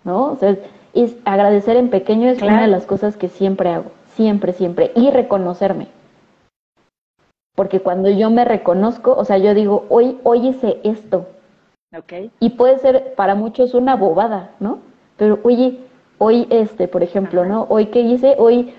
¿no? 0.04 0.32
O 0.32 0.36
sea, 0.36 0.56
es, 0.92 1.16
agradecer 1.24 1.76
en 1.76 1.90
pequeño 1.90 2.28
es 2.28 2.42
una 2.42 2.60
de 2.62 2.68
las 2.68 2.84
cosas 2.84 3.16
que 3.16 3.28
siempre 3.28 3.70
hago, 3.70 3.90
siempre, 4.14 4.52
siempre. 4.52 4.92
Y 4.94 5.10
reconocerme. 5.10 5.88
Porque 7.54 7.80
cuando 7.80 8.10
yo 8.10 8.30
me 8.30 8.44
reconozco, 8.44 9.14
o 9.16 9.24
sea, 9.24 9.38
yo 9.38 9.54
digo, 9.54 9.86
hoy, 9.88 10.18
hoy 10.22 10.48
hice 10.48 10.80
esto. 10.84 11.26
Okay. 11.96 12.30
Y 12.38 12.50
puede 12.50 12.78
ser 12.78 13.14
para 13.14 13.34
muchos 13.34 13.74
una 13.74 13.96
bobada, 13.96 14.52
¿no? 14.60 14.78
Pero 15.16 15.40
oye, 15.42 15.80
hoy, 16.18 16.46
este, 16.50 16.88
por 16.88 17.02
ejemplo, 17.02 17.44
¿no? 17.44 17.66
Hoy 17.68 17.86
qué 17.86 18.00
hice, 18.00 18.36
hoy 18.38 18.74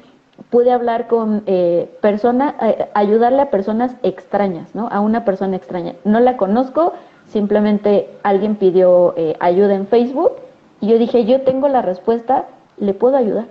pude 0.49 0.71
hablar 0.71 1.07
con 1.07 1.43
eh, 1.45 1.89
personas, 2.01 2.55
eh, 2.61 2.89
ayudarle 2.93 3.41
a 3.41 3.49
personas 3.49 3.95
extrañas, 4.03 4.73
¿no? 4.75 4.87
A 4.91 4.99
una 4.99 5.25
persona 5.25 5.55
extraña. 5.55 5.95
No 6.03 6.19
la 6.19 6.37
conozco, 6.37 6.93
simplemente 7.27 8.09
alguien 8.23 8.55
pidió 8.55 9.13
eh, 9.17 9.35
ayuda 9.39 9.75
en 9.75 9.87
Facebook 9.87 10.33
y 10.79 10.87
yo 10.87 10.97
dije, 10.97 11.25
yo 11.25 11.41
tengo 11.41 11.67
la 11.67 11.81
respuesta, 11.81 12.47
¿le 12.77 12.93
puedo 12.93 13.17
ayudar? 13.17 13.45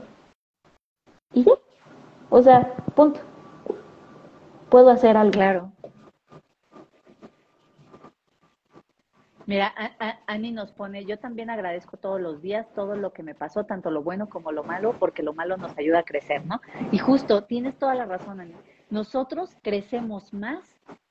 Y 1.33 1.45
ya. 1.45 1.53
O 2.31 2.43
sea, 2.43 2.73
punto. 2.95 3.21
Puedo 4.69 4.91
hacer 4.91 5.17
algo. 5.17 5.33
Claro. 5.33 5.73
Mira, 9.51 9.75
Ani 10.29 10.53
nos 10.53 10.71
pone, 10.71 11.05
yo 11.07 11.19
también 11.19 11.51
agradezco 11.51 11.97
todos 11.97 12.21
los 12.21 12.41
días 12.41 12.73
todo 12.73 12.95
lo 12.95 13.13
que 13.13 13.25
me 13.25 13.35
pasó, 13.35 13.65
tanto 13.65 13.91
lo 13.91 14.01
bueno 14.01 14.29
como 14.29 14.53
lo 14.53 14.63
malo, 14.63 14.95
porque 14.97 15.25
lo 15.25 15.35
malo 15.35 15.57
nos 15.57 15.77
ayuda 15.77 15.99
a 15.99 16.03
crecer, 16.05 16.47
¿no? 16.47 16.61
Y 16.93 16.99
justo, 16.99 17.43
tienes 17.43 17.77
toda 17.77 17.97
la 17.97 18.05
razón, 18.05 18.41
Ani. 18.41 18.55
Nosotros 18.91 19.57
crecemos 19.61 20.33
más 20.33 20.63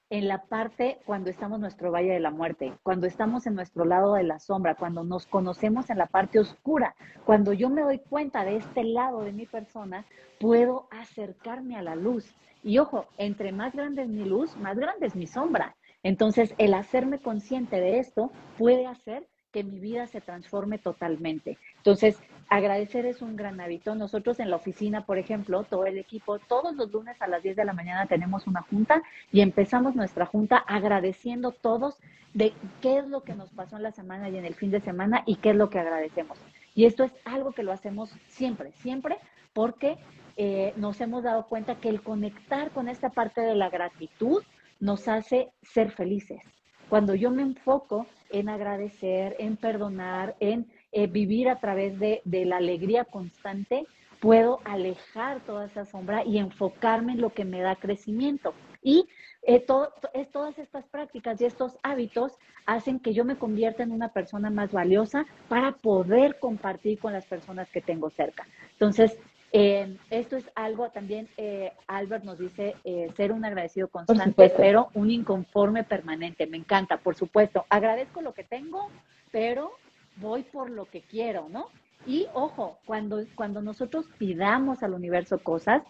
en 0.09 0.29
la 0.29 0.43
parte 0.43 0.99
cuando 1.05 1.29
estamos 1.29 1.57
en 1.57 1.63
nuestro 1.63 1.91
valle 1.91 2.13
de 2.13 2.21
la 2.21 2.31
muerte, 2.31 2.71
cuando 2.81 3.07
estamos 3.07 3.45
en 3.45 3.55
nuestro 3.55 3.83
lado 3.83 4.13
de 4.13 4.23
la 4.23 4.39
sombra, 4.39 4.75
cuando 4.75 5.03
nos 5.03 5.25
conocemos 5.25 5.89
en 5.89 5.97
la 5.97 6.05
parte 6.05 6.39
oscura, 6.39 6.95
cuando 7.25 7.51
yo 7.51 7.69
me 7.69 7.81
doy 7.81 7.99
cuenta 7.99 8.45
de 8.45 8.55
este 8.55 8.85
lado 8.85 9.19
de 9.19 9.33
mi 9.33 9.47
persona, 9.47 10.05
puedo 10.39 10.87
acercarme 10.91 11.75
a 11.75 11.81
la 11.81 11.95
luz. 11.95 12.33
Y 12.63 12.77
ojo, 12.77 13.05
entre 13.17 13.51
más 13.51 13.73
grande 13.73 14.03
es 14.03 14.07
mi 14.07 14.23
luz, 14.23 14.55
más 14.55 14.79
grande 14.79 15.07
es 15.07 15.15
mi 15.17 15.27
sombra. 15.27 15.75
Entonces, 16.03 16.53
el 16.57 16.73
hacerme 16.73 17.19
consciente 17.19 17.79
de 17.79 17.99
esto 17.99 18.31
puede 18.57 18.87
hacer 18.87 19.27
que 19.51 19.63
mi 19.63 19.79
vida 19.79 20.07
se 20.07 20.21
transforme 20.21 20.77
totalmente. 20.77 21.57
Entonces, 21.77 22.19
agradecer 22.49 23.05
es 23.05 23.21
un 23.21 23.35
gran 23.35 23.59
hábito. 23.59 23.95
Nosotros 23.95 24.39
en 24.39 24.49
la 24.49 24.57
oficina, 24.57 25.05
por 25.05 25.17
ejemplo, 25.17 25.63
todo 25.63 25.85
el 25.85 25.97
equipo, 25.97 26.39
todos 26.39 26.75
los 26.75 26.91
lunes 26.91 27.21
a 27.21 27.27
las 27.27 27.43
10 27.43 27.55
de 27.55 27.65
la 27.65 27.73
mañana 27.73 28.05
tenemos 28.05 28.47
una 28.47 28.61
junta 28.61 29.01
y 29.31 29.41
empezamos 29.41 29.95
nuestra 29.95 30.25
junta 30.25 30.57
agradeciendo 30.57 31.51
todos 31.51 31.97
de 32.33 32.53
qué 32.81 32.99
es 32.99 33.07
lo 33.07 33.21
que 33.21 33.33
nos 33.33 33.49
pasó 33.49 33.77
en 33.77 33.83
la 33.83 33.91
semana 33.91 34.29
y 34.29 34.37
en 34.37 34.45
el 34.45 34.53
fin 34.53 34.71
de 34.71 34.81
semana 34.81 35.23
y 35.25 35.35
qué 35.37 35.51
es 35.51 35.55
lo 35.55 35.69
que 35.69 35.79
agradecemos. 35.79 36.37
Y 36.75 36.85
esto 36.85 37.03
es 37.03 37.11
algo 37.25 37.51
que 37.51 37.63
lo 37.63 37.71
hacemos 37.71 38.11
siempre, 38.27 38.71
siempre, 38.73 39.17
porque 39.53 39.97
eh, 40.37 40.73
nos 40.77 41.01
hemos 41.01 41.23
dado 41.23 41.47
cuenta 41.47 41.75
que 41.75 41.89
el 41.89 42.01
conectar 42.01 42.69
con 42.71 42.87
esta 42.87 43.09
parte 43.09 43.41
de 43.41 43.55
la 43.55 43.69
gratitud 43.69 44.43
nos 44.79 45.07
hace 45.07 45.51
ser 45.61 45.91
felices. 45.91 46.41
Cuando 46.89 47.13
yo 47.15 47.29
me 47.31 47.43
enfoco 47.43 48.07
en 48.31 48.49
agradecer, 48.49 49.35
en 49.39 49.57
perdonar, 49.57 50.35
en 50.39 50.67
eh, 50.91 51.07
vivir 51.07 51.49
a 51.49 51.59
través 51.59 51.99
de, 51.99 52.21
la 52.25 52.57
alegría 52.57 53.05
constante, 53.05 53.85
puedo 54.19 54.59
alejar 54.65 55.39
toda 55.41 55.65
esa 55.65 55.85
sombra 55.85 56.23
y 56.25 56.37
enfocarme 56.37 57.13
en 57.13 57.21
lo 57.21 57.31
que 57.31 57.45
me 57.45 57.61
da 57.61 57.75
crecimiento. 57.75 58.53
Y 58.81 59.07
eh, 59.43 59.59
todas 59.59 60.57
estas 60.57 60.85
prácticas 60.87 61.39
y 61.39 61.45
estos 61.45 61.77
hábitos 61.83 62.33
hacen 62.65 62.99
que 62.99 63.13
yo 63.13 63.25
me 63.25 63.37
convierta 63.37 63.83
en 63.83 63.91
una 63.91 64.09
persona 64.09 64.49
más 64.49 64.71
valiosa 64.71 65.25
para 65.47 65.73
poder 65.73 66.39
compartir 66.39 66.99
con 66.99 67.13
las 67.13 67.25
personas 67.25 67.69
que 67.71 67.81
tengo 67.81 68.09
cerca. 68.09 68.47
Entonces, 68.73 69.17
eh, 69.51 69.97
esto 70.09 70.37
es 70.37 70.49
algo 70.55 70.89
también, 70.89 71.27
eh, 71.37 71.71
Albert 71.87 72.23
nos 72.23 72.37
dice, 72.37 72.75
eh, 72.83 73.11
ser 73.15 73.31
un 73.31 73.43
agradecido 73.45 73.87
constante, 73.87 74.53
pero 74.55 74.89
un 74.93 75.09
inconforme 75.09 75.83
permanente. 75.83 76.45
Me 76.45 76.57
encanta, 76.57 76.97
por 76.97 77.15
supuesto. 77.15 77.65
Agradezco 77.69 78.21
lo 78.21 78.33
que 78.33 78.43
tengo, 78.43 78.89
pero 79.31 79.71
voy 80.17 80.43
por 80.43 80.69
lo 80.69 80.85
que 80.85 81.01
quiero, 81.01 81.47
¿no? 81.49 81.67
Y 82.05 82.27
ojo, 82.33 82.77
cuando, 82.85 83.23
cuando 83.35 83.61
nosotros 83.61 84.07
pidamos 84.17 84.83
al 84.83 84.93
universo 84.93 85.39
cosas, 85.39 85.83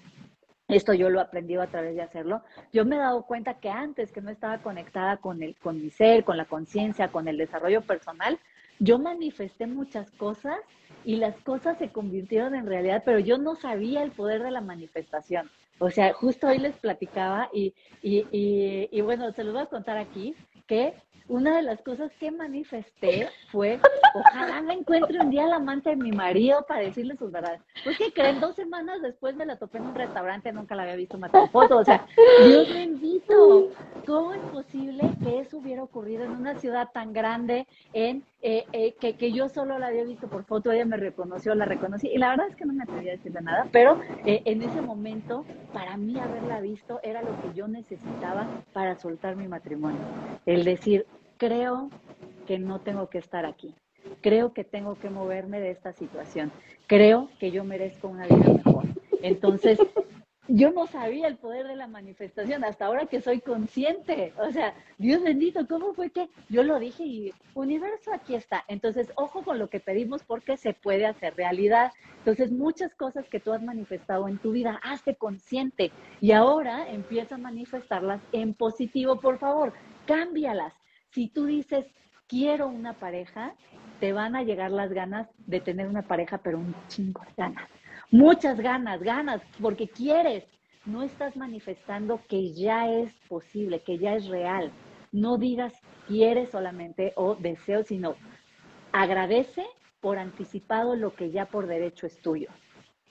esto 0.67 0.93
yo 0.93 1.09
lo 1.09 1.19
he 1.19 1.23
aprendido 1.23 1.61
a 1.61 1.67
través 1.67 1.95
de 1.95 2.01
hacerlo. 2.01 2.43
Yo 2.71 2.85
me 2.85 2.95
he 2.95 2.99
dado 2.99 3.23
cuenta 3.23 3.55
que 3.55 3.69
antes 3.69 4.11
que 4.11 4.21
no 4.21 4.29
estaba 4.29 4.59
conectada 4.59 5.17
con 5.17 5.43
el, 5.43 5.55
con 5.57 5.81
mi 5.81 5.89
ser, 5.89 6.23
con 6.23 6.37
la 6.37 6.45
conciencia, 6.45 7.09
con 7.09 7.27
el 7.27 7.37
desarrollo 7.37 7.81
personal, 7.81 8.39
yo 8.79 8.97
manifesté 8.97 9.67
muchas 9.67 10.09
cosas 10.11 10.57
y 11.03 11.15
las 11.15 11.35
cosas 11.41 11.77
se 11.77 11.89
convirtieron 11.89 12.55
en 12.55 12.65
realidad, 12.65 13.03
pero 13.05 13.19
yo 13.19 13.37
no 13.37 13.55
sabía 13.55 14.03
el 14.03 14.11
poder 14.11 14.43
de 14.43 14.51
la 14.51 14.61
manifestación. 14.61 15.49
O 15.79 15.89
sea, 15.89 16.13
justo 16.13 16.47
hoy 16.47 16.57
les 16.57 16.75
platicaba 16.77 17.49
y, 17.53 17.73
y, 18.01 18.25
y, 18.31 19.01
bueno, 19.01 19.31
se 19.31 19.43
los 19.43 19.53
voy 19.53 19.63
a 19.63 19.67
contar 19.67 19.97
aquí, 19.97 20.35
que 20.67 20.93
una 21.29 21.55
de 21.55 21.61
las 21.61 21.81
cosas 21.81 22.11
que 22.19 22.31
manifesté 22.31 23.29
fue, 23.51 23.79
ojalá 24.13 24.61
me 24.61 24.73
encuentre 24.73 25.19
un 25.19 25.29
día 25.29 25.45
la 25.45 25.57
amante 25.57 25.91
de 25.91 25.95
mi 25.95 26.11
marido 26.11 26.65
para 26.67 26.81
decirle 26.81 27.15
sus 27.17 27.31
verdades. 27.31 27.61
Pues 27.83 27.97
que 27.97 28.11
creen, 28.11 28.41
dos 28.41 28.55
semanas 28.55 29.01
después 29.01 29.35
me 29.35 29.45
la 29.45 29.57
topé 29.57 29.77
en 29.77 29.85
un 29.85 29.95
restaurante, 29.95 30.51
nunca 30.51 30.75
la 30.75 30.83
había 30.83 30.95
visto 30.95 31.17
más 31.17 31.31
foto. 31.51 31.77
O 31.77 31.85
sea, 31.85 32.05
Dios 32.43 32.73
bendito, 32.73 33.69
¿cómo 34.05 34.33
es 34.33 34.41
posible 34.51 35.03
que 35.23 35.39
eso 35.39 35.59
hubiera 35.59 35.83
ocurrido 35.83 36.23
en 36.25 36.31
una 36.31 36.55
ciudad 36.59 36.89
tan 36.91 37.13
grande, 37.13 37.67
en 37.93 38.23
eh, 38.41 38.65
eh, 38.71 38.93
que, 38.99 39.15
que, 39.17 39.33
yo 39.33 39.49
solo 39.49 39.77
la 39.79 39.87
había 39.87 40.05
visto 40.05 40.29
por 40.29 40.45
foto, 40.45 40.71
ella 40.71 40.85
me 40.85 40.95
reconoció, 40.95 41.53
la 41.55 41.65
reconocí, 41.65 42.07
y 42.07 42.17
la 42.17 42.29
verdad 42.29 42.47
es 42.49 42.55
que 42.55 42.65
no 42.65 42.71
me 42.71 42.83
atreví 42.83 43.09
a 43.09 43.13
decirle 43.13 43.41
nada, 43.41 43.67
pero 43.71 43.99
eh, 44.25 44.41
en 44.45 44.61
ese 44.61 44.81
momento, 44.81 45.43
para 45.73 45.97
mí 45.97 46.17
haberla 46.17 46.61
visto 46.61 47.01
era 47.03 47.21
lo 47.21 47.41
que 47.41 47.53
yo 47.53 47.67
necesitaba 47.67 48.47
para 48.71 48.95
soltar 48.95 49.35
mi 49.35 49.49
matrimonio. 49.49 49.99
El 50.45 50.63
decir, 50.63 51.05
creo 51.37 51.89
que 52.47 52.59
no 52.59 52.79
tengo 52.79 53.09
que 53.09 53.17
estar 53.17 53.45
aquí. 53.45 53.75
Creo 54.21 54.53
que 54.53 54.63
tengo 54.63 54.95
que 54.95 55.09
moverme 55.09 55.59
de 55.59 55.71
esta 55.71 55.91
situación. 55.91 56.51
Creo 56.87 57.29
que 57.39 57.51
yo 57.51 57.65
merezco 57.65 58.07
una 58.07 58.25
vida 58.25 58.53
mejor. 58.63 58.85
Entonces, 59.21 59.79
yo 60.49 60.71
no 60.71 60.87
sabía 60.87 61.27
el 61.27 61.37
poder 61.37 61.67
de 61.67 61.75
la 61.75 61.85
manifestación 61.85 62.63
hasta 62.63 62.87
ahora 62.87 63.05
que 63.05 63.21
soy 63.21 63.39
consciente. 63.39 64.33
O 64.37 64.51
sea, 64.51 64.73
Dios 64.97 65.21
bendito, 65.21 65.67
¿cómo 65.67 65.93
fue 65.93 66.09
que 66.09 66.27
yo 66.49 66.63
lo 66.63 66.79
dije 66.79 67.03
y 67.03 67.33
universo 67.53 68.11
aquí 68.11 68.33
está? 68.33 68.65
Entonces, 68.67 69.11
ojo 69.15 69.43
con 69.43 69.59
lo 69.59 69.69
que 69.69 69.79
pedimos 69.79 70.23
porque 70.23 70.57
se 70.57 70.73
puede 70.73 71.05
hacer 71.05 71.35
realidad. 71.35 71.91
Entonces, 72.17 72.51
muchas 72.51 72.95
cosas 72.95 73.29
que 73.29 73.39
tú 73.39 73.53
has 73.53 73.61
manifestado 73.61 74.27
en 74.27 74.39
tu 74.39 74.51
vida, 74.51 74.79
hazte 74.81 75.15
consciente 75.15 75.91
y 76.19 76.31
ahora 76.31 76.89
empieza 76.89 77.35
a 77.35 77.37
manifestarlas 77.37 78.21
en 78.31 78.55
positivo, 78.55 79.19
por 79.19 79.37
favor, 79.37 79.73
cámbialas. 80.07 80.73
Si 81.11 81.27
tú 81.27 81.45
dices, 81.45 81.85
quiero 82.27 82.67
una 82.67 82.93
pareja, 82.93 83.53
te 83.99 84.13
van 84.13 84.35
a 84.35 84.43
llegar 84.43 84.71
las 84.71 84.91
ganas 84.91 85.27
de 85.45 85.59
tener 85.59 85.87
una 85.87 86.01
pareja, 86.01 86.39
pero 86.39 86.57
un 86.57 86.73
chingo 86.87 87.21
de 87.21 87.33
ganas. 87.37 87.69
Muchas 88.11 88.59
ganas, 88.59 89.01
ganas, 89.01 89.41
porque 89.61 89.87
quieres. 89.87 90.43
No 90.85 91.03
estás 91.03 91.37
manifestando 91.37 92.21
que 92.27 92.53
ya 92.53 92.89
es 92.89 93.13
posible, 93.27 93.81
que 93.81 93.99
ya 93.99 94.15
es 94.15 94.27
real. 94.27 94.71
No 95.11 95.37
digas 95.37 95.73
quieres 96.07 96.49
solamente 96.49 97.13
o 97.15 97.35
deseo, 97.35 97.83
sino 97.83 98.15
agradece 98.91 99.63
por 100.01 100.17
anticipado 100.17 100.95
lo 100.95 101.13
que 101.13 101.29
ya 101.29 101.45
por 101.45 101.67
derecho 101.67 102.07
es 102.07 102.19
tuyo. 102.19 102.49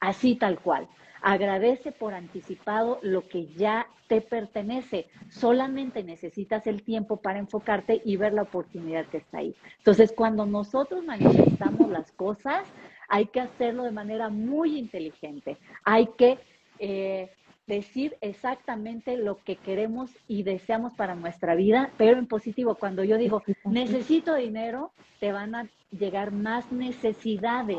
Así 0.00 0.34
tal 0.34 0.58
cual. 0.58 0.88
Agradece 1.22 1.92
por 1.92 2.14
anticipado 2.14 2.98
lo 3.02 3.28
que 3.28 3.46
ya 3.54 3.86
te 4.08 4.20
pertenece. 4.20 5.06
Solamente 5.28 6.02
necesitas 6.02 6.66
el 6.66 6.82
tiempo 6.82 7.18
para 7.18 7.38
enfocarte 7.38 8.00
y 8.04 8.16
ver 8.16 8.32
la 8.32 8.42
oportunidad 8.42 9.06
que 9.06 9.18
está 9.18 9.38
ahí. 9.38 9.54
Entonces, 9.78 10.12
cuando 10.16 10.46
nosotros 10.46 11.04
manifestamos 11.04 11.88
las 11.90 12.10
cosas, 12.12 12.66
hay 13.08 13.26
que 13.26 13.40
hacerlo 13.40 13.84
de 13.84 13.90
manera 13.90 14.28
muy 14.28 14.78
inteligente. 14.78 15.56
Hay 15.84 16.08
que 16.18 16.38
eh, 16.78 17.30
decir 17.66 18.16
exactamente 18.20 19.16
lo 19.16 19.42
que 19.42 19.56
queremos 19.56 20.10
y 20.26 20.42
deseamos 20.42 20.94
para 20.94 21.14
nuestra 21.14 21.54
vida, 21.54 21.90
pero 21.96 22.18
en 22.18 22.26
positivo. 22.26 22.74
Cuando 22.74 23.04
yo 23.04 23.18
digo, 23.18 23.42
necesito 23.64 24.34
dinero, 24.34 24.92
te 25.20 25.32
van 25.32 25.54
a 25.54 25.68
llegar 25.90 26.32
más 26.32 26.70
necesidades 26.70 27.78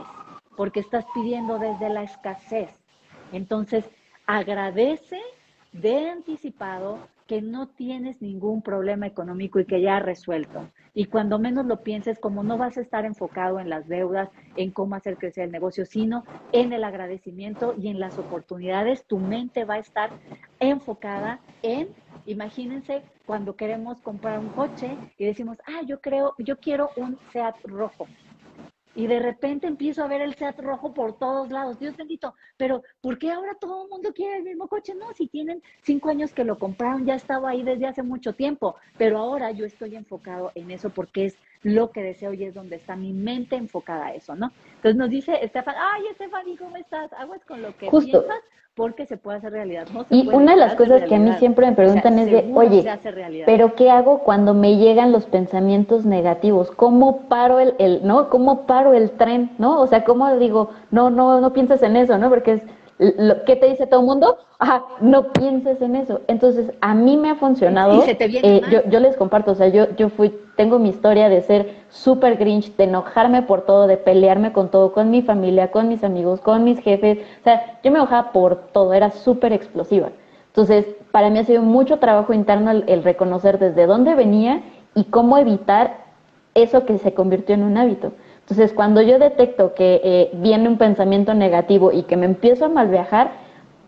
porque 0.58 0.80
estás 0.80 1.06
pidiendo 1.14 1.60
desde 1.60 1.90
la 1.90 2.04
escasez. 2.04 2.70
Entonces, 3.32 3.90
agradece 4.26 5.22
de 5.72 6.10
anticipado 6.10 7.00
que 7.30 7.44
no 7.44 7.68
tienes 7.68 8.24
ningún 8.24 8.64
problema 8.64 9.06
económico 9.06 9.60
y 9.60 9.66
que 9.66 9.82
ya 9.82 9.98
has 9.98 10.04
resuelto. 10.04 10.68
Y 10.96 11.06
cuando 11.06 11.38
menos 11.38 11.68
lo 11.68 11.84
pienses, 11.84 12.18
como 12.18 12.42
no 12.42 12.58
vas 12.58 12.76
a 12.76 12.82
estar 12.82 13.06
enfocado 13.06 13.60
en 13.60 13.70
las 13.70 13.88
deudas, 13.88 14.30
en 14.56 14.72
cómo 14.72 14.96
hacer 14.96 15.16
crecer 15.18 15.44
el 15.44 15.52
negocio, 15.52 15.86
sino 15.86 16.24
en 16.54 16.74
el 16.74 16.84
agradecimiento 16.84 17.76
y 17.78 17.90
en 17.90 18.00
las 18.00 18.18
oportunidades, 18.18 19.06
tu 19.06 19.20
mente 19.20 19.64
va 19.64 19.76
a 19.76 19.78
estar 19.78 20.10
enfocada 20.60 21.40
en, 21.62 21.90
imagínense, 22.26 23.04
cuando 23.28 23.56
queremos 23.56 24.02
comprar 24.02 24.40
un 24.40 24.50
coche 24.50 24.98
y 25.20 25.26
decimos, 25.26 25.60
ah, 25.68 25.84
yo 25.86 26.02
creo, 26.02 26.34
yo 26.40 26.58
quiero 26.58 26.90
un 26.98 27.20
SEAT 27.32 27.58
rojo 27.66 28.08
y 29.00 29.08
de 29.08 29.20
repente 29.20 29.66
empiezo 29.66 30.04
a 30.04 30.08
ver 30.08 30.20
el 30.20 30.36
SEAT 30.36 30.60
rojo 30.60 30.94
por 30.94 31.18
todos 31.18 31.50
lados. 31.50 31.80
Dios 31.80 31.96
bendito, 31.96 32.36
pero 32.58 32.84
¿por 33.00 33.18
qué 33.18 33.32
ahora 33.32 33.56
todo 33.56 33.84
el 33.84 33.90
mundo 33.90 34.12
quiere 34.14 34.40
el 34.40 34.44
mismo 34.44 34.68
coche? 34.68 34.94
No, 34.94 35.14
si 35.14 35.28
tienen 35.28 35.64
cinco 35.84 36.10
años 36.10 36.34
que 36.34 36.44
lo 36.44 36.60
compraron, 36.60 37.06
ya 37.06 37.16
estaba 37.16 37.52
ahí 37.52 37.64
desde 37.64 37.88
hace 37.88 38.04
mucho 38.04 38.34
tiempo, 38.34 38.76
pero 38.98 39.18
ahora 39.18 39.52
yo 39.52 39.66
estoy 39.66 39.96
enfocado 39.96 40.52
en 40.54 40.70
eso 40.72 40.90
porque 40.90 41.28
es 41.28 41.38
lo 41.64 41.92
que 41.92 42.04
deseo 42.04 42.34
y 42.34 42.44
es 42.44 42.54
donde 42.54 42.76
está 42.76 42.98
mi 42.98 43.14
mente 43.14 43.56
enfocada 43.56 44.08
a 44.08 44.16
eso, 44.16 44.36
¿no? 44.36 44.52
Entonces 44.76 44.98
nos 44.98 45.10
dice 45.10 45.46
Estefan, 45.46 45.76
ay, 45.78 46.08
Estefan, 46.12 46.58
¿cómo 46.58 46.76
estás? 46.76 47.14
Aguas 47.14 47.46
con 47.46 47.62
lo 47.62 47.78
que 47.78 47.90
piensas 47.90 48.44
porque 48.80 49.06
se 49.06 49.18
puede 49.18 49.40
hacer 49.40 49.52
realidad. 49.52 49.88
y 50.10 50.30
una 50.30 50.54
de 50.54 50.58
las 50.58 50.74
cosas 50.76 51.04
que 51.04 51.14
a 51.14 51.20
mí 51.20 51.34
siempre 51.34 51.68
me 51.68 51.74
preguntan 51.74 52.18
es 52.18 52.32
de, 52.32 52.50
oye, 52.56 52.90
pero 53.46 53.76
¿qué 53.76 53.92
hago 53.92 54.20
cuando 54.20 54.54
me 54.54 54.78
llegan 54.78 55.12
los 55.12 55.26
pensamientos 55.26 56.06
negativos? 56.06 56.72
¿Cómo 56.72 57.24
paro 57.24 57.60
el, 57.60 57.76
el, 57.78 58.08
no? 58.08 58.30
¿Cómo 58.30 58.66
paro 58.68 58.94
el 58.94 59.12
tren, 59.12 59.52
no? 59.58 59.82
O 59.82 59.88
sea, 59.88 60.06
¿cómo 60.06 60.34
digo, 60.38 60.70
no, 60.92 61.10
no, 61.10 61.42
no 61.42 61.52
pienses 61.52 61.84
en 61.84 61.98
eso, 61.98 62.18
no? 62.18 62.30
Porque 62.30 62.54
es, 62.54 62.62
lo, 63.00 63.46
¿qué 63.46 63.56
te 63.56 63.68
dice 63.68 63.88
todo 63.88 64.02
el 64.02 64.06
mundo? 64.06 64.38
Ajá, 64.60 64.84
no 65.00 65.32
pienses 65.32 65.82
en 65.82 65.96
eso. 65.96 66.20
Entonces, 66.28 66.74
a 66.82 66.94
mí 66.94 67.16
me 67.16 67.30
ha 67.30 67.36
funcionado. 67.36 68.04
Eh, 68.06 68.62
yo, 68.70 68.82
yo, 68.90 69.00
les 69.00 69.16
comparto, 69.16 69.52
o 69.52 69.56
sea, 69.56 69.70
yo, 69.70 69.96
yo 69.96 70.10
fui, 70.10 70.38
tengo 70.58 70.80
mi 70.80 70.90
historia 70.90 71.30
de 71.30 71.42
ser 71.42 71.76
súper 71.90 72.36
grinch, 72.36 72.76
de 72.76 72.84
enojarme 72.84 73.42
por 73.42 73.62
todo, 73.62 73.88
de 73.88 73.96
pelearme 73.96 74.52
con 74.52 74.70
todo, 74.70 74.92
con 74.92 75.10
mi 75.10 75.22
familia, 75.22 75.72
con 75.72 75.88
mis 75.88 76.04
amigos, 76.04 76.42
con 76.42 76.66
mis 76.66 76.80
jefes. 76.80 77.20
O 77.40 77.44
sea, 77.46 77.80
yo 77.82 77.92
me 77.92 78.00
enojaba 78.00 78.34
por 78.34 78.58
todo, 78.74 78.94
era 78.94 79.12
súper 79.12 79.54
explosiva. 79.54 80.10
Entonces, 80.48 80.86
para 81.12 81.30
mí 81.30 81.40
ha 81.40 81.46
sido 81.46 81.62
mucho 81.62 82.00
trabajo 82.00 82.34
interno 82.34 82.72
el 82.72 83.04
reconocer 83.04 83.60
desde 83.60 83.86
dónde 83.86 84.14
venía 84.16 84.62
y 84.94 85.06
cómo 85.06 85.38
evitar 85.38 86.10
eso 86.54 86.86
que 86.86 86.98
se 86.98 87.14
convirtió 87.14 87.56
en 87.56 87.64
un 87.64 87.78
hábito. 87.78 88.12
Entonces, 88.50 88.74
cuando 88.74 89.02
yo 89.04 89.20
detecto 89.20 89.76
que 89.76 90.02
eh, 90.04 90.32
viene 90.34 90.68
un 90.68 90.80
pensamiento 90.80 91.36
negativo 91.36 91.92
y 91.92 92.04
que 92.04 92.18
me 92.18 92.26
empiezo 92.26 92.66
a 92.66 92.70
malviajar, 92.70 93.32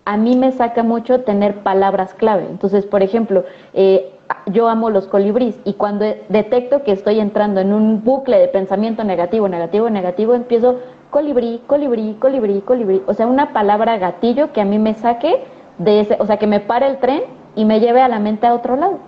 a 0.06 0.18
mí 0.18 0.36
me 0.36 0.52
saca 0.52 0.84
mucho 0.84 1.22
tener 1.22 1.64
palabras 1.64 2.14
clave. 2.14 2.46
Entonces, 2.48 2.86
por 2.86 3.02
ejemplo, 3.02 3.44
eh, 3.74 4.12
yo 4.46 4.68
amo 4.68 4.92
los 4.92 5.08
colibríes 5.08 5.60
y 5.66 5.74
cuando 5.74 6.06
detecto 6.30 6.84
que 6.84 6.92
estoy 6.92 7.20
entrando 7.20 7.60
en 7.60 7.74
un 7.74 8.04
bucle 8.04 8.38
de 8.38 8.48
pensamiento 8.48 9.04
negativo, 9.04 9.48
negativo, 9.50 9.90
negativo, 9.90 10.36
empiezo 10.36 10.80
colibrí, 11.10 11.62
colibrí, 11.66 12.16
colibrí, 12.20 12.62
colibrí. 12.62 13.02
O 13.08 13.16
sea, 13.16 13.26
una 13.26 13.54
palabra 13.54 13.98
gatillo 13.98 14.54
que 14.54 14.62
a 14.62 14.66
mí 14.66 14.78
me 14.78 14.94
saque 14.94 15.44
de 15.80 16.02
ese, 16.02 16.18
o 16.20 16.28
sea, 16.28 16.38
que 16.38 16.48
me 16.48 16.60
pare 16.60 16.86
el 16.86 16.98
tren 17.00 17.24
y 17.56 17.66
me 17.66 17.80
lleve 17.80 18.02
a 18.02 18.08
la 18.08 18.20
mente 18.20 18.46
a 18.46 18.54
otro 18.54 18.76
lado. 18.76 19.00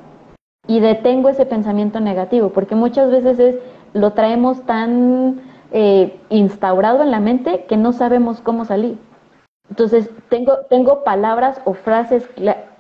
Y 0.68 0.80
detengo 0.80 1.30
ese 1.30 1.46
pensamiento 1.46 2.00
negativo, 2.00 2.50
porque 2.50 2.74
muchas 2.74 3.12
veces 3.12 3.38
es 3.38 3.56
lo 3.94 4.14
traemos 4.14 4.66
tan 4.66 5.42
eh, 5.72 6.20
instaurado 6.30 7.04
en 7.04 7.12
la 7.12 7.20
mente 7.20 7.66
que 7.66 7.78
no 7.78 7.94
sabemos 7.94 8.42
cómo 8.42 8.66
salir. 8.66 8.98
Entonces, 9.70 10.10
tengo, 10.30 10.58
tengo 10.70 11.04
palabras 11.04 11.62
o 11.66 11.74
frases 11.74 12.30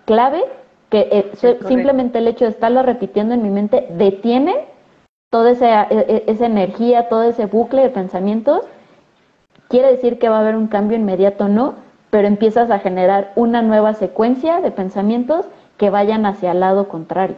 clave 0.06 0.44
que 0.90 1.08
eh, 1.12 1.32
simplemente 1.68 2.20
el 2.20 2.28
hecho 2.28 2.46
de 2.46 2.52
estarlo 2.52 2.84
repitiendo 2.84 3.34
en 3.34 3.42
mi 3.42 3.50
mente 3.50 3.88
detiene 3.98 4.68
toda 5.32 5.52
esa, 5.52 5.84
e, 5.86 6.06
e, 6.08 6.24
esa 6.28 6.46
energía, 6.46 7.10
todo 7.10 7.24
ese 7.24 7.48
bucle 7.48 7.82
de 7.82 7.90
pensamientos. 7.90 8.62
Quiere 9.70 9.90
decir 9.90 10.20
que 10.20 10.30
va 10.30 10.38
a 10.38 10.42
haber 10.42 10.56
un 10.56 10.68
cambio 10.68 10.96
inmediato, 10.96 11.48
no, 11.48 11.76
pero 12.12 12.28
empiezas 12.28 12.70
a 12.70 12.78
generar 12.78 13.32
una 13.36 13.64
nueva 13.64 13.96
secuencia 13.96 14.62
de 14.62 14.70
pensamientos 14.70 15.48
que 15.78 15.90
vayan 15.90 16.28
hacia 16.28 16.52
el 16.52 16.60
lado 16.60 16.88
contrario. 16.88 17.38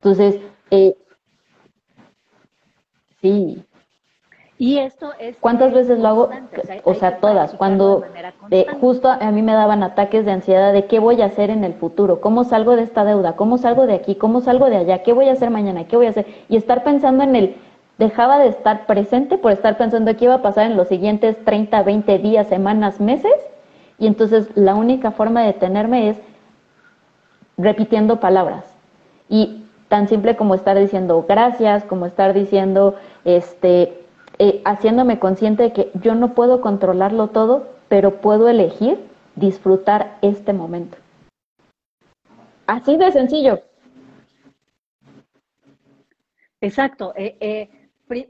Entonces, 0.00 0.40
eh, 0.70 0.94
Sí. 3.20 3.62
Y 4.58 4.78
esto 4.78 5.12
es... 5.18 5.38
¿Cuántas 5.40 5.72
veces 5.72 5.98
lo 5.98 6.08
hago? 6.08 6.30
O 6.84 6.92
sea, 6.92 7.16
todas. 7.16 7.54
Cuando 7.54 8.04
eh, 8.50 8.66
justo 8.78 9.08
a 9.08 9.30
mí 9.30 9.40
me 9.40 9.54
daban 9.54 9.82
ataques 9.82 10.26
de 10.26 10.32
ansiedad 10.32 10.74
de 10.74 10.84
qué 10.84 10.98
voy 10.98 11.22
a 11.22 11.26
hacer 11.26 11.48
en 11.48 11.64
el 11.64 11.72
futuro, 11.72 12.20
cómo 12.20 12.44
salgo 12.44 12.76
de 12.76 12.82
esta 12.82 13.04
deuda, 13.04 13.36
cómo 13.36 13.56
salgo 13.56 13.86
de 13.86 13.94
aquí, 13.94 14.16
cómo 14.16 14.42
salgo 14.42 14.68
de 14.68 14.76
allá, 14.76 15.02
qué 15.02 15.14
voy 15.14 15.30
a 15.30 15.32
hacer 15.32 15.48
mañana, 15.48 15.84
qué 15.84 15.96
voy 15.96 16.06
a 16.06 16.10
hacer. 16.10 16.26
Y 16.50 16.56
estar 16.56 16.84
pensando 16.84 17.24
en 17.24 17.36
el... 17.36 17.56
Dejaba 17.96 18.38
de 18.38 18.48
estar 18.48 18.86
presente 18.86 19.38
por 19.38 19.52
estar 19.52 19.76
pensando 19.76 20.14
qué 20.16 20.26
iba 20.26 20.34
a 20.34 20.42
pasar 20.42 20.70
en 20.70 20.76
los 20.76 20.88
siguientes 20.88 21.42
30, 21.44 21.82
20 21.82 22.18
días, 22.18 22.46
semanas, 22.46 23.00
meses. 23.00 23.32
Y 23.98 24.06
entonces 24.06 24.48
la 24.54 24.74
única 24.74 25.10
forma 25.10 25.40
de 25.40 25.48
detenerme 25.48 26.08
es 26.08 26.18
repitiendo 27.56 28.20
palabras. 28.20 28.64
Y 29.28 29.64
tan 29.88 30.08
simple 30.08 30.36
como 30.36 30.54
estar 30.54 30.78
diciendo 30.78 31.26
gracias, 31.28 31.84
como 31.84 32.06
estar 32.06 32.32
diciendo, 32.32 32.94
este, 33.24 34.06
eh, 34.38 34.62
haciéndome 34.64 35.18
consciente 35.18 35.64
de 35.64 35.72
que 35.72 35.90
yo 35.94 36.14
no 36.14 36.34
puedo 36.34 36.60
controlarlo 36.60 37.28
todo, 37.28 37.68
pero 37.88 38.20
puedo 38.20 38.48
elegir 38.48 38.98
disfrutar 39.36 40.18
este 40.22 40.52
momento. 40.52 40.96
Así 42.66 42.96
de 42.96 43.10
sencillo. 43.12 43.62
Exacto. 46.60 47.12
Eh, 47.16 47.36
eh, 47.40 47.70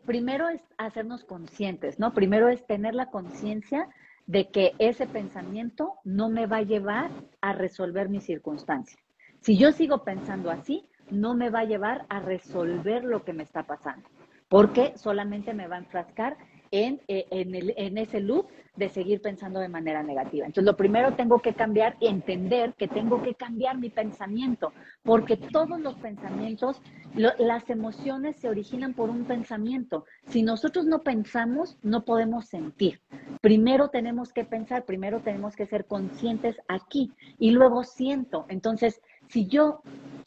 primero 0.07 0.49
es 0.49 0.63
hacernos 0.79 1.25
conscientes, 1.25 1.99
¿no? 1.99 2.15
Primero 2.15 2.49
es 2.49 2.67
tener 2.67 2.95
la 2.95 3.11
conciencia 3.11 3.89
de 4.27 4.49
que 4.49 4.75
ese 4.79 5.07
pensamiento 5.07 5.95
no 6.05 6.29
me 6.29 6.47
va 6.47 6.59
a 6.59 6.63
llevar 6.63 7.11
a 7.41 7.53
resolver 7.53 8.09
mi 8.09 8.21
circunstancia. 8.21 8.99
Si 9.41 9.57
yo 9.57 9.73
sigo 9.73 10.05
pensando 10.05 10.51
así, 10.51 10.87
no 11.11 11.35
me 11.35 11.51
va 11.51 11.61
a 11.61 11.65
llevar 11.65 12.07
a 12.09 12.21
resolver 12.21 13.05
lo 13.05 13.25
que 13.25 13.33
me 13.33 13.43
está 13.43 13.65
pasando, 13.65 14.09
porque 14.51 14.93
solamente 14.97 15.55
me 15.55 15.69
va 15.69 15.77
a 15.77 15.79
enfrascar 15.79 16.37
en, 16.73 17.01
eh, 17.07 17.27
en, 17.31 17.99
ese 17.99 18.21
loop 18.21 18.49
de 18.75 18.89
seguir 18.89 19.21
pensando 19.23 19.61
de 19.61 19.69
manera 19.69 20.03
negativa. 20.03 20.45
Entonces, 20.45 20.65
lo 20.65 20.77
primero 20.77 21.15
tengo 21.15 21.39
que 21.41 21.55
cambiar 21.55 21.97
y 22.01 22.09
entender 22.09 22.75
que 22.75 22.89
tengo 22.89 23.23
que 23.23 23.35
cambiar 23.35 23.79
mi 23.79 23.91
pensamiento, 23.91 24.73
porque 25.05 25.37
todos 25.37 25.81
los 25.81 25.95
pensamientos, 25.97 26.83
las 27.15 27.71
emociones 27.71 28.37
se 28.37 28.49
originan 28.49 28.95
por 28.95 29.09
un 29.09 29.25
pensamiento. 29.25 30.05
Si 30.27 30.43
nosotros 30.43 30.85
no 30.85 31.01
pensamos, 31.01 31.79
no 31.83 32.05
podemos 32.05 32.47
sentir. 32.47 33.01
Primero 33.41 33.89
tenemos 33.89 34.33
que 34.33 34.45
pensar, 34.45 34.85
primero 34.85 35.21
tenemos 35.21 35.55
que 35.55 35.67
ser 35.67 35.85
conscientes 35.87 36.57
aquí 36.67 37.13
y 37.39 37.53
luego 37.53 37.85
siento. 37.85 38.47
Entonces, 38.49 39.01
si 39.31 39.47
yo 39.47 39.83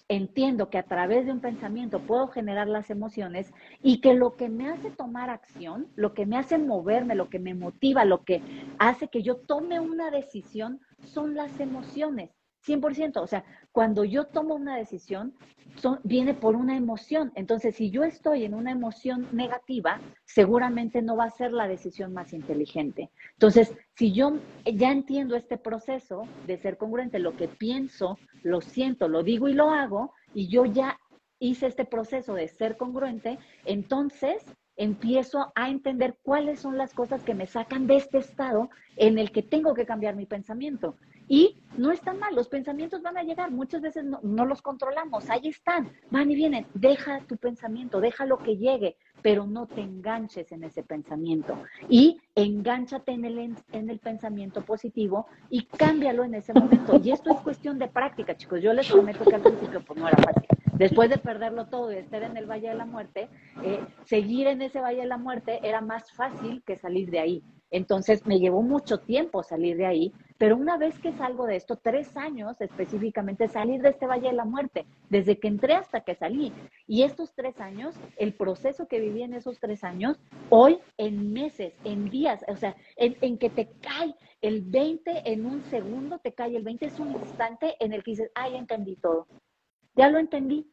entiendo 0.07 0.69
que 0.69 0.77
a 0.77 0.83
través 0.83 1.25
de 1.25 1.31
un 1.31 1.39
pensamiento 1.39 1.99
puedo 1.99 2.27
generar 2.27 2.67
las 2.67 2.89
emociones 2.89 3.51
y 3.81 3.99
que 3.99 4.13
lo 4.13 4.35
que 4.35 4.49
me 4.49 4.69
hace 4.69 4.91
tomar 4.91 5.29
acción, 5.29 5.87
lo 5.95 6.13
que 6.13 6.25
me 6.25 6.37
hace 6.37 6.57
moverme, 6.57 7.15
lo 7.15 7.29
que 7.29 7.39
me 7.39 7.53
motiva, 7.53 8.05
lo 8.05 8.23
que 8.23 8.41
hace 8.79 9.07
que 9.07 9.23
yo 9.23 9.37
tome 9.37 9.79
una 9.79 10.11
decisión 10.11 10.79
son 11.05 11.35
las 11.35 11.59
emociones. 11.59 12.31
100%, 12.65 13.21
o 13.21 13.27
sea, 13.27 13.43
cuando 13.71 14.03
yo 14.03 14.25
tomo 14.25 14.55
una 14.55 14.77
decisión, 14.77 15.33
viene 16.03 16.33
por 16.33 16.55
una 16.55 16.77
emoción. 16.77 17.31
Entonces, 17.35 17.75
si 17.75 17.89
yo 17.89 18.03
estoy 18.03 18.45
en 18.45 18.53
una 18.53 18.71
emoción 18.71 19.27
negativa, 19.31 19.99
seguramente 20.25 21.01
no 21.01 21.15
va 21.15 21.25
a 21.25 21.31
ser 21.31 21.51
la 21.51 21.67
decisión 21.67 22.13
más 22.13 22.33
inteligente. 22.33 23.09
Entonces, 23.33 23.75
si 23.95 24.11
yo 24.11 24.37
ya 24.65 24.91
entiendo 24.91 25.35
este 25.35 25.57
proceso 25.57 26.27
de 26.45 26.57
ser 26.57 26.77
congruente, 26.77 27.19
lo 27.19 27.35
que 27.35 27.47
pienso, 27.47 28.17
lo 28.43 28.61
siento, 28.61 29.07
lo 29.07 29.23
digo 29.23 29.47
y 29.47 29.53
lo 29.53 29.71
hago, 29.71 30.13
y 30.33 30.47
yo 30.47 30.65
ya 30.65 30.99
hice 31.39 31.67
este 31.67 31.85
proceso 31.85 32.33
de 32.33 32.47
ser 32.47 32.77
congruente, 32.77 33.37
entonces 33.65 34.45
empiezo 34.75 35.51
a 35.55 35.69
entender 35.69 36.17
cuáles 36.23 36.59
son 36.59 36.77
las 36.77 36.93
cosas 36.93 37.21
que 37.23 37.35
me 37.35 37.47
sacan 37.47 37.85
de 37.85 37.97
este 37.97 38.17
estado 38.17 38.69
en 38.95 39.19
el 39.19 39.31
que 39.31 39.43
tengo 39.43 39.73
que 39.73 39.85
cambiar 39.85 40.15
mi 40.15 40.25
pensamiento. 40.25 40.95
Y 41.27 41.57
no 41.77 41.91
están 41.91 42.19
mal, 42.19 42.35
los 42.35 42.47
pensamientos 42.47 43.01
van 43.01 43.17
a 43.17 43.23
llegar, 43.23 43.51
muchas 43.51 43.81
veces 43.81 44.05
no, 44.05 44.45
los 44.45 44.61
controlamos, 44.61 45.29
ahí 45.29 45.47
están, 45.47 45.91
van 46.11 46.29
y 46.29 46.35
vienen, 46.35 46.67
deja 46.73 47.19
tu 47.21 47.37
pensamiento, 47.37 47.99
deja 47.99 48.25
lo 48.25 48.37
que 48.37 48.57
llegue, 48.57 48.95
pero 49.21 49.47
no 49.47 49.65
te 49.65 49.81
enganches 49.81 50.51
en 50.51 50.63
ese 50.63 50.83
pensamiento 50.83 51.57
y 51.89 52.19
engánchate 52.35 53.13
en 53.13 53.25
el, 53.25 53.55
en 53.71 53.89
el 53.89 53.99
pensamiento 53.99 54.61
positivo 54.61 55.27
y 55.49 55.65
cámbialo 55.65 56.23
en 56.23 56.35
ese 56.35 56.53
momento. 56.53 56.99
Y 57.03 57.11
esto 57.11 57.31
es 57.31 57.39
cuestión 57.39 57.79
de 57.79 57.87
práctica, 57.87 58.35
chicos, 58.35 58.61
yo 58.61 58.73
les 58.73 58.91
prometo 58.91 59.23
que 59.25 59.35
al 59.35 59.41
principio 59.41 59.83
pues 59.83 59.99
no 59.99 60.07
era 60.07 60.17
fácil. 60.17 60.43
Después 60.77 61.09
de 61.09 61.17
perderlo 61.17 61.67
todo 61.67 61.91
y 61.91 61.97
estar 61.97 62.23
en 62.23 62.35
el 62.35 62.45
Valle 62.45 62.69
de 62.69 62.75
la 62.75 62.85
Muerte, 62.85 63.29
eh, 63.63 63.79
seguir 64.05 64.47
en 64.47 64.61
ese 64.61 64.81
Valle 64.81 65.01
de 65.01 65.07
la 65.07 65.17
Muerte 65.17 65.59
era 65.63 65.81
más 65.81 66.11
fácil 66.13 66.63
que 66.65 66.77
salir 66.77 67.09
de 67.11 67.19
ahí. 67.19 67.43
Entonces 67.69 68.25
me 68.25 68.39
llevó 68.39 68.61
mucho 68.61 68.99
tiempo 68.99 69.41
salir 69.43 69.77
de 69.77 69.85
ahí, 69.85 70.13
Pero 70.43 70.57
una 70.57 70.75
vez 70.75 70.99
que 70.99 71.13
salgo 71.13 71.45
de 71.45 71.55
esto, 71.55 71.77
tres 71.77 72.17
años 72.17 72.59
específicamente, 72.59 73.47
salir 73.47 73.81
de 73.81 73.91
este 73.91 74.07
Valle 74.07 74.27
de 74.27 74.33
la 74.33 74.43
Muerte, 74.43 74.85
desde 75.09 75.39
que 75.39 75.47
entré 75.47 75.73
hasta 75.73 76.01
que 76.01 76.15
salí. 76.15 76.51
Y 76.85 77.03
estos 77.03 77.33
tres 77.33 77.61
años, 77.61 77.95
el 78.17 78.33
proceso 78.33 78.89
que 78.89 78.99
viví 78.99 79.23
en 79.23 79.35
esos 79.35 79.61
tres 79.61 79.85
años, 79.85 80.19
hoy 80.49 80.79
en 80.97 81.31
meses, 81.31 81.73
en 81.85 82.09
días, 82.09 82.43
o 82.49 82.57
sea, 82.57 82.75
en, 82.97 83.15
en 83.21 83.37
que 83.37 83.49
te 83.49 83.69
cae 83.79 84.15
el 84.41 84.63
20 84.63 85.31
en 85.31 85.45
un 85.45 85.63
segundo, 85.63 86.19
te 86.19 86.33
cae 86.33 86.57
el 86.57 86.63
20, 86.63 86.87
es 86.87 86.99
un 86.99 87.13
instante 87.13 87.77
en 87.79 87.93
el 87.93 88.03
que 88.03 88.11
dices, 88.11 88.31
ay, 88.35 88.57
entendí 88.57 88.97
todo. 88.97 89.27
Ya 89.95 90.09
lo 90.09 90.19
entendí. 90.19 90.69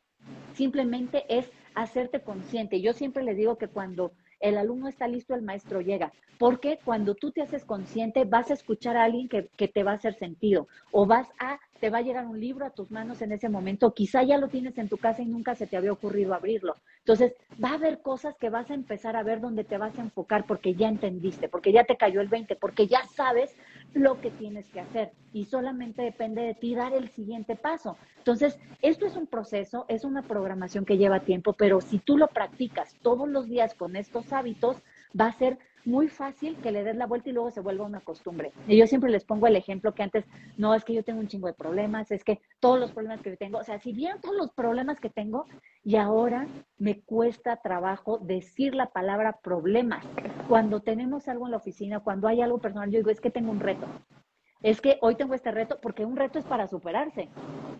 Simplemente 0.52 1.26
es 1.28 1.48
hacerte 1.76 2.24
consciente. 2.24 2.80
Yo 2.80 2.92
siempre 2.92 3.22
les 3.22 3.36
digo 3.36 3.56
que 3.56 3.68
cuando 3.68 4.14
el 4.40 4.58
alumno 4.58 4.88
está 4.88 5.06
listo, 5.06 5.34
el 5.34 5.42
maestro 5.42 5.80
llega. 5.80 6.12
Porque 6.38 6.78
cuando 6.84 7.14
tú 7.14 7.30
te 7.30 7.42
haces 7.42 7.64
consciente, 7.64 8.24
vas 8.24 8.50
a 8.50 8.54
escuchar 8.54 8.96
a 8.96 9.04
alguien 9.04 9.28
que, 9.28 9.48
que, 9.56 9.68
te 9.68 9.82
va 9.82 9.92
a 9.92 9.96
hacer 9.96 10.14
sentido. 10.14 10.68
O 10.90 11.04
vas 11.04 11.28
a, 11.38 11.60
te 11.80 11.90
va 11.90 11.98
a 11.98 12.02
llegar 12.02 12.26
un 12.26 12.40
libro 12.40 12.64
a 12.64 12.70
tus 12.70 12.90
manos 12.90 13.20
en 13.20 13.32
ese 13.32 13.50
momento. 13.50 13.92
Quizá 13.92 14.22
ya 14.22 14.38
lo 14.38 14.48
tienes 14.48 14.78
en 14.78 14.88
tu 14.88 14.96
casa 14.96 15.20
y 15.20 15.26
nunca 15.26 15.54
se 15.54 15.66
te 15.66 15.76
había 15.76 15.92
ocurrido 15.92 16.34
abrirlo. 16.34 16.76
Entonces, 17.00 17.34
va 17.62 17.70
a 17.70 17.74
haber 17.74 18.00
cosas 18.00 18.36
que 18.38 18.48
vas 18.48 18.70
a 18.70 18.74
empezar 18.74 19.16
a 19.16 19.22
ver 19.22 19.40
donde 19.40 19.64
te 19.64 19.76
vas 19.76 19.98
a 19.98 20.02
enfocar 20.02 20.46
porque 20.46 20.74
ya 20.74 20.88
entendiste, 20.88 21.48
porque 21.48 21.72
ya 21.72 21.84
te 21.84 21.96
cayó 21.96 22.22
el 22.22 22.28
20, 22.28 22.56
porque 22.56 22.86
ya 22.86 23.02
sabes 23.14 23.54
lo 23.94 24.20
que 24.20 24.30
tienes 24.30 24.68
que 24.70 24.80
hacer. 24.80 25.12
Y 25.32 25.44
solamente 25.44 26.02
depende 26.02 26.42
de 26.42 26.54
ti 26.54 26.74
dar 26.74 26.92
el 26.92 27.08
siguiente 27.10 27.56
paso. 27.56 27.96
Entonces, 28.18 28.58
esto 28.82 29.06
es 29.06 29.16
un 29.16 29.26
proceso, 29.26 29.84
es 29.88 30.04
una 30.04 30.22
programación 30.22 30.84
que 30.84 30.98
lleva 30.98 31.20
tiempo, 31.20 31.52
pero 31.52 31.80
si 31.80 31.98
tú 31.98 32.16
lo 32.16 32.28
practicas 32.28 32.94
todos 33.02 33.28
los 33.28 33.48
días 33.48 33.74
con 33.74 33.96
estos 33.96 34.32
hábitos, 34.32 34.76
va 35.18 35.26
a 35.26 35.32
ser 35.32 35.58
muy 35.84 36.08
fácil 36.08 36.56
que 36.56 36.72
le 36.72 36.84
des 36.84 36.96
la 36.96 37.06
vuelta 37.06 37.30
y 37.30 37.32
luego 37.32 37.50
se 37.50 37.60
vuelva 37.60 37.84
una 37.84 38.00
costumbre. 38.00 38.52
Y 38.66 38.76
yo 38.76 38.86
siempre 38.86 39.10
les 39.10 39.24
pongo 39.24 39.46
el 39.46 39.56
ejemplo 39.56 39.94
que 39.94 40.02
antes, 40.02 40.24
no, 40.56 40.74
es 40.74 40.84
que 40.84 40.94
yo 40.94 41.02
tengo 41.02 41.20
un 41.20 41.28
chingo 41.28 41.46
de 41.46 41.54
problemas, 41.54 42.10
es 42.10 42.24
que 42.24 42.40
todos 42.60 42.78
los 42.78 42.92
problemas 42.92 43.22
que 43.22 43.36
tengo, 43.36 43.58
o 43.58 43.64
sea, 43.64 43.78
si 43.78 43.92
vieron 43.92 44.20
todos 44.20 44.36
los 44.36 44.50
problemas 44.52 45.00
que 45.00 45.10
tengo 45.10 45.46
y 45.82 45.96
ahora 45.96 46.46
me 46.78 47.00
cuesta 47.00 47.56
trabajo 47.56 48.18
decir 48.18 48.74
la 48.74 48.86
palabra 48.86 49.38
problemas. 49.42 50.04
Cuando 50.48 50.80
tenemos 50.80 51.28
algo 51.28 51.46
en 51.46 51.52
la 51.52 51.58
oficina, 51.58 52.00
cuando 52.00 52.28
hay 52.28 52.42
algo 52.42 52.58
personal, 52.58 52.90
yo 52.90 52.98
digo, 52.98 53.10
es 53.10 53.20
que 53.20 53.30
tengo 53.30 53.50
un 53.50 53.60
reto. 53.60 53.86
Es 54.62 54.80
que 54.80 54.98
hoy 55.00 55.14
tengo 55.14 55.34
este 55.34 55.50
reto 55.50 55.78
porque 55.80 56.04
un 56.04 56.16
reto 56.16 56.38
es 56.38 56.44
para 56.44 56.68
superarse. 56.68 57.28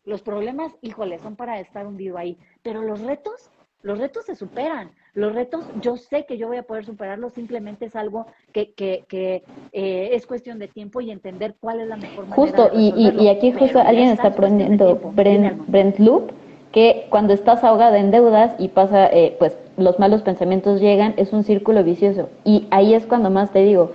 Los 0.05 0.23
problemas, 0.23 0.73
híjole, 0.81 1.19
son 1.19 1.37
para 1.37 1.61
estar 1.61 1.87
hundido 1.87 2.17
ahí. 2.17 2.39
Pero 2.63 2.83
los 2.83 3.01
retos, 3.01 3.51
los 3.83 3.99
retos 3.99 4.27
se 4.27 4.35
superan. 4.35 4.91
Los 5.15 5.35
retos, 5.35 5.65
yo 5.81 5.97
sé 5.97 6.25
que 6.27 6.39
yo 6.39 6.47
voy 6.49 6.59
a 6.59 6.63
poder 6.63 6.85
superarlos, 6.85 7.33
simplemente 7.33 7.87
es 7.87 7.97
algo 7.97 8.27
que, 8.53 8.73
que, 8.73 9.05
que 9.09 9.43
eh, 9.73 10.11
es 10.13 10.27
cuestión 10.27 10.59
de 10.59 10.69
tiempo 10.69 11.01
y 11.01 11.11
entender 11.11 11.57
cuál 11.59 11.81
es 11.81 11.89
la 11.89 11.97
mejor 11.97 12.27
manera. 12.27 12.37
Justo, 12.37 12.71
y, 12.73 12.93
y, 12.97 13.25
y, 13.25 13.29
aquí 13.29 13.53
justo 13.53 13.81
alguien 13.81 14.11
está 14.11 14.35
poniendo 14.35 14.97
Brent, 15.15 15.67
Brent 15.67 15.99
Loop, 15.99 16.31
que 16.71 17.07
cuando 17.11 17.33
estás 17.33 17.65
ahogada 17.65 17.99
en 17.99 18.13
deudas 18.13 18.55
y 18.59 18.69
pasa, 18.69 19.07
eh, 19.07 19.35
pues 19.39 19.59
los 19.77 19.99
malos 19.99 20.23
pensamientos 20.23 20.81
llegan, 20.81 21.15
es 21.17 21.33
un 21.33 21.43
círculo 21.43 21.83
vicioso. 21.83 22.29
Y 22.45 22.69
ahí 22.71 22.95
es 22.95 23.07
cuando 23.07 23.31
más 23.31 23.51
te 23.51 23.65
digo, 23.65 23.93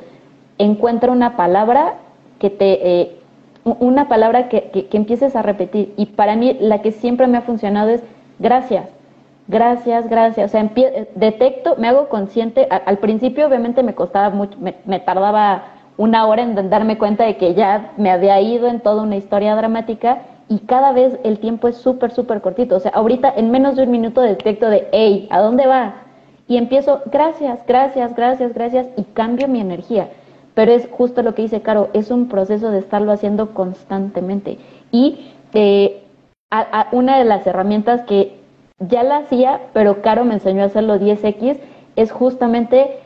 encuentra 0.58 1.12
una 1.12 1.38
palabra 1.38 1.96
que 2.40 2.50
te... 2.50 3.02
Eh, 3.02 3.12
una 3.64 4.08
palabra 4.08 4.48
que, 4.48 4.70
que, 4.70 4.86
que 4.86 4.98
empieces 4.98 5.36
a 5.36 5.42
repetir. 5.42 5.92
Y 5.98 6.08
para 6.08 6.36
mí 6.36 6.56
la 6.60 6.84
que 6.84 6.92
siempre 6.92 7.26
me 7.26 7.38
ha 7.40 7.42
funcionado 7.42 7.90
es 7.90 8.04
gracias 8.38 8.95
gracias, 9.48 10.10
gracias. 10.10 10.50
O 10.50 10.52
sea, 10.52 10.72
detecto, 11.16 11.76
me 11.78 11.88
hago 11.88 12.10
consciente. 12.10 12.68
al 12.70 12.98
principio, 13.00 13.48
obviamente, 13.48 13.84
me 13.84 13.96
costaba 13.96 14.30
mucho, 14.30 14.58
me, 14.60 15.00
tardaba 15.00 15.66
una 15.98 16.26
hora 16.26 16.44
en 16.44 16.70
darme 16.70 16.98
cuenta 16.98 17.26
de 17.26 17.38
que 17.38 17.54
ya 17.54 17.94
me 17.98 18.12
había 18.12 18.40
ido 18.42 18.68
en 18.68 18.82
toda 18.82 19.04
una 19.04 19.16
historia 19.16 19.56
dramática 19.56 20.24
y 20.48 20.60
cada 20.60 20.92
vez 20.92 21.18
el 21.24 21.40
tiempo 21.40 21.68
es 21.68 21.78
súper, 21.78 22.12
súper 22.12 22.42
cortito. 22.42 22.76
O 22.76 22.80
sea, 22.80 22.92
ahorita 22.92 23.34
en 23.36 23.52
menos 23.52 23.76
de 23.76 23.84
un 23.84 23.92
minuto 23.92 24.22
detecto 24.22 24.70
de, 24.70 24.88
hey, 24.92 25.28
¿a 25.32 25.40
dónde 25.40 25.66
va? 25.68 26.04
Y 26.48 26.58
empiezo, 26.58 27.02
gracias, 27.12 27.66
gracias, 27.66 28.16
gracias, 28.16 28.54
gracias, 28.54 28.88
y 28.98 29.04
cambio 29.04 29.48
mi 29.48 29.60
energía. 29.60 30.10
Pero 30.54 30.72
es 30.72 30.88
justo 30.92 31.24
lo 31.24 31.34
que 31.34 31.42
dice 31.42 31.62
Caro, 31.62 31.90
es 31.94 32.12
un 32.12 32.28
proceso 32.28 32.70
de 32.70 32.80
estarlo 32.80 33.12
haciendo 33.12 33.54
constantemente. 33.54 34.60
Y 34.92 35.32
eh, 35.54 36.04
a, 36.52 36.60
a 36.60 36.88
una 36.92 37.18
de 37.18 37.26
las 37.26 37.46
herramientas 37.48 38.04
que 38.04 38.40
ya 38.80 39.04
la 39.04 39.18
hacía, 39.18 39.62
pero 39.74 40.02
Caro 40.02 40.26
me 40.26 40.36
enseñó 40.36 40.64
a 40.64 40.66
hacerlo 40.66 40.98
10X, 40.98 41.58
es 41.96 42.12
justamente, 42.12 43.00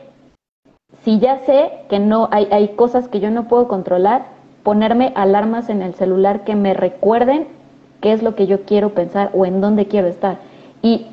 si 1.02 1.18
ya 1.18 1.38
sé 1.38 1.70
que 1.88 1.98
no 1.98 2.28
hay, 2.32 2.48
hay 2.50 2.68
cosas 2.68 3.08
que 3.08 3.20
yo 3.20 3.30
no 3.30 3.48
puedo 3.48 3.68
controlar, 3.68 4.26
ponerme 4.62 5.12
alarmas 5.14 5.68
en 5.68 5.82
el 5.82 5.94
celular 5.94 6.44
que 6.44 6.56
me 6.56 6.74
recuerden 6.74 7.46
qué 8.00 8.12
es 8.12 8.22
lo 8.22 8.34
que 8.34 8.46
yo 8.46 8.64
quiero 8.64 8.90
pensar 8.90 9.30
o 9.32 9.46
en 9.46 9.60
dónde 9.60 9.86
quiero 9.86 10.08
estar. 10.08 10.38
Y, 10.82 11.06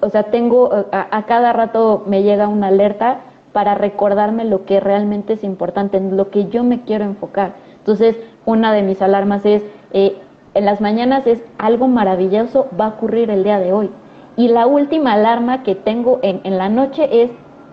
o 0.00 0.10
sea, 0.10 0.24
tengo, 0.24 0.70
a, 0.92 1.08
a 1.10 1.26
cada 1.26 1.52
rato 1.52 2.04
me 2.06 2.22
llega 2.22 2.48
una 2.48 2.68
alerta 2.68 3.20
para 3.52 3.74
recordarme 3.74 4.44
lo 4.44 4.64
que 4.64 4.80
realmente 4.80 5.34
es 5.34 5.44
importante, 5.44 5.96
en 5.96 6.16
lo 6.16 6.30
que 6.30 6.46
yo 6.48 6.64
me 6.64 6.82
quiero 6.82 7.04
enfocar. 7.04 7.54
Entonces, 7.78 8.18
una 8.44 8.72
de 8.72 8.82
mis 8.82 9.00
alarmas 9.00 9.46
es, 9.46 9.62
eh, 9.92 10.16
en 10.54 10.64
las 10.64 10.80
mañanas 10.80 11.26
es 11.26 11.42
algo 11.58 11.88
maravilloso 11.88 12.68
va 12.78 12.86
a 12.86 12.88
ocurrir 12.90 13.30
el 13.30 13.44
día 13.44 13.58
de 13.58 13.72
hoy. 13.72 13.90
Y 14.36 14.48
la 14.48 14.66
última 14.66 15.12
alarma 15.12 15.62
que 15.62 15.74
tengo 15.74 16.18
en, 16.22 16.40
en, 16.44 16.58
la 16.58 16.68
noche 16.68 17.22
es 17.22 17.30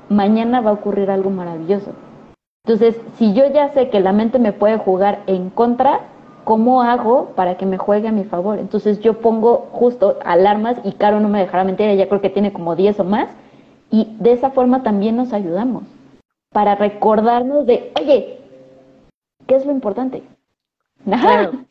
mañana 0.09 0.61
va 0.61 0.71
a 0.71 0.73
ocurrir 0.73 1.09
algo 1.09 1.29
maravilloso. 1.29 1.91
Entonces, 2.65 2.99
si 3.15 3.33
yo 3.33 3.45
ya 3.51 3.69
sé 3.69 3.89
que 3.89 3.99
la 3.99 4.11
mente 4.11 4.37
me 4.37 4.53
puede 4.53 4.77
jugar 4.77 5.21
en 5.25 5.49
contra, 5.49 6.01
¿cómo 6.43 6.83
hago 6.83 7.31
para 7.35 7.57
que 7.57 7.65
me 7.65 7.77
juegue 7.77 8.07
a 8.07 8.11
mi 8.11 8.23
favor? 8.23 8.59
Entonces 8.59 8.99
yo 8.99 9.19
pongo 9.21 9.69
justo 9.71 10.19
alarmas 10.23 10.77
y 10.83 10.91
Caro 10.93 11.19
no 11.19 11.29
me 11.29 11.39
dejará 11.39 11.63
mentir, 11.63 11.87
ella 11.87 12.07
creo 12.07 12.21
que 12.21 12.29
tiene 12.29 12.53
como 12.53 12.75
10 12.75 12.99
o 12.99 13.03
más. 13.03 13.29
Y 13.89 14.15
de 14.19 14.33
esa 14.33 14.51
forma 14.51 14.83
también 14.83 15.15
nos 15.15 15.33
ayudamos 15.33 15.83
para 16.51 16.75
recordarnos 16.75 17.65
de, 17.65 17.91
oye, 17.99 18.39
¿qué 19.47 19.55
es 19.55 19.65
lo 19.65 19.71
importante? 19.71 20.23
Claro 21.05 21.70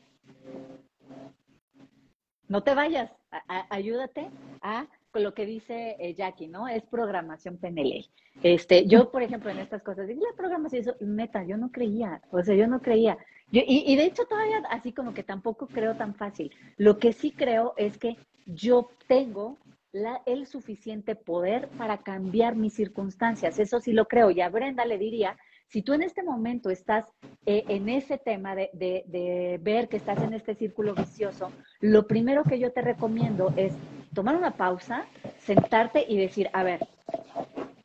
no 2.51 2.65
te 2.65 2.75
vayas, 2.75 3.11
a, 3.31 3.67
ayúdate 3.75 4.29
a 4.61 4.87
con 5.13 5.23
lo 5.23 5.35
que 5.35 5.47
dice 5.47 5.97
eh, 6.01 6.15
Jackie, 6.15 6.49
¿no? 6.49 6.67
Es 6.67 6.83
programación 6.83 7.57
PNL. 7.57 8.05
Este, 8.43 8.87
yo, 8.87 9.11
por 9.11 9.23
ejemplo, 9.23 9.51
en 9.51 9.59
estas 9.59 9.83
cosas, 9.83 10.09
digo, 10.09 10.21
la 10.29 10.37
programación, 10.37 10.83
eso, 10.83 10.95
meta, 11.01 11.45
yo 11.45 11.57
no 11.57 11.71
creía, 11.71 12.21
o 12.33 12.43
sea, 12.43 12.57
yo 12.57 12.67
no 12.67 12.83
creía. 12.83 13.17
Yo, 13.53 13.63
y, 13.65 13.85
y 13.87 13.97
de 13.97 14.05
hecho 14.05 14.25
todavía 14.25 14.59
así 14.71 14.93
como 14.93 15.15
que 15.15 15.23
tampoco 15.23 15.69
creo 15.69 15.95
tan 15.95 16.15
fácil. 16.17 16.53
Lo 16.77 16.99
que 16.99 17.13
sí 17.13 17.31
creo 17.31 17.73
es 17.77 17.99
que 17.99 18.17
yo 18.47 18.91
tengo 19.07 19.57
la, 19.93 20.21
el 20.27 20.47
suficiente 20.47 21.15
poder 21.15 21.69
para 21.79 21.99
cambiar 21.99 22.57
mis 22.57 22.75
circunstancias. 22.75 23.61
Eso 23.61 23.81
sí 23.81 23.93
lo 23.93 24.07
creo. 24.07 24.33
Y 24.33 24.41
a 24.41 24.49
Brenda 24.49 24.85
le 24.85 24.99
diría 24.99 25.37
si 25.71 25.83
tú 25.83 25.93
en 25.93 26.03
este 26.03 26.23
momento 26.23 26.69
estás 26.69 27.07
eh, 27.47 27.65
en 27.69 27.89
ese 27.89 28.19
tema 28.19 28.57
de, 28.57 29.61
ver 29.63 29.89
que 29.89 29.97
estás 29.97 30.21
en 30.23 30.35
este 30.35 30.55
círculo 30.57 30.95
vicioso, 30.95 31.53
lo 31.81 32.07
primero 32.09 32.43
que 32.43 32.59
yo 32.59 32.73
te 32.73 32.83
recomiendo 32.83 33.53
es 33.57 33.73
tomar 34.13 34.37
una 34.37 34.57
pausa, 34.57 35.07
sentarte 35.39 36.05
y 36.09 36.19
decir, 36.19 36.51
a 36.53 36.65
ver, 36.65 36.89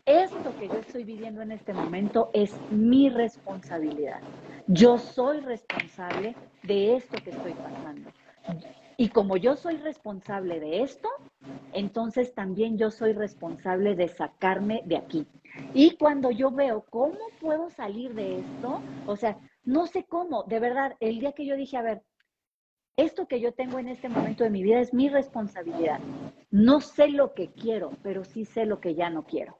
esto 0.05 0.55
que 0.59 0.67
yo 0.67 0.75
estoy 0.75 1.03
viviendo 1.03 1.41
en 1.41 1.51
este 1.51 1.73
momento 1.73 2.31
es 2.33 2.55
mi 2.71 3.09
responsabilidad. 3.09 4.19
Yo 4.67 4.97
soy 4.97 5.41
responsable 5.41 6.35
de 6.63 6.95
esto 6.95 7.17
que 7.23 7.29
estoy 7.29 7.53
pasando. 7.53 8.09
Y 8.97 9.09
como 9.09 9.37
yo 9.37 9.57
soy 9.57 9.77
responsable 9.77 10.59
de 10.59 10.81
esto, 10.81 11.09
entonces 11.73 12.33
también 12.33 12.77
yo 12.77 12.89
soy 12.89 13.13
responsable 13.13 13.95
de 13.95 14.07
sacarme 14.07 14.81
de 14.85 14.97
aquí. 14.97 15.27
Y 15.73 15.97
cuando 15.97 16.31
yo 16.31 16.51
veo 16.51 16.85
cómo 16.89 17.17
puedo 17.39 17.69
salir 17.69 18.13
de 18.13 18.39
esto, 18.39 18.81
o 19.05 19.15
sea, 19.15 19.37
no 19.63 19.87
sé 19.87 20.03
cómo, 20.03 20.43
de 20.43 20.59
verdad, 20.59 20.95
el 20.99 21.19
día 21.19 21.33
que 21.33 21.45
yo 21.45 21.55
dije, 21.55 21.77
a 21.77 21.81
ver, 21.81 22.03
esto 22.97 23.27
que 23.27 23.41
yo 23.41 23.51
tengo 23.51 23.77
en 23.77 23.89
este 23.89 24.07
momento 24.07 24.43
de 24.43 24.49
mi 24.49 24.63
vida 24.63 24.79
es 24.79 24.93
mi 24.93 25.09
responsabilidad. 25.09 25.99
No 26.49 26.79
sé 26.79 27.09
lo 27.09 27.33
que 27.33 27.51
quiero, 27.51 27.91
pero 28.03 28.23
sí 28.23 28.45
sé 28.45 28.65
lo 28.65 28.79
que 28.79 28.95
ya 28.95 29.09
no 29.09 29.23
quiero. 29.23 29.57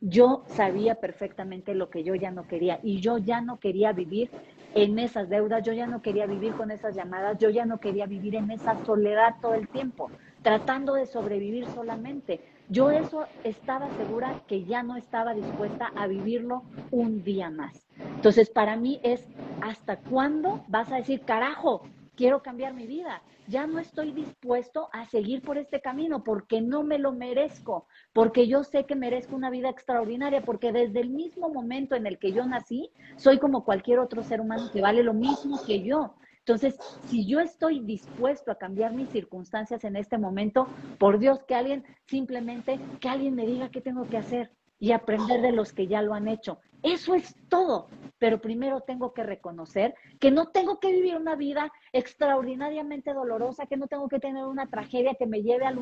Yo 0.00 0.44
sabía 0.48 0.96
perfectamente 0.96 1.74
lo 1.74 1.88
que 1.88 2.04
yo 2.04 2.14
ya 2.14 2.30
no 2.30 2.46
quería 2.46 2.80
y 2.82 3.00
yo 3.00 3.16
ya 3.16 3.40
no 3.40 3.58
quería 3.58 3.92
vivir 3.92 4.30
en 4.74 4.98
esas 4.98 5.30
deudas, 5.30 5.62
yo 5.64 5.72
ya 5.72 5.86
no 5.86 6.02
quería 6.02 6.26
vivir 6.26 6.52
con 6.54 6.70
esas 6.70 6.94
llamadas, 6.94 7.38
yo 7.38 7.48
ya 7.48 7.64
no 7.64 7.80
quería 7.80 8.04
vivir 8.06 8.34
en 8.34 8.50
esa 8.50 8.84
soledad 8.84 9.36
todo 9.40 9.54
el 9.54 9.68
tiempo, 9.68 10.10
tratando 10.42 10.94
de 10.94 11.06
sobrevivir 11.06 11.66
solamente. 11.68 12.40
Yo 12.68 12.90
eso 12.90 13.26
estaba 13.44 13.90
segura 13.96 14.42
que 14.46 14.64
ya 14.64 14.82
no 14.82 14.96
estaba 14.96 15.34
dispuesta 15.34 15.92
a 15.96 16.06
vivirlo 16.06 16.62
un 16.90 17.22
día 17.22 17.50
más. 17.50 17.86
Entonces, 17.98 18.50
para 18.50 18.76
mí 18.76 19.00
es, 19.02 19.28
¿hasta 19.60 19.98
cuándo 19.98 20.64
vas 20.68 20.90
a 20.90 20.96
decir, 20.96 21.20
carajo, 21.22 21.82
quiero 22.16 22.42
cambiar 22.42 22.74
mi 22.74 22.86
vida. 22.86 23.22
Ya 23.46 23.66
no 23.66 23.78
estoy 23.78 24.12
dispuesto 24.12 24.88
a 24.92 25.04
seguir 25.06 25.42
por 25.42 25.58
este 25.58 25.82
camino 25.82 26.24
porque 26.24 26.62
no 26.62 26.82
me 26.82 26.98
lo 26.98 27.12
merezco, 27.12 27.86
porque 28.14 28.48
yo 28.48 28.64
sé 28.64 28.86
que 28.86 28.94
merezco 28.94 29.36
una 29.36 29.50
vida 29.50 29.68
extraordinaria, 29.68 30.42
porque 30.42 30.72
desde 30.72 31.00
el 31.00 31.10
mismo 31.10 31.50
momento 31.50 31.94
en 31.94 32.06
el 32.06 32.18
que 32.18 32.32
yo 32.32 32.46
nací, 32.46 32.90
soy 33.16 33.38
como 33.38 33.64
cualquier 33.64 33.98
otro 33.98 34.22
ser 34.22 34.40
humano 34.40 34.70
que 34.72 34.80
vale 34.80 35.02
lo 35.02 35.12
mismo 35.12 35.62
que 35.66 35.82
yo. 35.82 36.14
Entonces, 36.46 36.76
si 37.06 37.26
yo 37.26 37.40
estoy 37.40 37.80
dispuesto 37.80 38.50
a 38.50 38.58
cambiar 38.58 38.92
mis 38.92 39.08
circunstancias 39.08 39.82
en 39.84 39.96
este 39.96 40.18
momento, 40.18 40.68
por 40.98 41.18
Dios, 41.18 41.42
que 41.48 41.54
alguien 41.54 41.84
simplemente, 42.06 42.78
que 43.00 43.08
alguien 43.08 43.34
me 43.34 43.46
diga 43.46 43.70
qué 43.70 43.80
tengo 43.80 44.06
que 44.06 44.18
hacer 44.18 44.50
y 44.84 44.92
aprender 44.92 45.40
de 45.40 45.52
los 45.52 45.72
que 45.72 45.86
ya 45.86 46.02
lo 46.02 46.12
han 46.12 46.28
hecho. 46.28 46.58
Eso 46.82 47.14
es 47.14 47.34
todo. 47.48 47.88
Pero 48.18 48.38
primero 48.38 48.82
tengo 48.82 49.14
que 49.14 49.22
reconocer 49.22 49.94
que 50.20 50.30
no 50.30 50.48
tengo 50.48 50.78
que 50.78 50.92
vivir 50.92 51.16
una 51.16 51.36
vida 51.36 51.72
extraordinariamente 51.94 53.14
dolorosa, 53.14 53.64
que 53.64 53.78
no 53.78 53.86
tengo 53.86 54.10
que 54.10 54.20
tener 54.20 54.44
una 54.44 54.66
tragedia 54.66 55.14
que 55.18 55.26
me 55.26 55.40
lleve 55.40 55.64
a, 55.64 55.74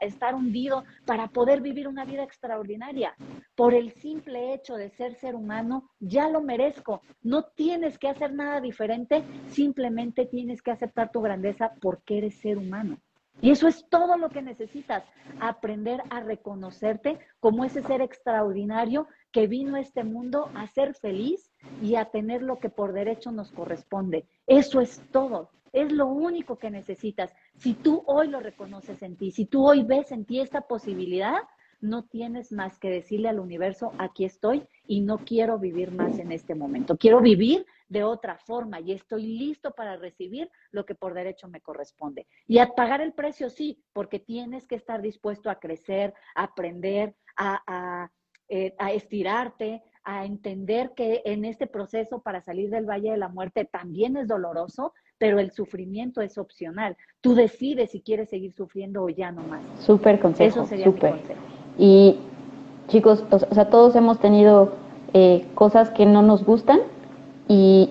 estar 0.00 0.34
hundido 0.34 0.84
para 1.04 1.28
poder 1.28 1.60
vivir 1.60 1.86
una 1.86 2.06
vida 2.06 2.22
extraordinaria. 2.22 3.14
Por 3.54 3.74
el 3.74 3.92
simple 3.92 4.54
hecho 4.54 4.76
de 4.76 4.88
ser 4.88 5.16
ser 5.16 5.34
humano, 5.34 5.90
ya 6.00 6.30
lo 6.30 6.40
merezco. 6.40 7.02
No 7.22 7.42
tienes 7.44 7.98
que 7.98 8.08
hacer 8.08 8.32
nada 8.32 8.62
diferente, 8.62 9.22
simplemente 9.48 10.24
tienes 10.24 10.62
que 10.62 10.70
aceptar 10.70 11.12
tu 11.12 11.20
grandeza 11.20 11.74
porque 11.82 12.16
eres 12.16 12.36
ser 12.40 12.56
humano. 12.56 12.96
Y 13.40 13.50
eso 13.50 13.68
es 13.68 13.86
todo 13.90 14.16
lo 14.16 14.30
que 14.30 14.42
necesitas, 14.42 15.04
aprender 15.40 16.02
a 16.10 16.20
reconocerte 16.20 17.18
como 17.38 17.64
ese 17.64 17.82
ser 17.82 18.00
extraordinario 18.00 19.06
que 19.30 19.46
vino 19.46 19.76
a 19.76 19.80
este 19.80 20.04
mundo 20.04 20.50
a 20.54 20.66
ser 20.68 20.94
feliz 20.94 21.52
y 21.82 21.96
a 21.96 22.06
tener 22.06 22.42
lo 22.42 22.58
que 22.58 22.70
por 22.70 22.92
derecho 22.92 23.32
nos 23.32 23.52
corresponde. 23.52 24.26
Eso 24.46 24.80
es 24.80 25.02
todo, 25.12 25.50
es 25.72 25.92
lo 25.92 26.06
único 26.06 26.58
que 26.58 26.70
necesitas. 26.70 27.34
Si 27.56 27.74
tú 27.74 28.02
hoy 28.06 28.28
lo 28.28 28.40
reconoces 28.40 29.02
en 29.02 29.16
ti, 29.16 29.30
si 29.30 29.44
tú 29.44 29.66
hoy 29.66 29.82
ves 29.82 30.12
en 30.12 30.24
ti 30.24 30.40
esta 30.40 30.62
posibilidad, 30.62 31.36
no 31.80 32.04
tienes 32.04 32.52
más 32.52 32.78
que 32.78 32.88
decirle 32.88 33.28
al 33.28 33.38
universo, 33.38 33.92
aquí 33.98 34.24
estoy 34.24 34.64
y 34.86 35.02
no 35.02 35.18
quiero 35.18 35.58
vivir 35.58 35.92
más 35.92 36.18
en 36.18 36.32
este 36.32 36.54
momento. 36.54 36.96
Quiero 36.96 37.20
vivir 37.20 37.66
de 37.88 38.04
otra 38.04 38.38
forma 38.38 38.80
y 38.80 38.92
estoy 38.92 39.26
listo 39.38 39.72
para 39.72 39.96
recibir 39.96 40.50
lo 40.70 40.84
que 40.84 40.94
por 40.94 41.14
derecho 41.14 41.48
me 41.48 41.60
corresponde. 41.60 42.26
Y 42.46 42.58
a 42.58 42.68
pagar 42.68 43.00
el 43.00 43.12
precio, 43.12 43.50
sí, 43.50 43.82
porque 43.92 44.18
tienes 44.18 44.66
que 44.66 44.74
estar 44.74 45.02
dispuesto 45.02 45.50
a 45.50 45.60
crecer, 45.60 46.14
a 46.34 46.44
aprender, 46.44 47.14
a, 47.36 48.10
eh, 48.48 48.74
a 48.78 48.92
estirarte, 48.92 49.82
a 50.04 50.24
entender 50.24 50.92
que 50.94 51.22
en 51.24 51.44
este 51.44 51.66
proceso 51.66 52.20
para 52.20 52.40
salir 52.40 52.70
del 52.70 52.86
Valle 52.86 53.10
de 53.10 53.16
la 53.16 53.28
Muerte 53.28 53.64
también 53.64 54.16
es 54.16 54.28
doloroso, 54.28 54.94
pero 55.18 55.40
el 55.40 55.50
sufrimiento 55.50 56.20
es 56.20 56.38
opcional. 56.38 56.96
Tú 57.20 57.34
decides 57.34 57.90
si 57.90 58.00
quieres 58.00 58.28
seguir 58.28 58.52
sufriendo 58.52 59.02
o 59.02 59.08
ya 59.08 59.32
no 59.32 59.42
más. 59.42 59.62
Súper 59.80 60.20
consejo. 60.20 60.60
Eso 60.60 60.66
sería 60.66 60.84
super. 60.84 61.10
consejo. 61.10 61.40
Y 61.78 62.18
chicos, 62.86 63.24
o 63.30 63.54
sea, 63.54 63.68
todos 63.68 63.96
hemos 63.96 64.20
tenido 64.20 64.76
eh, 65.12 65.46
cosas 65.54 65.90
que 65.90 66.06
no 66.06 66.22
nos 66.22 66.44
gustan 66.44 66.80
y, 67.48 67.90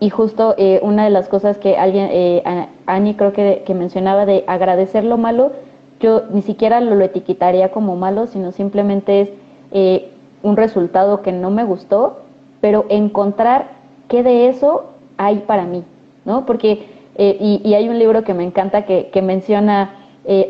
y 0.00 0.10
justo 0.10 0.54
eh, 0.58 0.80
una 0.82 1.04
de 1.04 1.10
las 1.10 1.28
cosas 1.28 1.58
que 1.58 1.76
alguien, 1.76 2.08
eh, 2.10 2.42
Ani 2.86 3.14
creo 3.14 3.32
que, 3.32 3.62
que, 3.66 3.74
mencionaba 3.74 4.26
de 4.26 4.44
agradecer 4.46 5.04
lo 5.04 5.18
malo, 5.18 5.52
yo 6.00 6.24
ni 6.30 6.42
siquiera 6.42 6.80
lo, 6.80 6.94
lo 6.94 7.04
etiquetaría 7.04 7.70
como 7.70 7.96
malo, 7.96 8.26
sino 8.26 8.52
simplemente 8.52 9.20
es 9.20 9.30
eh, 9.72 10.10
un 10.42 10.56
resultado 10.56 11.22
que 11.22 11.32
no 11.32 11.50
me 11.50 11.64
gustó, 11.64 12.20
pero 12.60 12.86
encontrar 12.88 13.70
qué 14.08 14.22
de 14.22 14.48
eso 14.48 14.84
hay 15.16 15.38
para 15.40 15.64
mí, 15.64 15.84
¿no? 16.24 16.46
Porque, 16.46 16.88
y, 17.18 17.62
y, 17.64 17.74
hay 17.74 17.88
un 17.88 17.98
libro 17.98 18.24
que 18.24 18.34
me 18.34 18.44
encanta 18.44 18.84
que, 18.84 19.08
que 19.08 19.22
menciona 19.22 19.94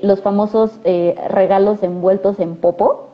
los 0.03 0.21
famosos 0.21 0.81
regalos 1.29 1.83
envueltos 1.85 2.41
en 2.41 2.57
popo, 2.57 3.07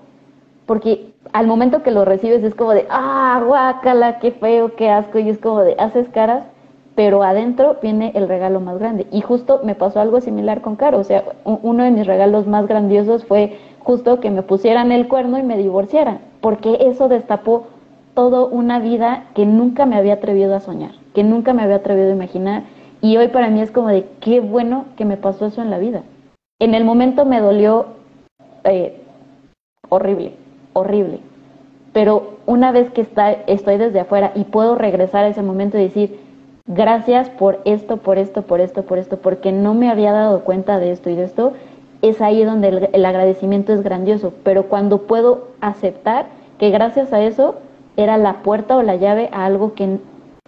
porque 0.65 1.12
al 1.33 1.47
momento 1.47 1.83
que 1.83 1.91
lo 1.91 2.05
recibes 2.05 2.43
es 2.43 2.55
como 2.55 2.73
de, 2.73 2.87
ah, 2.91 3.41
guácala, 3.45 4.19
qué 4.19 4.33
feo, 4.33 4.75
qué 4.75 4.91
asco, 4.91 5.19
y 5.19 5.29
es 5.29 5.39
como 5.39 5.61
de, 5.61 5.77
haces 5.79 6.09
caras, 6.09 6.45
pero 6.95 7.23
adentro 7.23 7.79
viene 7.81 8.13
el 8.15 8.29
regalo 8.29 8.61
más 8.61 8.79
grande. 8.79 9.07
Y 9.11 9.21
justo 9.21 9.61
me 9.65 9.75
pasó 9.75 10.01
algo 10.01 10.21
similar 10.21 10.61
con 10.61 10.77
Caro, 10.77 10.99
o 10.99 11.05
sea, 11.05 11.25
uno 11.45 11.85
de 11.85 11.91
mis 11.91 12.07
regalos 12.07 12.47
más 12.47 12.67
grandiosos 12.67 13.25
fue 13.25 13.59
justo 13.81 14.21
que 14.21 14.31
me 14.31 14.43
pusieran 14.43 14.93
el 14.93 15.09
cuerno 15.09 15.39
y 15.39 15.43
me 15.43 15.57
divorciaran, 15.57 16.21
porque 16.41 16.79
eso 16.81 17.09
destapó 17.09 17.67
toda 18.15 18.45
una 18.45 18.79
vida 18.79 19.25
que 19.35 19.47
nunca 19.47 19.87
me 19.87 19.97
había 19.97 20.15
atrevido 20.15 20.55
a 20.55 20.61
soñar, 20.61 20.93
que 21.15 21.25
nunca 21.25 21.55
me 21.55 21.63
había 21.63 21.77
atrevido 21.77 22.11
a 22.11 22.15
imaginar, 22.15 22.65
y 23.01 23.17
hoy 23.17 23.29
para 23.29 23.49
mí 23.49 23.61
es 23.61 23.71
como 23.71 23.89
de, 23.89 24.07
qué 24.21 24.41
bueno 24.41 24.85
que 24.97 25.05
me 25.05 25.17
pasó 25.17 25.47
eso 25.47 25.63
en 25.63 25.71
la 25.71 25.79
vida. 25.79 26.03
En 26.61 26.75
el 26.75 26.85
momento 26.85 27.25
me 27.25 27.41
dolió 27.41 27.87
eh, 28.65 29.03
horrible, 29.89 30.35
horrible. 30.73 31.21
Pero 31.93 32.39
una 32.47 32.73
vez 32.73 32.91
que 32.91 33.03
está, 33.03 33.33
estoy 33.33 33.77
desde 33.77 34.01
afuera 34.01 34.33
y 34.35 34.45
puedo 34.45 34.75
regresar 34.75 35.25
a 35.25 35.29
ese 35.29 35.43
momento 35.43 35.79
y 35.79 35.83
decir, 35.83 36.21
gracias 36.67 37.29
por 37.29 37.61
esto, 37.65 37.99
por 37.99 38.19
esto, 38.19 38.43
por 38.43 38.61
esto, 38.61 38.83
por 38.83 38.99
esto, 38.99 39.19
porque 39.19 39.53
no 39.53 39.75
me 39.75 39.91
había 39.91 40.13
dado 40.13 40.45
cuenta 40.45 40.79
de 40.79 40.93
esto 40.93 41.11
y 41.11 41.17
de 41.17 41.25
esto, 41.25 41.53
es 42.01 42.21
ahí 42.21 42.43
donde 42.45 42.69
el, 42.69 42.89
el 42.93 43.05
agradecimiento 43.05 43.73
es 43.73 43.83
grandioso. 43.83 44.33
Pero 44.43 44.65
cuando 44.65 45.03
puedo 45.03 45.49
aceptar 45.61 46.27
que 46.59 46.71
gracias 46.71 47.13
a 47.13 47.23
eso 47.23 47.57
era 47.97 48.17
la 48.17 48.43
puerta 48.43 48.77
o 48.77 48.83
la 48.83 48.97
llave 48.97 49.29
a 49.33 49.45
algo 49.45 49.75
que 49.75 49.99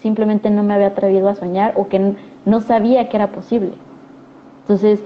simplemente 0.01 0.51
no 0.51 0.63
me 0.63 0.75
había 0.75 0.89
atrevido 0.89 1.29
a 1.29 1.35
soñar 1.35 1.75
o 1.77 1.89
que 1.89 2.17
no 2.45 2.61
sabía 2.61 3.09
que 3.09 3.17
era 3.17 3.33
posible. 3.33 3.73
Entonces, 4.63 5.05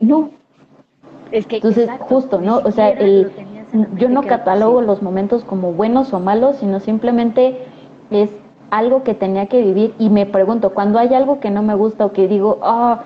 no, 0.00 0.30
es 1.32 1.46
que 1.46 1.56
Entonces, 1.56 1.88
justo, 2.00 2.40
¿no? 2.40 2.58
O 2.64 2.70
sea, 2.70 2.90
el, 2.90 3.30
yo 3.96 4.08
no 4.08 4.22
catalogo 4.22 4.80
los 4.80 5.02
momentos 5.02 5.44
como 5.44 5.72
buenos 5.72 6.12
o 6.12 6.20
malos, 6.20 6.56
sino 6.56 6.80
simplemente 6.80 7.66
es 8.10 8.30
algo 8.70 9.02
que 9.02 9.14
tenía 9.14 9.46
que 9.46 9.62
vivir 9.62 9.94
y 9.98 10.10
me 10.10 10.26
pregunto, 10.26 10.70
cuando 10.70 10.98
hay 10.98 11.14
algo 11.14 11.40
que 11.40 11.50
no 11.50 11.62
me 11.62 11.74
gusta 11.74 12.06
o 12.06 12.12
que 12.12 12.28
digo, 12.28 12.58
ah, 12.62 13.04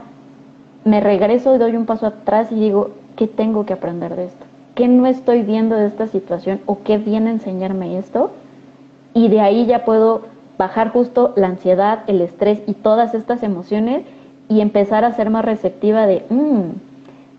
me 0.84 1.00
regreso 1.00 1.54
y 1.54 1.58
doy 1.58 1.76
un 1.76 1.86
paso 1.86 2.06
atrás 2.06 2.50
y 2.50 2.56
digo, 2.56 2.90
¿qué 3.16 3.26
tengo 3.26 3.64
que 3.64 3.72
aprender 3.72 4.16
de 4.16 4.26
esto? 4.26 4.46
¿Qué 4.74 4.88
no 4.88 5.06
estoy 5.06 5.42
viendo 5.42 5.76
de 5.76 5.86
esta 5.86 6.06
situación 6.06 6.60
o 6.66 6.78
qué 6.82 6.98
viene 6.98 7.30
a 7.30 7.32
enseñarme 7.34 7.98
esto? 7.98 8.30
Y 9.14 9.28
de 9.28 9.40
ahí 9.40 9.66
ya 9.66 9.84
puedo 9.84 10.22
bajar 10.58 10.90
justo 10.90 11.32
la 11.36 11.48
ansiedad, 11.48 12.04
el 12.06 12.20
estrés 12.20 12.62
y 12.66 12.74
todas 12.74 13.14
estas 13.14 13.42
emociones 13.42 14.02
y 14.48 14.60
empezar 14.60 15.04
a 15.04 15.12
ser 15.12 15.30
más 15.30 15.44
receptiva 15.44 16.06
de, 16.06 16.24
mmm, 16.30 16.70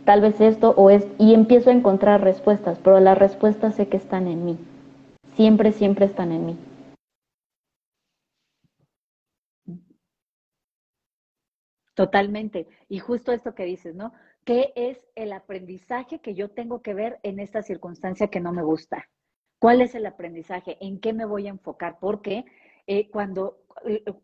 tal 0.05 0.21
vez 0.21 0.39
esto 0.41 0.73
o 0.77 0.89
es, 0.89 1.07
y 1.17 1.33
empiezo 1.33 1.69
a 1.69 1.73
encontrar 1.73 2.21
respuestas, 2.21 2.79
pero 2.83 2.99
las 2.99 3.17
respuestas 3.17 3.75
sé 3.75 3.87
que 3.87 3.97
están 3.97 4.27
en 4.27 4.45
mí. 4.45 4.57
Siempre, 5.35 5.71
siempre 5.71 6.05
están 6.05 6.31
en 6.31 6.45
mí. 6.45 6.57
Totalmente. 11.95 12.67
Y 12.89 12.99
justo 12.99 13.31
esto 13.31 13.53
que 13.53 13.65
dices, 13.65 13.95
¿no? 13.95 14.13
¿Qué 14.45 14.73
es 14.75 14.99
el 15.15 15.31
aprendizaje 15.31 16.19
que 16.19 16.33
yo 16.33 16.49
tengo 16.49 16.81
que 16.81 16.93
ver 16.93 17.19
en 17.23 17.39
esta 17.39 17.61
circunstancia 17.61 18.27
que 18.27 18.39
no 18.39 18.51
me 18.51 18.63
gusta? 18.63 19.09
¿Cuál 19.59 19.81
es 19.81 19.95
el 19.95 20.05
aprendizaje? 20.05 20.77
¿En 20.81 20.99
qué 20.99 21.13
me 21.13 21.25
voy 21.25 21.47
a 21.47 21.51
enfocar? 21.51 21.97
Porque 21.99 22.45
eh, 22.87 23.09
cuando 23.09 23.62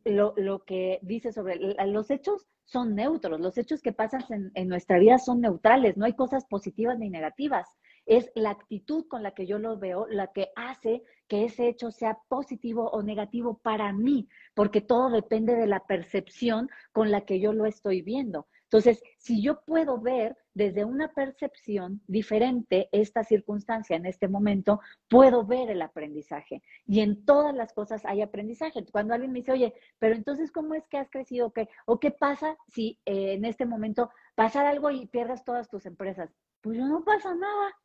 lo, 0.05 0.33
lo, 0.37 0.63
que 0.65 0.99
dice 1.01 1.31
sobre 1.31 1.57
los 1.87 2.11
hechos 2.11 2.47
son 2.65 2.95
neutros, 2.95 3.39
los 3.39 3.57
hechos 3.57 3.81
que 3.81 3.93
pasan 3.93 4.23
en, 4.29 4.51
en, 4.53 4.67
nuestra 4.67 4.99
vida 4.99 5.17
son 5.17 5.41
neutrales, 5.41 5.97
no 5.97 6.05
hay 6.05 6.13
cosas 6.13 6.45
positivas 6.45 6.97
ni 6.99 7.09
negativas. 7.09 7.67
Es 8.05 8.31
la 8.35 8.51
actitud 8.51 9.05
con 9.07 9.23
la 9.23 9.31
que 9.33 9.45
yo 9.45 9.59
lo 9.59 9.77
veo 9.77 10.07
la 10.07 10.27
que 10.27 10.49
hace 10.55 11.03
que 11.27 11.45
ese 11.45 11.67
hecho 11.67 11.91
sea 11.91 12.17
positivo 12.27 12.89
o 12.89 13.03
negativo 13.03 13.59
para 13.59 13.93
mí, 13.93 14.27
porque 14.53 14.81
todo 14.81 15.09
depende 15.09 15.55
de 15.55 15.67
la 15.67 15.85
percepción 15.85 16.69
con 16.91 17.11
la 17.11 17.21
que 17.21 17.39
yo 17.39 17.53
lo 17.53 17.65
estoy 17.65 18.01
viendo. 18.01 18.47
Entonces, 18.71 19.01
si 19.17 19.41
yo 19.41 19.61
puedo 19.61 19.99
ver 19.99 20.37
desde 20.53 20.85
una 20.85 21.11
percepción 21.11 22.01
diferente 22.05 22.87
esta 22.91 23.23
circunstancia 23.23 23.95
en 23.95 24.05
este 24.05 24.27
momento, 24.27 24.79
puedo 25.07 25.43
ver 25.43 25.71
el 25.71 25.81
aprendizaje. 25.81 26.61
Y 26.85 26.99
en 26.99 27.25
todas 27.25 27.55
las 27.55 27.73
cosas 27.73 28.05
hay 28.05 28.21
aprendizaje. 28.21 28.85
Cuando 28.91 29.15
alguien 29.15 29.31
me 29.31 29.39
dice, 29.39 29.53
oye, 29.53 29.73
pero 29.97 30.13
entonces, 30.13 30.51
¿cómo 30.51 30.75
es 30.75 30.87
que 30.87 30.99
has 30.99 31.09
crecido? 31.09 31.51
¿O 31.87 31.99
qué 31.99 32.11
pasa 32.11 32.55
si 32.67 32.99
eh, 33.05 33.33
en 33.33 33.45
este 33.45 33.65
momento 33.65 34.11
pasa 34.35 34.69
algo 34.69 34.91
y 34.91 35.07
pierdas 35.07 35.43
todas 35.43 35.67
tus 35.67 35.87
empresas? 35.87 36.29
Pues 36.61 36.77
no 36.77 37.03
pasa 37.03 37.33
nada. 37.33 37.75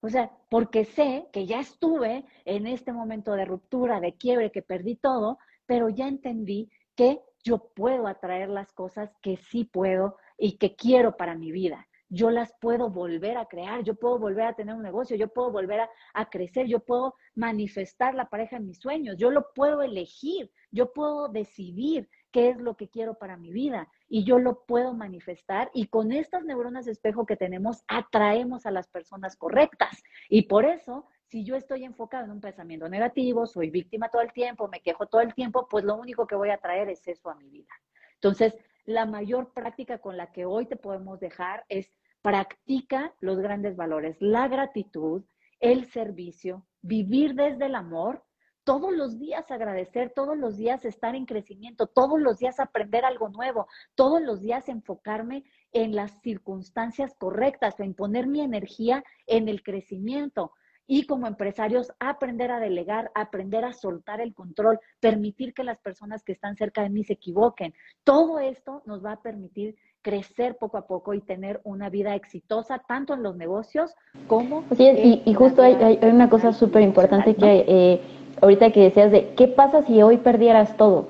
O 0.00 0.08
sea, 0.08 0.30
porque 0.48 0.86
sé 0.86 1.28
que 1.30 1.44
ya 1.44 1.60
estuve 1.60 2.24
en 2.46 2.66
este 2.66 2.92
momento 2.92 3.32
de 3.32 3.44
ruptura, 3.44 4.00
de 4.00 4.14
quiebre, 4.14 4.50
que 4.50 4.62
perdí 4.62 4.96
todo, 4.96 5.38
pero 5.66 5.90
ya 5.90 6.08
entendí 6.08 6.70
que 6.94 7.20
yo 7.46 7.58
puedo 7.58 8.08
atraer 8.08 8.48
las 8.48 8.72
cosas 8.72 9.16
que 9.22 9.36
sí 9.36 9.62
puedo 9.62 10.16
y 10.36 10.58
que 10.58 10.74
quiero 10.74 11.16
para 11.16 11.36
mi 11.36 11.52
vida. 11.52 11.86
Yo 12.08 12.30
las 12.30 12.52
puedo 12.60 12.90
volver 12.90 13.36
a 13.36 13.46
crear, 13.46 13.84
yo 13.84 13.94
puedo 13.94 14.18
volver 14.18 14.46
a 14.46 14.54
tener 14.54 14.74
un 14.74 14.82
negocio, 14.82 15.16
yo 15.16 15.28
puedo 15.28 15.52
volver 15.52 15.88
a, 16.14 16.30
crecer, 16.30 16.66
yo 16.66 16.80
puedo 16.80 17.14
manifestar 17.36 18.14
la 18.14 18.28
pareja 18.28 18.56
en 18.56 18.66
mis 18.66 18.78
sueños, 18.78 19.16
yo 19.16 19.30
lo 19.30 19.46
puedo 19.54 19.82
elegir, 19.82 20.50
yo 20.72 20.92
puedo 20.92 21.28
decidir 21.28 22.08
qué 22.32 22.50
es 22.50 22.60
lo 22.60 22.76
que 22.76 22.88
quiero 22.88 23.14
para 23.14 23.36
mi 23.36 23.52
vida 23.52 23.88
y 24.08 24.24
yo 24.24 24.38
lo 24.38 24.64
puedo 24.66 24.92
manifestar 24.92 25.70
y 25.72 25.86
con 25.86 26.12
estas 26.12 26.44
neuronas 26.44 26.84
de 26.84 26.92
espejo 26.92 27.26
que 27.26 27.36
tenemos 27.36 27.84
atraemos 27.86 28.66
a 28.66 28.72
las 28.72 28.88
personas 28.88 29.36
correctas. 29.36 30.02
Y 30.28 30.42
por 30.42 30.64
eso, 30.64 31.06
si 31.28 31.44
yo 31.44 31.56
estoy 31.56 31.84
enfocado 31.84 32.24
en 32.24 32.30
un 32.30 32.40
pensamiento 32.40 32.88
negativo, 32.88 33.46
soy 33.46 33.70
víctima 33.70 34.08
todo 34.08 34.22
el 34.22 34.32
tiempo, 34.32 34.68
me 34.68 34.80
quejo 34.80 35.06
todo 35.06 35.20
el 35.20 35.34
tiempo, 35.34 35.66
pues 35.68 35.84
lo 35.84 35.96
único 35.96 36.26
que 36.26 36.36
voy 36.36 36.50
a 36.50 36.58
traer 36.58 36.88
es 36.88 37.06
eso 37.06 37.30
a 37.30 37.34
mi 37.34 37.48
vida. 37.48 37.72
Entonces, 38.14 38.54
la 38.84 39.04
mayor 39.06 39.52
práctica 39.52 39.98
con 39.98 40.16
la 40.16 40.32
que 40.32 40.46
hoy 40.46 40.66
te 40.66 40.76
podemos 40.76 41.18
dejar 41.18 41.64
es 41.68 41.90
practica 42.22 43.14
los 43.20 43.38
grandes 43.38 43.76
valores, 43.76 44.16
la 44.20 44.48
gratitud, 44.48 45.24
el 45.60 45.86
servicio, 45.86 46.66
vivir 46.82 47.34
desde 47.34 47.66
el 47.66 47.74
amor 47.74 48.24
todos 48.66 48.92
los 48.92 49.16
días 49.20 49.48
agradecer, 49.52 50.12
todos 50.12 50.36
los 50.36 50.56
días 50.56 50.84
estar 50.84 51.14
en 51.14 51.24
crecimiento, 51.24 51.86
todos 51.86 52.20
los 52.20 52.38
días 52.38 52.58
aprender 52.58 53.04
algo 53.04 53.28
nuevo, 53.28 53.68
todos 53.94 54.20
los 54.20 54.40
días 54.40 54.68
enfocarme 54.68 55.44
en 55.72 55.94
las 55.94 56.20
circunstancias 56.20 57.14
correctas, 57.16 57.78
en 57.78 57.94
poner 57.94 58.26
mi 58.26 58.40
energía 58.40 59.04
en 59.28 59.48
el 59.48 59.62
crecimiento. 59.62 60.52
Y 60.86 61.06
como 61.06 61.26
empresarios, 61.26 61.92
aprender 61.98 62.50
a 62.50 62.60
delegar, 62.60 63.10
aprender 63.14 63.64
a 63.64 63.72
soltar 63.72 64.20
el 64.20 64.34
control, 64.34 64.78
permitir 65.00 65.52
que 65.52 65.64
las 65.64 65.78
personas 65.78 66.22
que 66.22 66.32
están 66.32 66.56
cerca 66.56 66.82
de 66.82 66.90
mí 66.90 67.02
se 67.04 67.14
equivoquen. 67.14 67.74
Todo 68.04 68.38
esto 68.38 68.82
nos 68.86 69.04
va 69.04 69.12
a 69.12 69.22
permitir 69.22 69.76
crecer 70.06 70.56
poco 70.56 70.78
a 70.78 70.86
poco 70.86 71.14
y 71.14 71.20
tener 71.20 71.60
una 71.64 71.90
vida 71.90 72.14
exitosa, 72.14 72.80
tanto 72.86 73.14
en 73.14 73.24
los 73.24 73.36
negocios 73.36 73.92
como... 74.28 74.62
Sí, 74.76 75.20
y, 75.24 75.34
justo 75.34 75.62
hay, 75.62 75.98
una 76.02 76.30
cosa 76.30 76.52
súper 76.52 76.82
importante 76.82 77.34
que 77.34 77.64
eh, 77.66 78.00
ahorita 78.40 78.70
que 78.70 78.84
decías 78.84 79.10
de, 79.10 79.34
¿qué 79.34 79.48
pasa 79.48 79.82
si 79.82 80.00
hoy 80.02 80.18
perdieras 80.18 80.76
todo? 80.76 81.08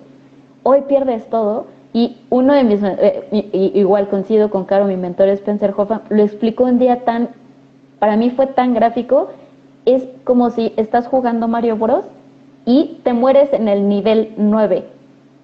Hoy 0.62 0.80
pierdes 0.88 1.28
todo 1.28 1.66
y 1.92 2.22
uno 2.30 2.54
de 2.54 2.64
mis, 2.64 2.82
eh, 2.82 3.70
igual 3.74 4.08
coincido 4.08 4.48
con 4.48 4.64
Caro, 4.64 4.86
mi 4.86 4.96
mentor 4.96 5.28
Spencer 5.28 5.74
Hoffman, 5.76 6.02
lo 6.08 6.22
explicó 6.22 6.64
un 6.64 6.78
día 6.78 7.04
tan, 7.04 7.28
para 7.98 8.16
mí 8.16 8.30
fue 8.30 8.46
tan 8.46 8.72
gráfico, 8.72 9.28
es 9.86 10.06
como 10.24 10.50
si 10.50 10.74
estás 10.76 11.08
jugando 11.08 11.48
Mario 11.48 11.76
Bros 11.76 12.04
y 12.66 13.00
te 13.02 13.14
mueres 13.14 13.52
en 13.52 13.68
el 13.68 13.88
nivel 13.88 14.34
9. 14.36 14.84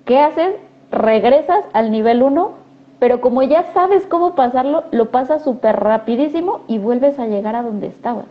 ¿Qué 0.04 0.18
haces? 0.18 0.56
Regresas 0.90 1.64
al 1.72 1.90
nivel 1.90 2.22
1, 2.22 2.50
pero 2.98 3.22
como 3.22 3.42
ya 3.42 3.72
sabes 3.72 4.06
cómo 4.06 4.34
pasarlo, 4.34 4.84
lo 4.90 5.10
pasas 5.10 5.42
súper 5.42 5.80
rapidísimo 5.80 6.60
y 6.68 6.78
vuelves 6.78 7.18
a 7.18 7.26
llegar 7.26 7.56
a 7.56 7.62
donde 7.62 7.86
estabas. 7.86 8.26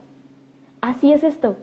Así 0.82 1.12
es 1.12 1.24
esto 1.24 1.55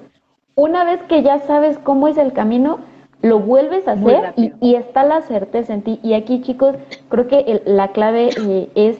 una 0.58 0.82
vez 0.82 1.00
que 1.04 1.22
ya 1.22 1.38
sabes 1.38 1.78
cómo 1.78 2.08
es 2.08 2.18
el 2.18 2.32
camino, 2.32 2.80
lo 3.22 3.38
vuelves 3.38 3.86
a 3.86 3.92
hacer 3.92 4.34
y, 4.36 4.74
está 4.74 5.04
la 5.04 5.22
certeza 5.22 5.72
en 5.72 5.82
ti. 5.82 6.00
Y 6.02 6.14
aquí, 6.14 6.42
chicos, 6.42 6.74
creo 7.08 7.28
que 7.28 7.62
la 7.64 7.88
clave 7.92 8.30
eh, 8.40 8.68
es 8.74 8.98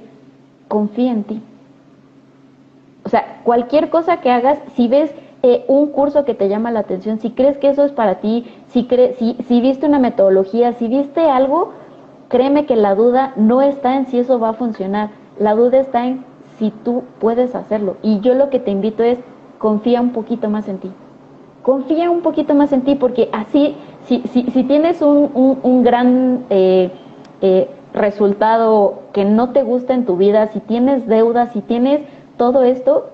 confía 0.68 1.10
en 1.10 1.24
ti. 1.24 1.42
O 3.04 3.08
sea, 3.08 3.40
cualquier 3.42 3.90
cosa 3.90 4.20
que 4.20 4.30
hagas, 4.30 4.60
si 4.76 4.86
ves 4.86 5.12
eh, 5.42 5.64
un 5.68 5.88
curso 5.88 6.24
que 6.24 6.34
te 6.34 6.48
llama 6.48 6.70
la 6.70 6.80
atención, 6.80 7.20
si 7.20 7.30
crees 7.30 7.58
que 7.58 7.70
eso 7.70 7.84
es 7.84 7.92
para 7.92 8.16
ti, 8.16 8.46
si, 8.68 8.88
si, 9.18 9.36
si 9.46 9.60
viste 9.60 9.86
una 9.86 9.98
metodología, 9.98 10.72
si 10.72 10.88
viste 10.88 11.28
algo, 11.28 11.72
créeme 12.28 12.66
que 12.66 12.76
la 12.76 12.94
duda 12.94 13.32
no 13.36 13.62
está 13.62 13.96
en 13.96 14.06
si 14.06 14.18
eso 14.18 14.38
va 14.38 14.50
a 14.50 14.54
funcionar. 14.54 15.10
La 15.38 15.54
duda 15.54 15.78
está 15.78 16.06
en 16.06 16.24
si 16.58 16.70
tú 16.70 17.04
puedes 17.20 17.54
hacerlo. 17.54 17.96
Y 18.02 18.20
yo 18.20 18.34
lo 18.34 18.50
que 18.50 18.58
te 18.58 18.70
invito 18.70 19.02
es 19.02 19.18
confía 19.58 20.00
un 20.00 20.10
poquito 20.10 20.50
más 20.50 20.68
en 20.68 20.78
ti 20.78 20.90
confía 21.68 22.10
un 22.10 22.22
poquito 22.22 22.54
más 22.54 22.72
en 22.72 22.80
ti 22.80 22.94
porque 22.94 23.28
así, 23.30 23.76
si, 24.06 24.22
si, 24.32 24.44
si 24.44 24.64
tienes 24.64 25.02
un, 25.02 25.58
un, 25.62 25.82
gran 25.82 26.46
eh, 26.48 26.90
eh, 27.42 27.68
resultado 27.92 29.00
que 29.12 29.26
no 29.26 29.50
te 29.50 29.64
gusta 29.64 29.92
en 29.92 30.06
tu 30.06 30.16
vida, 30.16 30.46
si 30.46 30.60
tienes 30.60 31.06
deudas, 31.06 31.52
si 31.52 31.60
tienes 31.60 32.00
todo 32.38 32.62
esto, 32.62 33.10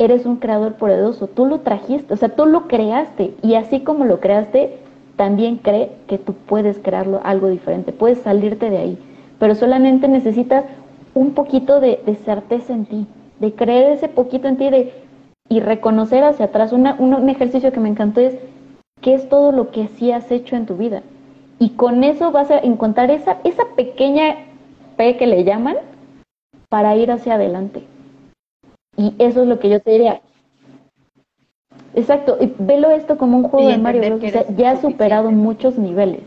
eres 0.00 0.26
un 0.26 0.36
creador 0.36 0.74
poderoso, 0.74 1.28
tú 1.28 1.46
lo 1.46 1.60
trajiste, 1.60 2.12
o 2.12 2.16
sea, 2.16 2.30
tú 2.30 2.46
lo 2.46 2.66
creaste 2.66 3.34
y 3.42 3.54
así 3.54 3.80
como 3.80 4.04
lo 4.04 4.18
creaste, 4.18 4.78
también 5.16 5.56
cree 5.56 5.92
que 6.08 6.18
tú 6.18 6.32
puedes 6.32 6.78
crearlo 6.78 7.20
algo 7.22 7.48
diferente, 7.48 7.92
puedes 7.92 8.18
salirte 8.18 8.70
de 8.70 8.78
ahí, 8.78 8.98
pero 9.38 9.54
solamente 9.54 10.08
necesitas 10.08 10.64
un 11.14 11.34
poquito 11.34 11.80
de, 11.80 12.00
de 12.04 12.16
certeza 12.16 12.72
en 12.72 12.86
ti, 12.86 13.06
de 13.38 13.54
creer 13.54 13.92
ese 13.92 14.08
poquito 14.08 14.48
en 14.48 14.56
ti, 14.56 14.70
de 14.70 14.92
y 15.50 15.58
reconocer 15.58 16.22
hacia 16.22 16.46
atrás. 16.46 16.72
un 16.72 17.28
ejercicio 17.28 17.72
que 17.72 17.80
me 17.80 17.88
encantó 17.88 18.20
es 18.20 18.38
qué 19.00 19.14
es 19.14 19.28
todo 19.28 19.52
lo 19.52 19.70
que 19.70 19.88
sí 19.88 20.12
has 20.12 20.30
hecho 20.30 20.56
en 20.56 20.64
tu 20.64 20.76
vida. 20.76 21.02
Y 21.58 21.70
con 21.70 22.04
eso 22.04 22.30
vas 22.30 22.50
a 22.50 22.58
encontrar 22.58 23.10
esa, 23.10 23.38
esa 23.44 23.64
pequeña 23.76 24.36
P 24.96 25.16
que 25.16 25.26
le 25.26 25.44
llaman 25.44 25.76
para 26.68 26.96
ir 26.96 27.10
hacia 27.10 27.34
adelante. 27.34 27.82
Y 29.00 29.14
eso 29.18 29.42
es 29.42 29.48
lo 29.48 29.58
que 29.58 29.70
yo 29.70 29.80
te 29.80 29.92
diría. 29.92 30.20
Exacto, 31.94 32.36
y 32.40 32.52
velo 32.58 32.90
esto 32.90 33.16
como 33.16 33.38
un 33.38 33.44
juego 33.44 33.68
de 33.68 33.78
Mario 33.78 34.16
O 34.16 34.28
sea, 34.28 34.44
ya 34.56 34.72
has 34.72 34.80
superado 34.80 35.30
muchos 35.30 35.78
niveles. 35.78 36.20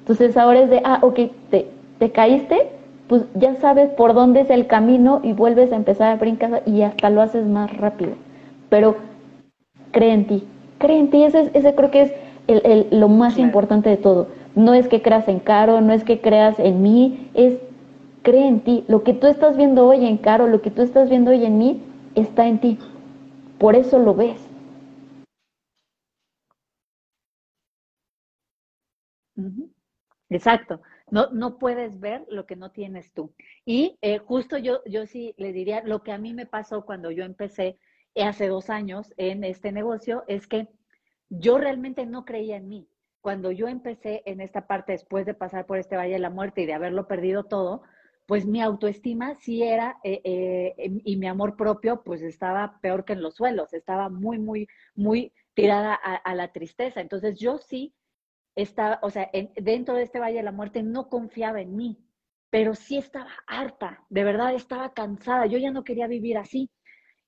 Entonces 0.00 0.36
ahora 0.36 0.60
es 0.60 0.70
de, 0.70 0.82
ah, 0.84 0.98
ok, 1.02 1.18
te, 1.50 1.68
te 1.98 2.10
caíste, 2.10 2.70
pues 3.08 3.22
ya 3.34 3.54
sabes 3.54 3.90
por 3.90 4.14
dónde 4.14 4.40
es 4.40 4.50
el 4.50 4.66
camino 4.66 5.20
y 5.22 5.32
vuelves 5.32 5.72
a 5.72 5.76
empezar 5.76 6.10
a 6.10 6.16
brincar 6.16 6.62
y 6.66 6.82
hasta 6.82 7.08
lo 7.08 7.22
haces 7.22 7.46
más 7.46 7.74
rápido 7.76 8.12
pero 8.72 8.96
cree 9.90 10.14
en 10.14 10.26
ti, 10.26 10.44
cree 10.78 10.98
en 10.98 11.10
ti, 11.10 11.24
ese, 11.24 11.50
ese 11.52 11.74
creo 11.74 11.90
que 11.90 12.00
es 12.00 12.12
el, 12.46 12.86
lo 12.90 13.08
más 13.10 13.36
importante 13.36 13.90
de 13.90 13.98
todo. 13.98 14.28
No 14.54 14.72
es 14.72 14.88
que 14.88 15.02
creas 15.02 15.28
en 15.28 15.40
Caro, 15.40 15.82
no 15.82 15.92
es 15.92 16.04
que 16.04 16.22
creas 16.22 16.58
en 16.58 16.80
mí, 16.80 17.28
es 17.34 17.58
cree 18.22 18.48
en 18.48 18.60
ti. 18.60 18.84
Lo 18.88 19.02
que 19.02 19.12
tú 19.12 19.26
estás 19.26 19.58
viendo 19.58 19.86
hoy 19.86 20.06
en 20.06 20.16
Caro, 20.16 20.46
lo 20.46 20.62
que 20.62 20.70
tú 20.70 20.80
estás 20.80 21.10
viendo 21.10 21.32
hoy 21.32 21.44
en 21.44 21.58
mí, 21.58 21.82
está 22.14 22.46
en 22.46 22.60
ti. 22.60 22.78
Por 23.58 23.76
eso 23.76 23.98
lo 23.98 24.14
ves. 24.14 24.40
Exacto. 30.28 30.80
No, 31.10 31.28
no 31.30 31.58
puedes 31.58 32.00
ver 32.00 32.24
lo 32.28 32.46
que 32.46 32.56
no 32.56 32.70
tienes 32.70 33.12
tú. 33.12 33.34
Y 33.66 33.98
eh, 34.00 34.18
justo 34.18 34.56
yo, 34.56 34.80
yo 34.86 35.06
sí 35.06 35.34
le 35.36 35.52
diría, 35.52 35.82
lo 35.84 36.02
que 36.02 36.12
a 36.12 36.18
mí 36.18 36.32
me 36.32 36.46
pasó 36.46 36.84
cuando 36.84 37.10
yo 37.10 37.24
empecé 37.24 37.78
hace 38.16 38.48
dos 38.48 38.70
años 38.70 39.12
en 39.16 39.44
este 39.44 39.72
negocio 39.72 40.24
es 40.26 40.46
que 40.46 40.68
yo 41.28 41.58
realmente 41.58 42.06
no 42.06 42.24
creía 42.24 42.56
en 42.56 42.68
mí. 42.68 42.88
Cuando 43.20 43.52
yo 43.52 43.68
empecé 43.68 44.22
en 44.26 44.40
esta 44.40 44.66
parte 44.66 44.92
después 44.92 45.26
de 45.26 45.34
pasar 45.34 45.66
por 45.66 45.78
este 45.78 45.96
Valle 45.96 46.14
de 46.14 46.18
la 46.18 46.30
Muerte 46.30 46.62
y 46.62 46.66
de 46.66 46.74
haberlo 46.74 47.06
perdido 47.06 47.44
todo, 47.44 47.82
pues 48.32 48.46
mi 48.46 48.62
autoestima 48.62 49.34
sí 49.34 49.62
era, 49.62 50.00
eh, 50.02 50.22
eh, 50.24 50.74
y 51.04 51.18
mi 51.18 51.26
amor 51.26 51.54
propio, 51.54 52.02
pues 52.02 52.22
estaba 52.22 52.80
peor 52.80 53.04
que 53.04 53.12
en 53.12 53.20
los 53.20 53.34
suelos, 53.34 53.74
estaba 53.74 54.08
muy, 54.08 54.38
muy, 54.38 54.68
muy 54.94 55.34
tirada 55.52 55.92
a, 55.92 56.34
la 56.34 56.50
tristeza. 56.50 57.02
Entonces 57.02 57.38
yo 57.38 57.58
sí 57.58 57.92
estaba, 58.54 58.98
o 59.02 59.10
sea, 59.10 59.30
dentro 59.60 59.96
de 59.96 60.04
este 60.04 60.18
Valle 60.18 60.38
de 60.38 60.44
la 60.44 60.50
Muerte 60.50 60.82
no 60.82 61.10
confiaba 61.10 61.60
en 61.60 61.76
mí, 61.76 61.98
pero 62.48 62.74
sí 62.74 62.96
estaba 62.96 63.28
harta, 63.46 64.02
de 64.08 64.24
verdad 64.24 64.54
estaba 64.54 64.94
cansada, 64.94 65.44
yo 65.44 65.58
ya 65.58 65.70
no 65.70 65.84
quería 65.84 66.06
vivir 66.06 66.38
así. 66.38 66.70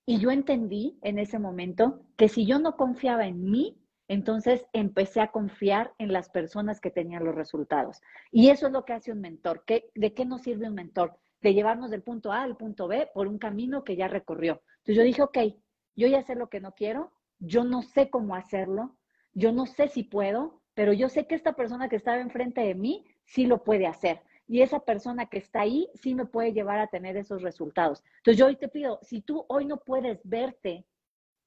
Y 0.07 0.20
yo 0.20 0.30
entendí 0.30 0.98
en 1.02 1.18
ese 1.18 1.38
momento 1.38 2.00
que 2.16 2.30
si 2.30 2.46
yo 2.46 2.59
no 2.59 2.78
confiaba 2.78 3.26
en 3.26 3.44
mí, 3.50 3.76
entonces 4.09 4.66
empecé 4.72 5.20
a 5.20 5.30
confiar 5.30 5.92
en 5.98 6.12
las 6.12 6.28
personas 6.28 6.80
que 6.80 6.90
tenían 6.90 7.24
los 7.24 7.34
resultados. 7.34 8.00
Y 8.30 8.50
eso 8.50 8.66
es 8.66 8.72
lo 8.72 8.84
que 8.84 8.92
hace 8.92 9.12
un 9.12 9.20
mentor. 9.20 9.64
¿De 9.94 10.14
qué 10.14 10.24
nos 10.24 10.42
sirve 10.42 10.68
un 10.68 10.74
mentor? 10.74 11.16
De 11.40 11.55
llevarnos 11.55 11.90
del 11.90 12.02
punto 12.02 12.32
A 12.32 12.42
al 12.42 12.57
punto 12.57 12.88
B 12.88 13.09
por 13.14 13.26
un 13.26 13.38
camino 13.38 13.84
que 13.84 13.96
ya 13.96 14.09
recorrió. 14.09 14.62
Entonces 14.78 14.96
yo 14.96 15.02
dije, 15.02 15.22
ok, 15.22 15.38
yo 15.96 16.09
ya 16.09 16.22
sé 16.22 16.34
lo 16.34 16.48
que 16.48 16.61
no 16.61 16.72
quiero, 16.72 17.12
yo 17.38 17.64
no 17.64 17.82
sé 17.82 18.11
cómo 18.11 18.34
hacerlo, 18.34 18.96
yo 19.32 19.52
no 19.52 19.66
sé 19.66 19.88
si 19.88 20.02
puedo, 20.02 20.62
pero 20.74 20.92
yo 20.92 21.09
sé 21.09 21.26
que 21.26 21.34
esta 21.34 21.55
persona 21.55 21.88
que 21.88 21.96
estaba 21.96 22.18
enfrente 22.18 22.61
de 22.61 22.74
mí 22.74 23.05
sí 23.24 23.46
lo 23.46 23.62
puede 23.64 23.86
hacer 23.86 24.20
y 24.46 24.62
esa 24.62 24.80
persona 24.80 25.26
que 25.26 25.38
está 25.38 25.62
ahí 25.62 25.88
sí 25.94 26.14
me 26.14 26.26
puede 26.26 26.52
llevar 26.52 26.78
a 26.78 26.88
tener 26.88 27.16
esos 27.16 27.42
resultados. 27.42 28.02
Entonces 28.18 28.38
yo 28.38 28.46
hoy 28.46 28.57
te 28.57 28.68
pido, 28.68 28.98
si 29.02 29.22
tú 29.22 29.44
hoy 29.48 29.64
no 29.64 29.78
puedes 29.78 30.20
verte 30.24 30.86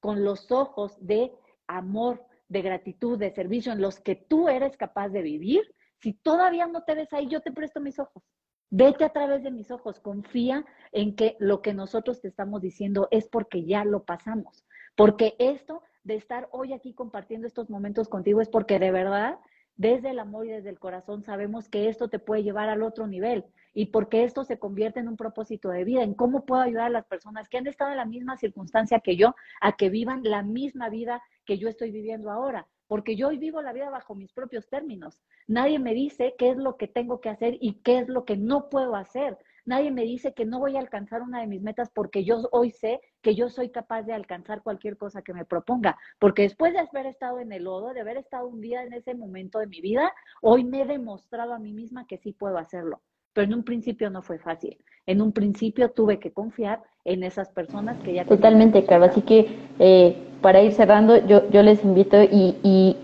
con 0.00 0.24
los 0.24 0.50
ojos 0.50 0.96
de 1.00 1.32
amor, 1.66 2.24
de 2.48 2.62
gratitud, 2.62 3.18
de 3.18 3.30
servicio 3.30 3.72
en 3.72 3.80
los 3.80 4.00
que 4.00 4.16
tú 4.16 4.48
eres 4.48 4.76
capaz 4.76 5.08
de 5.10 5.22
vivir, 5.22 5.62
si 5.98 6.12
todavía 6.14 6.66
no 6.66 6.82
te 6.84 6.94
ves 6.94 7.12
ahí, 7.12 7.28
yo 7.28 7.40
te 7.40 7.52
presto 7.52 7.80
mis 7.80 7.98
ojos. 7.98 8.22
Vete 8.70 9.04
a 9.04 9.12
través 9.12 9.42
de 9.42 9.50
mis 9.50 9.70
ojos, 9.70 9.98
confía 10.00 10.64
en 10.92 11.16
que 11.16 11.36
lo 11.38 11.62
que 11.62 11.72
nosotros 11.72 12.20
te 12.20 12.28
estamos 12.28 12.60
diciendo 12.60 13.08
es 13.10 13.26
porque 13.26 13.64
ya 13.64 13.84
lo 13.84 14.04
pasamos. 14.04 14.64
Porque 14.94 15.34
esto 15.38 15.82
de 16.04 16.16
estar 16.16 16.48
hoy 16.52 16.72
aquí 16.72 16.94
compartiendo 16.94 17.46
estos 17.46 17.70
momentos 17.70 18.08
contigo 18.08 18.40
es 18.40 18.48
porque 18.48 18.78
de 18.78 18.90
verdad 18.90 19.38
desde 19.76 20.10
el 20.10 20.18
amor 20.18 20.46
y 20.46 20.50
desde 20.50 20.70
el 20.70 20.78
corazón 20.78 21.22
sabemos 21.22 21.68
que 21.68 21.88
esto 21.88 22.08
te 22.08 22.18
puede 22.18 22.42
llevar 22.42 22.68
al 22.68 22.82
otro 22.82 23.06
nivel 23.06 23.44
y 23.72 23.86
porque 23.86 24.24
esto 24.24 24.44
se 24.44 24.58
convierte 24.58 24.98
en 24.98 25.06
un 25.06 25.16
propósito 25.16 25.68
de 25.68 25.84
vida, 25.84 26.02
en 26.02 26.14
cómo 26.14 26.44
puedo 26.44 26.60
ayudar 26.62 26.86
a 26.86 26.90
las 26.90 27.06
personas 27.06 27.48
que 27.48 27.58
han 27.58 27.66
estado 27.68 27.92
en 27.92 27.96
la 27.96 28.04
misma 28.04 28.36
circunstancia 28.36 28.98
que 29.00 29.16
yo 29.16 29.36
a 29.60 29.76
que 29.76 29.88
vivan 29.88 30.22
la 30.24 30.42
misma 30.42 30.88
vida 30.88 31.22
que 31.48 31.56
yo 31.56 31.70
estoy 31.70 31.90
viviendo 31.90 32.30
ahora. 32.30 32.68
porque 32.88 33.16
yo 33.16 33.28
hoy 33.28 33.36
vivo 33.36 33.60
la 33.60 33.74
vida 33.74 33.90
bajo 33.90 34.14
mis 34.14 34.32
propios 34.32 34.66
términos. 34.70 35.22
Nadie 35.46 35.78
me 35.78 35.92
dice 35.92 36.34
qué 36.38 36.50
es 36.50 36.56
lo 36.56 36.78
que 36.78 36.88
tengo 36.88 37.20
que 37.20 37.28
hacer 37.28 37.58
y 37.60 37.82
qué 37.82 37.98
es 37.98 38.08
lo 38.08 38.24
que 38.24 38.38
no 38.38 38.70
puedo 38.70 38.96
hacer. 38.96 39.36
Nadie 39.66 39.90
me 39.90 40.04
dice 40.04 40.32
que 40.32 40.46
no 40.46 40.58
voy 40.58 40.76
a 40.76 40.80
alcanzar 40.80 41.20
una 41.20 41.40
de 41.40 41.46
mis 41.46 41.60
metas 41.60 41.90
porque 41.90 42.24
yo 42.24 42.48
hoy 42.52 42.70
sé 42.70 43.00
que 43.20 43.34
yo 43.34 43.50
soy 43.50 43.70
capaz 43.70 44.04
de 44.04 44.14
alcanzar 44.14 44.62
cualquier 44.62 44.96
cosa 44.96 45.20
que 45.20 45.34
me 45.34 45.44
proponga. 45.44 45.98
Porque 46.18 46.42
después 46.42 46.72
de 46.72 46.78
haber 46.80 47.06
estado 47.06 47.40
en 47.40 47.52
el 47.52 47.64
lodo, 47.64 47.92
de 47.92 48.00
haber 48.00 48.16
estado 48.16 48.48
un 48.48 48.62
día 48.62 48.82
en 48.82 48.94
ese 48.94 49.14
momento 49.14 49.58
de 49.58 49.66
mi 49.66 49.82
vida, 49.82 50.10
hoy 50.40 50.64
me 50.64 50.80
he 50.82 50.86
demostrado 50.86 51.52
a 51.52 51.58
mí 51.58 51.74
misma 51.74 52.06
que 52.06 52.16
sí 52.16 52.32
puedo 52.32 52.56
hacerlo. 52.56 53.02
Pero 53.34 53.46
en 53.46 53.54
un 53.54 53.64
principio 53.64 54.08
no 54.08 54.22
fue 54.22 54.38
fácil. 54.38 54.78
En 55.08 55.20
un 55.20 55.32
principio 55.32 55.90
tuve 55.90 56.20
que 56.20 56.30
confiar 56.30 56.82
en 57.04 57.24
esas 57.24 57.48
personas 57.48 57.98
que 58.04 58.14
ya... 58.14 58.24
Totalmente, 58.24 58.84
claro. 58.84 59.04
Así 59.04 59.22
que 59.22 59.56
eh, 59.80 60.16
para 60.40 60.62
ir 60.62 60.72
cerrando, 60.72 61.16
yo, 61.26 61.50
yo 61.50 61.62
les 61.62 61.82
invito 61.82 62.22
y, 62.22 62.56
y 62.62 62.96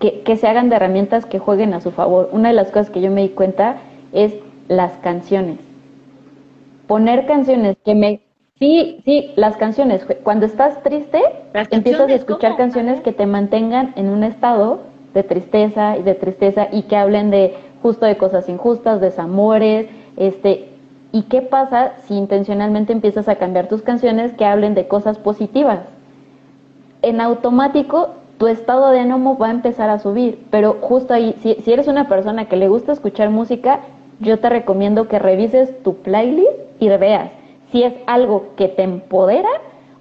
que, 0.00 0.22
que 0.22 0.36
se 0.36 0.48
hagan 0.48 0.70
de 0.70 0.76
herramientas 0.76 1.26
que 1.26 1.38
jueguen 1.38 1.74
a 1.74 1.80
su 1.80 1.92
favor. 1.92 2.28
Una 2.32 2.48
de 2.48 2.54
las 2.54 2.72
cosas 2.72 2.90
que 2.90 3.00
yo 3.00 3.10
me 3.12 3.22
di 3.22 3.28
cuenta 3.28 3.76
es 4.12 4.34
las 4.66 4.94
canciones 4.98 5.70
poner 6.90 7.24
canciones 7.24 7.76
que 7.84 7.94
me... 7.94 8.20
Sí, 8.58 9.00
sí, 9.04 9.30
las 9.36 9.56
canciones. 9.56 10.04
Cuando 10.24 10.44
estás 10.44 10.82
triste, 10.82 11.22
empiezas 11.70 12.10
a 12.10 12.14
escuchar 12.14 12.56
canciones 12.56 13.00
que 13.00 13.12
te 13.12 13.26
mantengan 13.26 13.92
en 13.94 14.08
un 14.08 14.24
estado 14.24 14.80
de 15.14 15.22
tristeza 15.22 15.96
y 15.98 16.02
de 16.02 16.16
tristeza 16.16 16.66
y 16.72 16.82
que 16.82 16.96
hablen 16.96 17.30
de 17.30 17.54
justo 17.80 18.06
de 18.06 18.16
cosas 18.16 18.48
injustas, 18.48 19.00
desamores, 19.00 19.86
este, 20.16 20.69
¿y 21.12 21.22
qué 21.22 21.42
pasa 21.42 21.92
si 22.06 22.14
intencionalmente 22.14 22.92
empiezas 22.92 23.28
a 23.28 23.36
cambiar 23.36 23.68
tus 23.68 23.82
canciones 23.82 24.32
que 24.32 24.44
hablen 24.44 24.74
de 24.74 24.88
cosas 24.88 25.18
positivas? 25.18 25.80
En 27.02 27.20
automático 27.20 28.10
tu 28.40 28.46
estado 28.46 28.90
de 28.90 29.00
ánimo 29.00 29.36
va 29.36 29.48
a 29.48 29.50
empezar 29.50 29.90
a 29.90 29.98
subir, 29.98 30.46
pero 30.50 30.78
justo 30.80 31.12
ahí, 31.12 31.36
si, 31.42 31.70
eres 31.70 31.88
una 31.88 32.08
persona 32.08 32.46
que 32.46 32.56
le 32.56 32.68
gusta 32.68 32.92
escuchar 32.92 33.28
música, 33.28 33.80
yo 34.18 34.38
te 34.38 34.48
recomiendo 34.48 35.08
que 35.08 35.18
revises 35.18 35.82
tu 35.82 35.96
playlist 35.96 36.48
y 36.78 36.88
veas 36.88 37.30
si 37.70 37.82
es 37.82 37.92
algo 38.06 38.54
que 38.56 38.68
te 38.68 38.82
empodera 38.82 39.50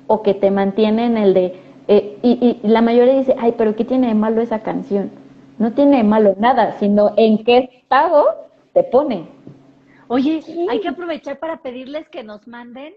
o 0.07 0.21
que 0.21 0.33
te 0.33 0.51
mantiene 0.51 1.05
en 1.05 1.17
el 1.17 1.33
de... 1.33 1.59
Eh, 1.89 2.17
y, 2.23 2.59
la 2.63 2.81
mayoría 2.81 3.15
dice, 3.15 3.35
ay, 3.37 3.55
pero 3.57 3.75
¿qué 3.75 3.83
tiene 3.83 4.07
de 4.07 4.15
malo 4.15 4.39
esa 4.39 4.59
canción? 4.59 5.11
No 5.57 5.73
tiene 5.73 5.97
de 5.97 6.03
malo 6.03 6.35
nada, 6.39 6.77
sino 6.79 7.11
en 7.17 7.43
qué 7.43 7.69
estado 7.81 8.23
te 8.71 8.83
pone. 8.83 9.25
Oye, 10.11 10.41
hay 10.69 10.81
que 10.81 10.87
aprovechar 10.87 11.39
para 11.39 11.61
pedirles 11.61 12.09
que 12.09 12.23
nos 12.23 12.47
manden 12.47 12.95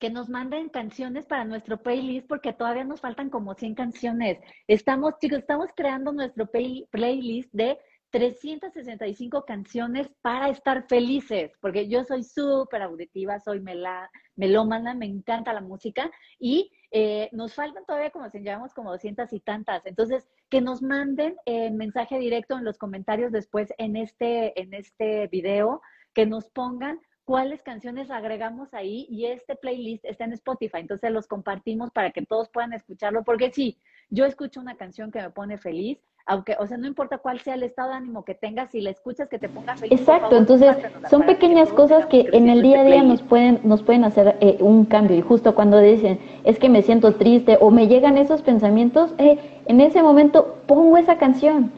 que 0.00 0.08
nos 0.10 0.28
manden 0.28 0.68
canciones 0.68 1.26
para 1.26 1.44
nuestro 1.44 1.80
playlist 1.80 2.26
porque 2.26 2.52
todavía 2.52 2.82
nos 2.82 3.00
faltan 3.00 3.30
como 3.30 3.54
100 3.54 3.76
canciones. 3.76 4.38
Estamos, 4.66 5.14
chicos, 5.20 5.38
estamos 5.38 5.68
creando 5.76 6.12
nuestro 6.12 6.50
playlist 6.50 7.52
de 7.52 7.78
365 8.10 9.44
canciones 9.44 10.08
para 10.20 10.48
estar 10.48 10.86
felices, 10.88 11.52
porque 11.60 11.88
yo 11.88 12.02
soy 12.04 12.24
súper 12.24 12.82
auditiva, 12.82 13.38
soy 13.38 13.60
mela, 13.60 14.10
melómana, 14.34 14.94
me 14.94 15.06
encanta 15.06 15.52
la 15.52 15.60
música 15.60 16.10
y 16.38 16.72
eh, 16.92 17.30
nos 17.32 17.54
faltan 17.54 17.86
todavía 17.86 18.10
como 18.10 18.28
si 18.30 18.40
llevamos 18.40 18.74
como 18.74 18.90
200 18.90 19.32
y 19.32 19.40
tantas. 19.40 19.84
Entonces, 19.86 20.28
que 20.50 20.60
nos 20.60 20.82
manden 20.82 21.36
eh, 21.46 21.70
mensaje 21.70 22.18
directo 22.18 22.56
en 22.56 22.64
los 22.64 22.76
comentarios 22.76 23.32
después 23.32 23.72
en 23.78 23.96
este, 23.96 24.60
en 24.60 24.74
este 24.74 25.26
video, 25.28 25.80
que 26.12 26.26
nos 26.26 26.50
pongan 26.50 27.00
cuáles 27.24 27.62
canciones 27.62 28.10
agregamos 28.10 28.74
ahí 28.74 29.06
y 29.08 29.26
este 29.26 29.56
playlist 29.56 30.04
está 30.04 30.24
en 30.24 30.34
Spotify, 30.34 30.78
entonces 30.80 31.10
los 31.10 31.26
compartimos 31.26 31.90
para 31.90 32.10
que 32.10 32.26
todos 32.26 32.50
puedan 32.50 32.72
escucharlo, 32.72 33.24
porque 33.24 33.50
sí, 33.52 33.78
yo 34.10 34.26
escucho 34.26 34.60
una 34.60 34.76
canción 34.76 35.10
que 35.10 35.22
me 35.22 35.30
pone 35.30 35.56
feliz, 35.56 35.98
aunque, 36.26 36.56
o 36.58 36.66
sea, 36.66 36.76
no 36.76 36.86
importa 36.86 37.18
cuál 37.18 37.40
sea 37.40 37.54
el 37.54 37.62
estado 37.62 37.90
de 37.90 37.96
ánimo 37.96 38.24
que 38.24 38.34
tengas, 38.34 38.70
si 38.70 38.80
la 38.80 38.90
escuchas 38.90 39.28
que 39.28 39.38
te 39.38 39.48
ponga 39.48 39.76
feliz. 39.76 40.00
Exacto, 40.00 40.36
entonces 40.36 40.76
son 41.10 41.22
pequeñas 41.22 41.72
cosas 41.72 42.06
que 42.06 42.28
en 42.32 42.48
el 42.48 42.62
día 42.62 42.80
a 42.80 42.84
día 42.84 43.02
nos 43.02 43.22
pueden, 43.22 43.60
nos 43.64 43.82
pueden 43.82 44.04
hacer 44.04 44.36
eh, 44.40 44.58
un 44.60 44.84
cambio. 44.84 45.16
Y 45.16 45.22
justo 45.22 45.54
cuando 45.54 45.78
dicen, 45.78 46.18
es 46.44 46.58
que 46.58 46.68
me 46.68 46.82
siento 46.82 47.14
triste 47.14 47.58
o 47.60 47.70
me 47.70 47.88
llegan 47.88 48.16
esos 48.18 48.42
pensamientos, 48.42 49.14
eh, 49.18 49.38
en 49.66 49.80
ese 49.80 50.02
momento 50.02 50.58
pongo 50.66 50.96
esa 50.96 51.16
canción. 51.16 51.72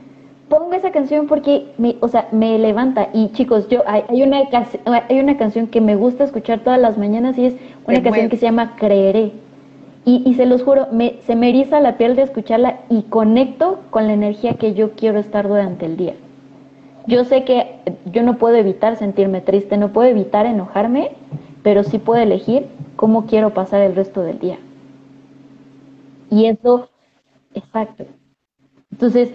Pongo 0.49 0.75
esa 0.75 0.93
canción 0.93 1.27
porque 1.27 1.73
me, 1.79 1.97
o 2.01 2.09
sea, 2.09 2.29
me 2.31 2.59
levanta. 2.59 3.09
Y 3.15 3.33
chicos, 3.33 3.67
yo 3.69 3.83
hay, 3.87 4.05
hay 4.09 4.23
una, 4.23 4.43
hay 5.09 5.19
una 5.19 5.39
canción 5.39 5.69
que 5.69 5.81
me 5.81 5.97
gusta 5.97 6.25
escuchar 6.25 6.61
todas 6.61 6.79
las 6.79 6.99
mañanas 6.99 7.39
y 7.39 7.47
es 7.47 7.57
una 7.87 8.03
canción 8.03 8.29
que 8.29 8.37
se 8.37 8.47
llama 8.47 8.77
Creeré 8.77 9.33
y, 10.07 10.35
se 10.35 10.45
los 10.45 10.63
juro, 10.63 10.89
me, 10.93 11.21
se 11.23 11.35
me 11.35 11.49
eriza 11.49 11.81
la 11.81 11.97
piel 11.97 12.15
de 12.15 12.23
escucharla 12.23 12.81
y 12.91 13.03
conecto 13.05 13.81
con 13.89 14.07
la 14.07 14.13
energía 14.13 14.55
que 14.55 14.75
yo 14.75 14.93
quiero 14.93 15.19
estar 15.19 15.49
durante 15.49 15.87
el 15.87 15.97
día. 15.97 16.15
Yo 17.07 17.25
sé 17.25 17.45
que 17.45 17.79
yo 18.07 18.23
no 18.23 18.37
puedo 18.37 18.57
evitar 18.57 18.97
sentirme 18.97 19.41
triste, 19.41 19.79
no 19.79 19.93
puedo 19.93 20.09
evitar 20.09 20.45
enojarme, 20.45 21.13
pero 21.63 21.85
sí 21.85 21.99
puedo 21.99 22.23
elegir 22.23 22.67
cómo 22.97 23.25
quiero 23.25 23.55
pasar 23.55 23.81
el 23.81 23.97
resto 23.97 24.21
del 24.21 24.39
día. 24.39 24.59
Y 26.31 26.47
eso, 26.47 26.91
exacto. 27.55 28.05
Entonces, 28.93 29.33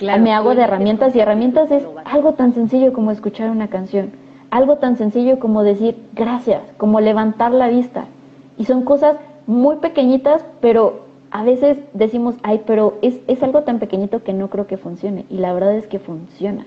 me 0.00 0.32
hago 0.32 0.54
de 0.54 0.62
herramientas 0.62 1.14
y 1.14 1.20
herramientas 1.20 1.70
es 1.70 1.86
algo 2.04 2.34
tan 2.34 2.52
sencillo 2.52 2.92
como 2.92 3.12
escuchar 3.12 3.50
una 3.50 3.68
canción, 3.68 4.10
algo 4.50 4.76
tan 4.76 4.96
sencillo 4.96 5.38
como 5.38 5.62
decir 5.62 5.96
gracias, 6.14 6.62
como 6.76 7.00
levantar 7.00 7.52
la 7.52 7.68
vista. 7.68 8.06
Y 8.56 8.64
son 8.64 8.82
cosas 8.82 9.16
muy 9.48 9.76
pequeñitas, 9.76 10.44
pero 10.60 11.06
a 11.30 11.42
veces 11.42 11.78
decimos, 11.94 12.36
ay, 12.42 12.62
pero 12.66 12.98
es, 13.00 13.20
es 13.26 13.42
algo 13.42 13.62
tan 13.64 13.78
pequeñito 13.78 14.22
que 14.22 14.34
no 14.34 14.50
creo 14.50 14.66
que 14.66 14.76
funcione. 14.76 15.24
Y 15.30 15.38
la 15.38 15.54
verdad 15.54 15.74
es 15.74 15.86
que 15.86 15.98
funciona. 15.98 16.66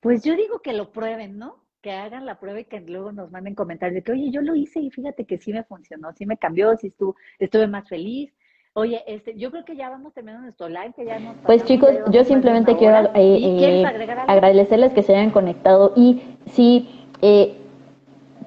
Pues 0.00 0.24
yo 0.24 0.34
digo 0.34 0.60
que 0.60 0.72
lo 0.72 0.92
prueben, 0.92 1.38
¿no? 1.38 1.56
Que 1.82 1.92
hagan 1.92 2.24
la 2.24 2.40
prueba 2.40 2.60
y 2.60 2.64
que 2.64 2.80
luego 2.80 3.12
nos 3.12 3.30
manden 3.30 3.54
comentarios 3.54 3.96
de 3.96 4.02
que, 4.02 4.12
oye, 4.12 4.30
yo 4.30 4.40
lo 4.40 4.54
hice 4.54 4.80
y 4.80 4.90
fíjate 4.90 5.26
que 5.26 5.36
sí 5.36 5.52
me 5.52 5.62
funcionó, 5.62 6.12
sí 6.14 6.24
me 6.24 6.38
cambió, 6.38 6.74
sí 6.76 6.86
estuve, 6.86 7.14
estuve 7.38 7.66
más 7.66 7.86
feliz. 7.86 8.32
Oye, 8.72 9.02
este, 9.06 9.36
yo 9.36 9.50
creo 9.50 9.64
que 9.64 9.74
ya 9.74 9.90
vamos 9.90 10.12
terminando 10.14 10.44
nuestro 10.44 10.68
live, 10.68 10.92
que 10.94 11.04
ya 11.04 11.16
hemos 11.16 11.36
Pues 11.44 11.64
chicos, 11.64 11.90
yo 12.10 12.24
simplemente 12.24 12.76
quiero 12.76 13.10
eh, 13.14 13.82
eh, 13.82 13.84
agradecerles 14.26 14.92
que 14.92 15.02
se 15.02 15.14
hayan 15.16 15.30
conectado 15.30 15.92
y 15.96 16.22
si 16.46 17.05
eh, 17.22 17.56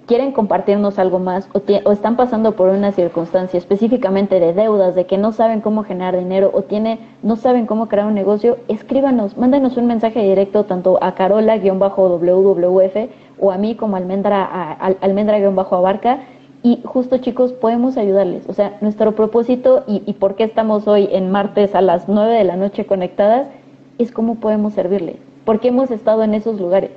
quieren 0.10 0.32
compartirnos 0.32 0.98
algo 0.98 1.20
más 1.20 1.48
o, 1.54 1.92
están 1.92 2.16
pasando 2.16 2.54
por 2.54 2.70
una 2.70 2.92
circunstancia 2.92 3.60
específicamente 3.60 4.40
de 4.40 4.54
deudas, 4.54 4.96
de 4.96 5.06
que 5.06 5.20
no 5.20 5.32
saben 5.32 5.62
cómo 5.62 5.84
generar 5.84 6.18
dinero 6.18 6.50
o 6.52 6.64
tiene, 6.64 6.98
no 7.22 7.36
saben 7.36 7.68
cómo 7.68 7.88
crear 7.88 8.08
un 8.08 8.16
negocio, 8.16 8.58
escríbanos, 8.70 9.38
mándenos 9.38 9.78
un 9.78 9.86
mensaje 9.86 10.24
directo 10.24 10.64
tanto 10.64 10.98
a 11.04 11.14
Carola-WWF 11.14 13.10
o 13.40 13.52
a 13.52 13.60
mí 13.60 13.76
como 13.76 13.98
Almendra, 13.98 14.80
Almendra-Abarca 15.00 16.22
y 16.64 16.82
justo 16.86 17.20
chicos 17.20 17.54
podemos 17.54 17.96
ayudarles. 17.96 18.50
O 18.50 18.54
sea, 18.54 18.80
nuestro 18.82 19.12
propósito 19.12 19.84
y, 19.86 20.02
y 20.08 20.14
por 20.14 20.34
qué 20.34 20.46
estamos 20.46 20.88
hoy 20.88 21.08
en 21.12 21.30
martes 21.30 21.76
a 21.76 21.82
las 21.82 22.10
9 22.10 22.34
de 22.34 22.46
la 22.46 22.56
noche 22.56 22.88
conectadas 22.88 23.48
es 24.00 24.12
cómo 24.12 24.40
podemos 24.40 24.74
servirles, 24.74 25.18
porque 25.46 25.68
hemos 25.68 25.92
estado 25.92 26.24
en 26.24 26.34
esos 26.34 26.60
lugares 26.60 26.90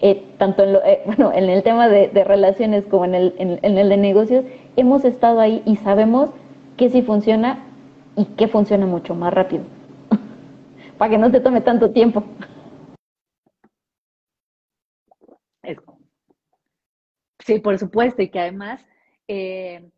eh, 0.00 0.24
tanto 0.38 0.62
en, 0.62 0.76
eh, 0.84 1.02
bueno, 1.06 1.32
en 1.32 1.48
el 1.48 1.62
tema 1.62 1.88
de, 1.88 2.08
relaciones 2.24 2.86
como 2.86 3.04
en 3.04 3.14
el, 3.14 3.34
en, 3.38 3.78
el 3.78 3.88
de 3.88 3.96
negocios, 3.96 4.44
hemos 4.76 5.04
estado 5.04 5.40
ahí 5.40 5.62
y 5.66 5.76
sabemos 5.76 6.30
que 6.76 6.90
sí 6.90 7.02
funciona 7.02 7.64
y 8.16 8.24
que 8.24 8.48
funciona 8.48 8.86
mucho 8.86 9.14
más 9.14 9.32
rápido, 9.32 9.64
para 10.98 11.10
que 11.10 11.18
no 11.18 11.30
te 11.30 11.40
tome 11.40 11.60
tanto 11.60 11.90
tiempo. 11.90 12.24
Sí, 17.44 17.60
por 17.60 17.78
supuesto, 17.78 18.20
y 18.20 18.28
que 18.28 18.40
además 18.40 18.84
eh, 19.26 19.90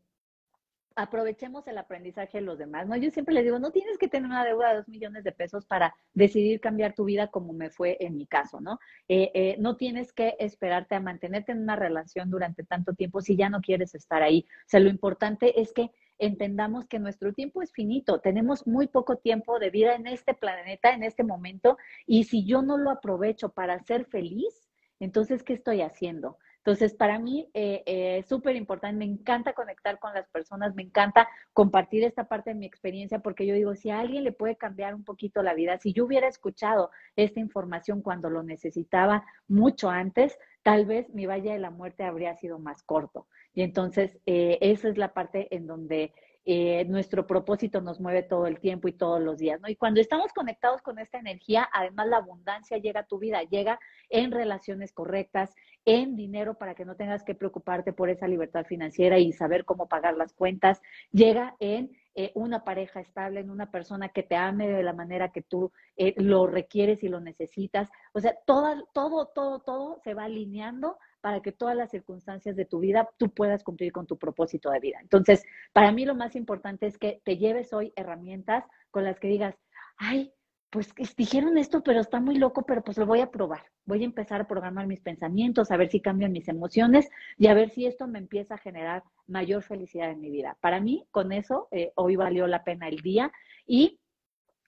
aprovechemos 0.97 1.66
el 1.66 1.78
aprendizaje 1.78 2.38
de 2.38 2.45
los 2.45 2.59
demás, 2.59 2.86
¿no? 2.86 2.97
Yo 2.97 3.11
siempre 3.11 3.34
les 3.34 3.45
digo, 3.45 3.59
no 3.59 3.70
tienes 3.70 3.99
que 3.99 4.09
tener 4.09 4.28
una 4.28 4.45
deuda 4.45 4.70
de 4.70 4.76
dos 4.76 4.88
millones 4.88 5.24
de 5.24 5.32
pesos 5.32 5.66
para 5.66 5.95
decidir 6.14 6.61
cambiar 6.61 6.95
tu 6.95 7.05
vida 7.05 7.28
como 7.28 7.53
me 7.53 7.70
fue 7.70 7.97
en 8.01 8.16
mi 8.16 8.26
caso, 8.26 8.61
¿no? 8.61 8.78
Eh, 9.09 9.30
eh, 9.34 9.57
no 9.59 9.76
tienes 9.76 10.12
que 10.12 10.36
esperarte 10.38 10.95
a 10.95 11.01
mantenerte 11.01 11.53
en 11.53 11.62
una 11.62 11.76
relación 11.76 12.30
durante 12.30 12.64
tanto 12.64 12.95
tiempo 12.95 13.20
si 13.20 13.36
ya 13.36 13.49
no 13.49 13.61
quieres 13.61 13.95
estar 13.95 14.22
ahí. 14.22 14.47
O 14.66 14.68
sea, 14.68 14.80
lo 14.80 14.88
importante 14.91 15.61
es 15.61 15.72
que 15.72 15.91
entendamos 16.18 16.86
que 16.86 16.99
nuestro 16.99 17.32
tiempo 17.32 17.62
es 17.62 17.72
finito, 17.72 18.20
tenemos 18.20 18.66
muy 18.66 18.88
poco 18.88 19.16
tiempo 19.16 19.59
de 19.59 19.70
vida 19.70 19.95
en 19.95 20.07
este 20.07 20.34
planeta, 20.34 20.93
en 20.93 21.03
este 21.03 21.24
momento, 21.24 21.78
y 22.07 22.24
si 22.24 22.45
yo 22.45 22.61
no 22.61 22.76
lo 22.76 22.91
aprovecho 22.91 23.49
para 23.49 23.78
ser 23.80 24.05
feliz, 24.05 24.68
entonces, 25.01 25.43
¿qué 25.43 25.55
estoy 25.55 25.80
haciendo? 25.80 26.36
Entonces, 26.64 26.92
para 26.92 27.18
mí 27.18 27.48
eh, 27.54 27.82
eh, 27.86 28.18
es 28.18 28.26
súper 28.26 28.54
importante, 28.54 28.98
me 28.98 29.06
encanta 29.06 29.54
conectar 29.54 29.98
con 29.98 30.12
las 30.12 30.28
personas, 30.28 30.74
me 30.74 30.82
encanta 30.82 31.26
compartir 31.54 32.04
esta 32.04 32.24
parte 32.28 32.50
de 32.50 32.56
mi 32.56 32.66
experiencia, 32.66 33.20
porque 33.20 33.46
yo 33.46 33.54
digo, 33.54 33.74
si 33.74 33.88
a 33.88 34.00
alguien 34.00 34.24
le 34.24 34.32
puede 34.32 34.56
cambiar 34.56 34.94
un 34.94 35.02
poquito 35.02 35.42
la 35.42 35.54
vida, 35.54 35.78
si 35.78 35.94
yo 35.94 36.04
hubiera 36.04 36.28
escuchado 36.28 36.90
esta 37.16 37.40
información 37.40 38.02
cuando 38.02 38.28
lo 38.28 38.42
necesitaba 38.42 39.24
mucho 39.48 39.88
antes, 39.88 40.38
tal 40.62 40.84
vez 40.84 41.08
mi 41.14 41.24
valle 41.24 41.52
de 41.52 41.58
la 41.58 41.70
muerte 41.70 42.04
habría 42.04 42.36
sido 42.36 42.58
más 42.58 42.82
corto. 42.82 43.26
Y 43.54 43.62
entonces, 43.62 44.18
eh, 44.26 44.58
esa 44.61 44.88
es 44.88 44.98
la 44.98 45.14
parte 45.14 45.54
en 45.54 45.66
donde 45.66 46.12
eh, 46.45 46.84
nuestro 46.86 47.26
propósito 47.26 47.80
nos 47.80 48.01
mueve 48.01 48.22
todo 48.22 48.47
el 48.47 48.61
tiempo 48.61 48.88
y 48.88 48.93
todos 48.93 49.20
los 49.20 49.38
días, 49.38 49.61
¿no? 49.61 49.68
Y 49.68 49.76
cuando 49.76 50.01
estamos 50.01 50.32
conectados 50.32 50.80
con 50.80 50.99
esta 50.99 51.18
energía, 51.18 51.68
además 51.72 52.09
la 52.09 52.16
abundancia 52.16 52.78
llega 52.78 53.01
a 53.01 53.07
tu 53.07 53.18
vida, 53.18 53.43
llega 53.43 53.78
en 54.09 54.30
relaciones 54.30 54.93
correctas, 54.93 55.55
en 55.84 56.16
dinero 56.16 56.55
para 56.55 56.74
que 56.74 56.84
no 56.84 56.97
tengas 56.97 57.24
que 57.24 57.34
preocuparte 57.34 57.93
por 57.93 58.09
esa 58.09 58.26
libertad 58.26 58.64
financiera 58.64 59.18
y 59.18 59.32
saber 59.32 59.64
cómo 59.64 59.88
pagar 59.88 60.16
las 60.16 60.32
cuentas, 60.32 60.80
llega 61.12 61.57
en 61.61 61.91
eh, 62.14 62.32
una 62.34 62.64
pareja 62.64 63.01
estable, 63.01 63.41
en 63.41 63.51
una 63.51 63.70
persona 63.70 64.09
que 64.09 64.22
te 64.22 64.34
ame 64.34 64.68
de 64.68 64.82
la 64.82 64.93
manera 64.93 65.32
que 65.32 65.43
tú 65.43 65.72
eh, 65.97 66.14
lo 66.16 66.47
requieres 66.47 67.03
y 67.03 67.09
lo 67.09 67.20
necesitas. 67.20 67.88
O 68.12 68.20
sea, 68.20 68.34
todo, 68.47 68.88
todo, 68.93 69.26
todo, 69.26 69.61
todo 69.61 70.01
se 70.03 70.14
va 70.14 70.24
alineando 70.24 70.99
para 71.20 71.40
que 71.40 71.52
todas 71.52 71.76
las 71.76 71.90
circunstancias 71.90 72.56
de 72.56 72.64
tu 72.64 72.78
vida 72.80 73.08
tú 73.18 73.30
puedas 73.30 73.62
cumplir 73.62 73.92
con 73.92 74.06
tu 74.06 74.18
propósito 74.18 74.70
de 74.70 74.80
vida. 74.80 74.98
Entonces, 75.00 75.44
para 75.72 75.92
mí 75.92 76.04
lo 76.04 76.14
más 76.14 76.36
importante 76.36 76.86
es 76.86 76.98
que 76.98 77.20
te 77.24 77.36
lleves 77.36 77.72
hoy 77.72 77.92
herramientas 77.96 78.64
con 78.90 79.04
las 79.04 79.18
que 79.20 79.28
digas, 79.28 79.54
ay, 79.96 80.32
pues 80.70 80.94
dijeron 81.16 81.58
esto, 81.58 81.82
pero 81.82 82.00
está 82.00 82.20
muy 82.20 82.36
loco, 82.36 82.62
pero 82.62 82.82
pues 82.82 82.96
lo 82.96 83.04
voy 83.04 83.20
a 83.20 83.30
probar. 83.30 83.64
Voy 83.86 84.02
a 84.02 84.06
empezar 84.06 84.40
a 84.40 84.46
programar 84.46 84.86
mis 84.86 85.00
pensamientos, 85.00 85.70
a 85.70 85.76
ver 85.76 85.88
si 85.88 86.00
cambian 86.00 86.30
mis 86.30 86.46
emociones 86.46 87.08
y 87.38 87.48
a 87.48 87.54
ver 87.54 87.70
si 87.70 87.86
esto 87.86 88.06
me 88.06 88.20
empieza 88.20 88.54
a 88.54 88.58
generar 88.58 89.02
mayor 89.26 89.62
felicidad 89.62 90.10
en 90.10 90.20
mi 90.20 90.30
vida. 90.30 90.56
Para 90.60 90.80
mí, 90.80 91.06
con 91.10 91.32
eso, 91.32 91.66
eh, 91.72 91.92
hoy 91.96 92.14
valió 92.14 92.46
la 92.46 92.62
pena 92.62 92.88
el 92.88 92.98
día 92.98 93.32
y 93.66 93.99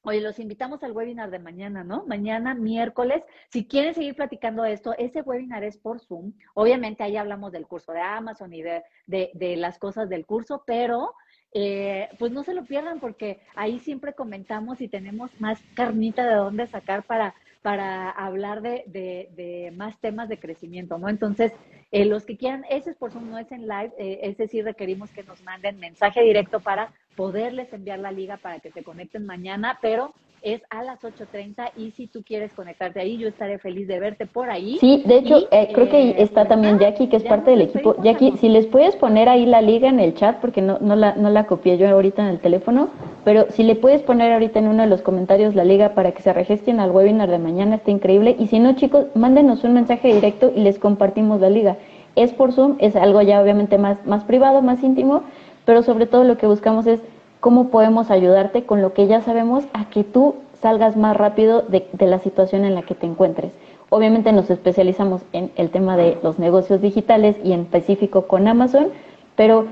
Oye, 0.05 0.21
los 0.21 0.41
invitamos 0.41 0.83
al 0.83 0.91
webinar 0.91 1.31
de 1.31 1.39
mañana, 1.39 1.85
¿no? 1.85 2.05
Mañana, 2.07 2.55
miércoles. 2.55 3.23
Si 3.51 3.67
quieren 3.67 3.95
seguir 3.95 4.17
platicando 4.17 4.65
esto, 4.65 4.95
ese 4.99 5.23
webinar 5.23 5.63
es 5.63 5.77
por 5.77 6.01
Zoom. 6.01 6.33
Obviamente 6.55 7.05
ahí 7.05 7.17
hablamos 7.17 7.53
del 7.53 7.69
curso 7.69 7.93
de 7.93 8.01
Amazon 8.01 8.53
y 8.53 8.63
de, 8.63 8.83
de, 9.07 9.57
las 9.57 9.79
cosas 9.79 10.09
del 10.09 10.27
curso, 10.27 10.65
pero 10.67 11.15
eh, 11.55 12.09
pues 12.19 12.33
no 12.33 12.43
se 12.43 12.53
lo 12.53 12.65
pierdan 12.65 12.99
porque 12.99 13.43
ahí 13.55 13.79
siempre 13.79 14.13
comentamos 14.13 14.81
y 14.81 14.89
tenemos 14.89 15.31
más 15.41 15.61
carnita 15.75 16.27
de 16.27 16.35
dónde 16.35 16.67
sacar 16.67 17.05
para, 17.05 17.37
para 17.63 18.11
hablar 18.11 18.61
de, 18.61 18.85
de, 18.87 19.31
de 19.37 19.71
más 19.71 19.99
temas 20.01 20.29
de 20.29 20.39
crecimiento, 20.39 20.99
¿no? 20.99 21.09
Entonces, 21.09 21.53
eh, 21.93 22.05
los 22.05 22.25
que 22.25 22.37
quieran, 22.37 22.65
ese 22.69 22.91
es 22.91 22.97
por 22.97 23.13
Zoom, 23.13 23.31
no 23.31 23.39
es 23.39 23.51
en 23.53 23.69
live, 23.69 23.93
eh, 23.99 24.21
ese 24.23 24.49
sí 24.49 24.63
requerimos 24.63 25.11
que 25.11 25.23
nos 25.23 25.43
manden 25.43 25.79
mensaje 25.79 26.23
directo 26.23 26.61
para 26.61 26.93
poderles 27.17 27.73
enviar 27.73 28.01
la 28.01 28.11
liga 28.11 28.37
para 28.37 28.59
que 28.61 28.73
se 28.73 28.83
conecten 28.83 29.27
mañana, 29.27 29.79
pero 29.81 30.13
es 30.43 30.63
a 30.71 30.83
las 30.83 31.01
8.30 31.01 31.71
y 31.77 31.93
si 31.93 32.07
tú 32.07 32.23
quieres 32.23 32.53
conectarte 32.53 33.01
ahí, 33.01 33.17
yo 33.17 33.29
estaré 33.29 33.59
feliz 33.59 33.87
de 33.87 34.01
verte 34.01 34.27
por 34.27 34.51
ahí. 34.51 34.77
Sí, 34.79 35.03
de 35.07 35.19
hecho, 35.19 35.49
eh, 35.51 35.69
creo 35.73 35.89
que 35.89 36.11
eh, 36.11 36.15
está 36.19 36.47
también 36.47 36.79
Jackie, 36.79 37.09
que 37.09 37.17
es 37.17 37.23
parte 37.23 37.53
del 37.53 37.63
equipo. 37.63 37.97
Jackie, 38.03 38.33
si 38.39 38.49
les 38.49 38.67
puedes 38.67 38.97
poner 38.97 39.29
ahí 39.29 39.47
la 39.47 39.63
liga 39.63 39.89
en 39.89 40.01
el 40.01 40.15
chat, 40.15 40.41
porque 40.41 40.61
no, 40.61 40.79
no, 40.81 40.97
la, 40.97 41.15
no 41.15 41.31
la 41.31 41.47
copié 41.47 41.79
yo 41.79 41.89
ahorita 41.89 42.23
en 42.23 42.29
el 42.29 42.41
teléfono, 42.41 42.89
pero 43.25 43.47
si 43.51 43.63
le 43.63 43.77
puedes 43.77 44.03
poner 44.03 44.33
ahorita 44.33 44.59
en 44.59 44.69
uno 44.69 44.83
de 44.83 44.89
los 44.89 45.03
comentarios 45.03 45.55
la 45.55 45.65
liga 45.65 45.95
para 45.95 46.13
que 46.13 46.23
se 46.23 46.33
registren 46.33 46.81
al 46.81 46.91
webinar 46.91 47.31
de 47.31 47.39
mañana, 47.39 47.77
está 47.77 47.91
increíble. 47.91 48.37
Y 48.39 48.49
si 48.49 48.59
no, 48.59 48.75
chicos, 48.75 49.07
mándenos 49.15 49.65
un 49.65 49.75
mensaje 49.75 50.13
directo 50.13 50.53
y 50.55 50.61
les 50.61 50.79
compartimos 50.79 51.41
la 51.41 51.51
liga. 51.51 51.77
Es 52.17 52.33
por 52.33 52.53
Zoom, 52.53 52.77
es 52.79 52.97
algo 52.97 53.23
ya 53.23 53.41
obviamente 53.41 53.79
más, 53.79 54.05
más 54.05 54.25
privado, 54.25 54.61
más 54.61 54.83
íntimo, 54.83 55.23
pero 55.65 55.83
sobre 55.83 56.07
todo 56.07 56.25
lo 56.25 56.37
que 56.37 56.47
buscamos 56.47 56.87
es 56.87 57.01
cómo 57.43 57.71
podemos 57.71 58.13
ayudarte 58.13 58.67
con 58.67 58.83
lo 58.83 58.93
que 58.93 59.09
ya 59.09 59.21
sabemos 59.21 59.65
a 59.73 59.91
que 59.91 60.05
tú 60.05 60.37
salgas 60.61 60.97
más 60.97 61.17
rápido 61.17 61.63
de, 61.63 61.89
la 61.99 62.21
situación 62.21 62.65
en 62.65 62.77
la 62.77 62.83
que 62.83 62.95
te 62.95 63.05
encuentres. 63.05 63.51
Obviamente 63.91 64.31
nos 64.31 64.49
especializamos 64.49 65.23
en 65.33 65.51
el 65.57 65.71
tema 65.71 65.97
de 65.97 66.17
los 66.23 66.39
negocios 66.39 66.81
digitales 66.81 67.37
y 67.43 67.51
en 67.51 67.63
específico 67.63 68.29
con 68.29 68.47
Amazon, 68.47 68.91
pero 69.35 69.67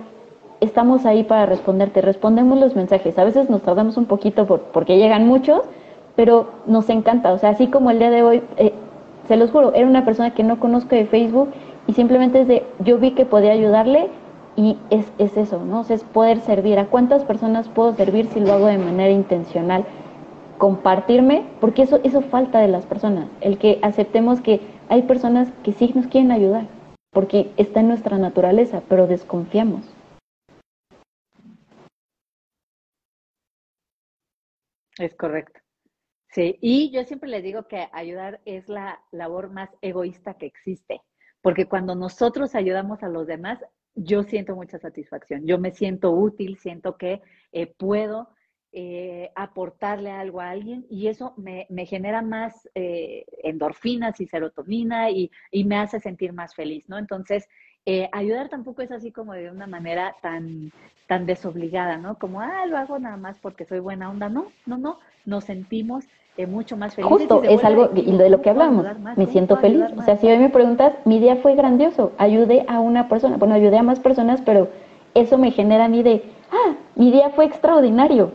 estamos 0.59 1.07
ahí 1.07 1.23
para 1.23 1.47
responderte. 1.47 2.03
Respondemos 2.03 2.59
los 2.59 2.75
mensajes. 2.75 3.17
A 3.21 3.25
veces 3.25 3.49
nos 3.49 3.63
tardamos 3.63 3.97
un 3.97 4.07
poquito 4.07 4.47
porque 4.47 4.99
llegan 4.99 5.29
muchos, 5.29 5.63
pero 6.17 6.49
nos 6.67 6.91
encanta. 6.91 7.33
O 7.33 7.39
sea, 7.39 7.51
así 7.51 7.69
como 7.69 7.93
el 7.93 8.01
día 8.01 8.11
de 8.11 8.25
hoy, 8.25 8.43
eh, 8.57 8.73
se 9.29 9.37
los 9.37 9.53
juro, 9.53 9.75
era 9.75 9.87
una 9.87 10.05
persona 10.05 10.35
que 10.35 10.43
no 10.43 10.59
conozco 10.59 10.97
de 10.97 11.07
Facebook 11.07 11.51
y 11.87 11.93
simplemente 11.93 12.41
es 12.41 12.49
de, 12.49 12.65
yo 12.81 12.99
vi 12.99 13.13
que 13.13 13.27
podía 13.27 13.53
ayudarle 13.53 14.09
y 14.57 14.79
es, 14.91 15.11
es 15.19 15.37
eso, 15.37 15.65
¿no? 15.65 15.83
es 15.89 16.05
poder 16.05 16.41
servir. 16.41 16.79
¿A 16.79 16.87
cuántas 16.87 17.25
personas 17.25 17.69
puedo 17.69 17.95
servir 17.95 18.27
si 18.27 18.41
lo 18.41 18.53
hago 18.53 18.67
de 18.67 18.79
manera 18.79 19.11
intencional? 19.11 19.85
Compartirme, 20.59 21.47
porque 21.61 21.83
eso, 21.83 22.01
eso 22.05 22.21
falta 22.21 22.61
de 22.61 22.69
las 22.69 22.85
personas, 22.87 23.29
el 23.41 23.59
que 23.59 23.79
aceptemos 23.83 24.41
que 24.41 24.61
hay 24.89 25.03
personas 25.03 25.51
que 25.65 25.73
sí 25.73 25.93
nos 25.95 26.07
quieren 26.09 26.33
ayudar, 26.33 26.67
porque 27.13 27.51
está 27.57 27.81
en 27.81 27.89
nuestra 27.89 28.19
naturaleza, 28.19 28.83
pero 28.89 29.07
desconfiamos. 29.07 29.83
Es 34.99 35.15
correcto. 35.15 35.61
Sí, 36.33 36.59
y 36.61 36.93
yo 36.93 37.03
siempre 37.05 37.29
les 37.29 37.43
digo 37.43 37.67
que 37.67 37.89
ayudar 37.93 38.41
es 38.45 38.69
la 38.69 39.03
labor 39.11 39.51
más 39.51 39.71
egoísta 39.81 40.35
que 40.35 40.47
existe, 40.47 41.01
porque 41.41 41.67
cuando 41.67 41.95
nosotros 41.95 42.55
ayudamos 42.55 43.03
a 43.03 43.09
los 43.09 43.27
demás, 43.27 43.59
yo 43.95 44.23
siento 44.23 44.55
mucha 44.55 44.79
satisfacción, 44.79 45.47
yo 45.47 45.59
me 45.59 45.73
siento 45.73 46.13
útil, 46.13 46.59
siento 46.59 46.97
que 46.97 47.23
eh, 47.53 47.67
puedo 47.67 48.29
eh, 48.73 49.31
aportarle 49.35 50.11
algo 50.11 50.41
a 50.41 50.51
alguien 50.51 50.87
y 50.89 51.09
eso 51.09 51.35
me, 51.37 51.67
genera 51.87 52.23
más 52.23 52.69
eh, 52.75 53.25
endorfinas 53.43 54.21
y 54.21 54.27
serotonina 54.27 55.11
y, 55.11 55.31
me 55.65 55.77
hace 55.77 56.01
sentir 56.01 56.33
más 56.33 56.55
feliz, 56.55 56.89
¿no? 56.89 56.99
Entonces, 56.99 57.49
ayudar 58.13 58.49
tampoco 58.49 58.83
es 58.83 58.93
así 58.93 59.11
como 59.11 59.33
de 59.33 59.51
una 59.51 59.67
manera 59.67 60.15
tan, 60.23 60.71
tan 61.09 61.27
desobligada, 61.27 61.97
¿no? 61.97 62.19
Como, 62.19 62.41
ah, 62.41 62.65
lo 62.67 62.77
hago 62.77 63.01
nada 63.01 63.17
más 63.17 63.37
porque 63.39 63.65
soy 63.65 63.81
buena 63.81 64.09
onda. 64.09 64.29
No, 64.29 64.53
no, 64.67 64.79
no, 64.79 65.01
nos 65.25 65.45
sentimos 65.45 66.05
mucho 66.47 66.77
más 66.77 66.95
feliz. 66.95 67.09
Justo, 67.09 67.43
es 67.43 67.65
algo 67.65 67.91
y 67.95 68.17
de 68.17 68.31
lo 68.31 68.41
que 68.41 68.51
hablamos, 68.51 68.87
me 69.17 69.27
siento 69.27 69.57
feliz. 69.57 69.85
O 69.97 70.03
sea, 70.03 70.17
si 70.17 70.27
hoy 70.29 70.39
me 70.39 70.49
preguntas, 70.49 70.95
mi 71.05 71.19
día 71.19 71.37
fue 71.37 71.55
grandioso, 71.55 72.13
ayudé 72.19 72.65
a 72.69 72.81
una 72.81 73.09
persona, 73.09 73.37
bueno, 73.37 73.55
ayudé 73.55 73.79
a 73.79 73.83
más 73.83 74.01
personas, 74.01 74.41
pero 74.45 74.69
eso 75.15 75.39
me 75.39 75.51
genera 75.51 75.87
a 75.87 75.89
mí 75.89 76.03
de, 76.03 76.23
ah, 76.51 76.75
mi 76.95 77.11
día 77.11 77.31
fue 77.31 77.45
extraordinario. 77.45 78.33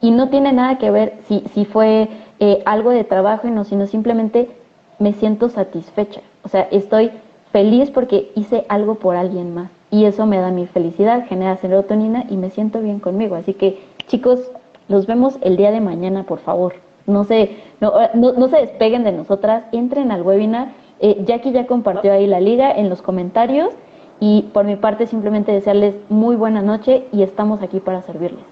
Y 0.00 0.10
no 0.10 0.28
tiene 0.30 0.52
nada 0.52 0.78
que 0.78 0.90
ver 0.90 1.14
si, 1.26 1.44
si 1.54 1.64
fue 1.64 2.08
eh, 2.40 2.62
algo 2.66 2.90
de 2.90 3.04
trabajo 3.04 3.46
y 3.46 3.52
no, 3.52 3.64
sino 3.64 3.86
simplemente 3.86 4.50
me 4.98 5.12
siento 5.12 5.48
satisfecha. 5.48 6.20
O 6.42 6.48
sea, 6.48 6.62
estoy 6.72 7.12
feliz 7.52 7.90
porque 7.90 8.32
hice 8.34 8.66
algo 8.68 8.96
por 8.96 9.14
alguien 9.14 9.54
más. 9.54 9.70
Y 9.90 10.06
eso 10.06 10.26
me 10.26 10.38
da 10.38 10.50
mi 10.50 10.66
felicidad, 10.66 11.26
genera 11.28 11.56
serotonina 11.58 12.24
y 12.28 12.36
me 12.36 12.50
siento 12.50 12.80
bien 12.80 12.98
conmigo. 12.98 13.36
Así 13.36 13.54
que, 13.54 13.80
chicos, 14.08 14.50
los 14.88 15.06
vemos 15.06 15.38
el 15.42 15.56
día 15.56 15.70
de 15.70 15.80
mañana, 15.80 16.24
por 16.24 16.40
favor 16.40 16.74
no 17.06 17.24
se, 17.24 17.56
no, 17.80 17.92
no, 18.14 18.48
se 18.48 18.58
despeguen 18.58 19.04
de 19.04 19.12
nosotras, 19.12 19.64
entren 19.72 20.12
al 20.12 20.22
webinar. 20.22 20.72
Eh, 21.00 21.22
Jackie 21.24 21.52
ya 21.52 21.66
compartió 21.66 22.12
ahí 22.12 22.26
la 22.26 22.40
liga 22.40 22.70
en 22.70 22.88
los 22.88 23.02
comentarios 23.02 23.74
y 24.20 24.42
por 24.52 24.64
mi 24.64 24.76
parte 24.76 25.06
simplemente 25.06 25.52
desearles 25.52 25.96
muy 26.08 26.36
buena 26.36 26.62
noche 26.62 27.06
y 27.12 27.22
estamos 27.22 27.62
aquí 27.62 27.80
para 27.80 28.02
servirles. 28.02 28.44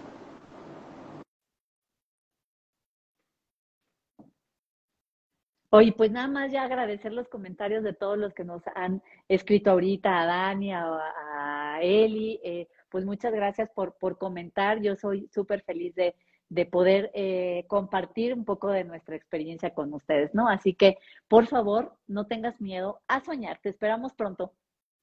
Oye, 5.72 5.92
pues 5.92 6.10
nada 6.10 6.26
más 6.26 6.50
ya 6.50 6.64
agradecer 6.64 7.12
los 7.12 7.28
comentarios 7.28 7.84
de 7.84 7.92
todos 7.92 8.18
los 8.18 8.34
que 8.34 8.42
nos 8.42 8.60
han 8.74 9.00
escrito 9.28 9.70
ahorita, 9.70 10.20
a 10.20 10.26
Dani, 10.26 10.72
a, 10.72 10.84
a 11.28 11.80
Eli. 11.80 12.40
Eh, 12.42 12.66
pues 12.88 13.04
muchas 13.04 13.32
gracias 13.32 13.70
por, 13.70 13.94
por 13.94 14.18
comentar. 14.18 14.80
Yo 14.80 14.96
soy 14.96 15.28
súper 15.32 15.62
feliz 15.62 15.94
de, 15.94 16.16
de 16.50 16.66
poder 16.66 17.10
eh, 17.14 17.64
compartir 17.68 18.34
un 18.34 18.44
poco 18.44 18.68
de 18.68 18.84
nuestra 18.84 19.16
experiencia 19.16 19.72
con 19.72 19.94
ustedes, 19.94 20.34
¿no? 20.34 20.48
Así 20.48 20.74
que, 20.74 20.98
por 21.28 21.46
favor, 21.46 21.96
no 22.08 22.26
tengas 22.26 22.60
miedo 22.60 23.00
a 23.08 23.20
soñar. 23.20 23.60
Te 23.62 23.70
esperamos 23.70 24.12
pronto. 24.14 24.52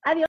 Adiós. 0.04 0.26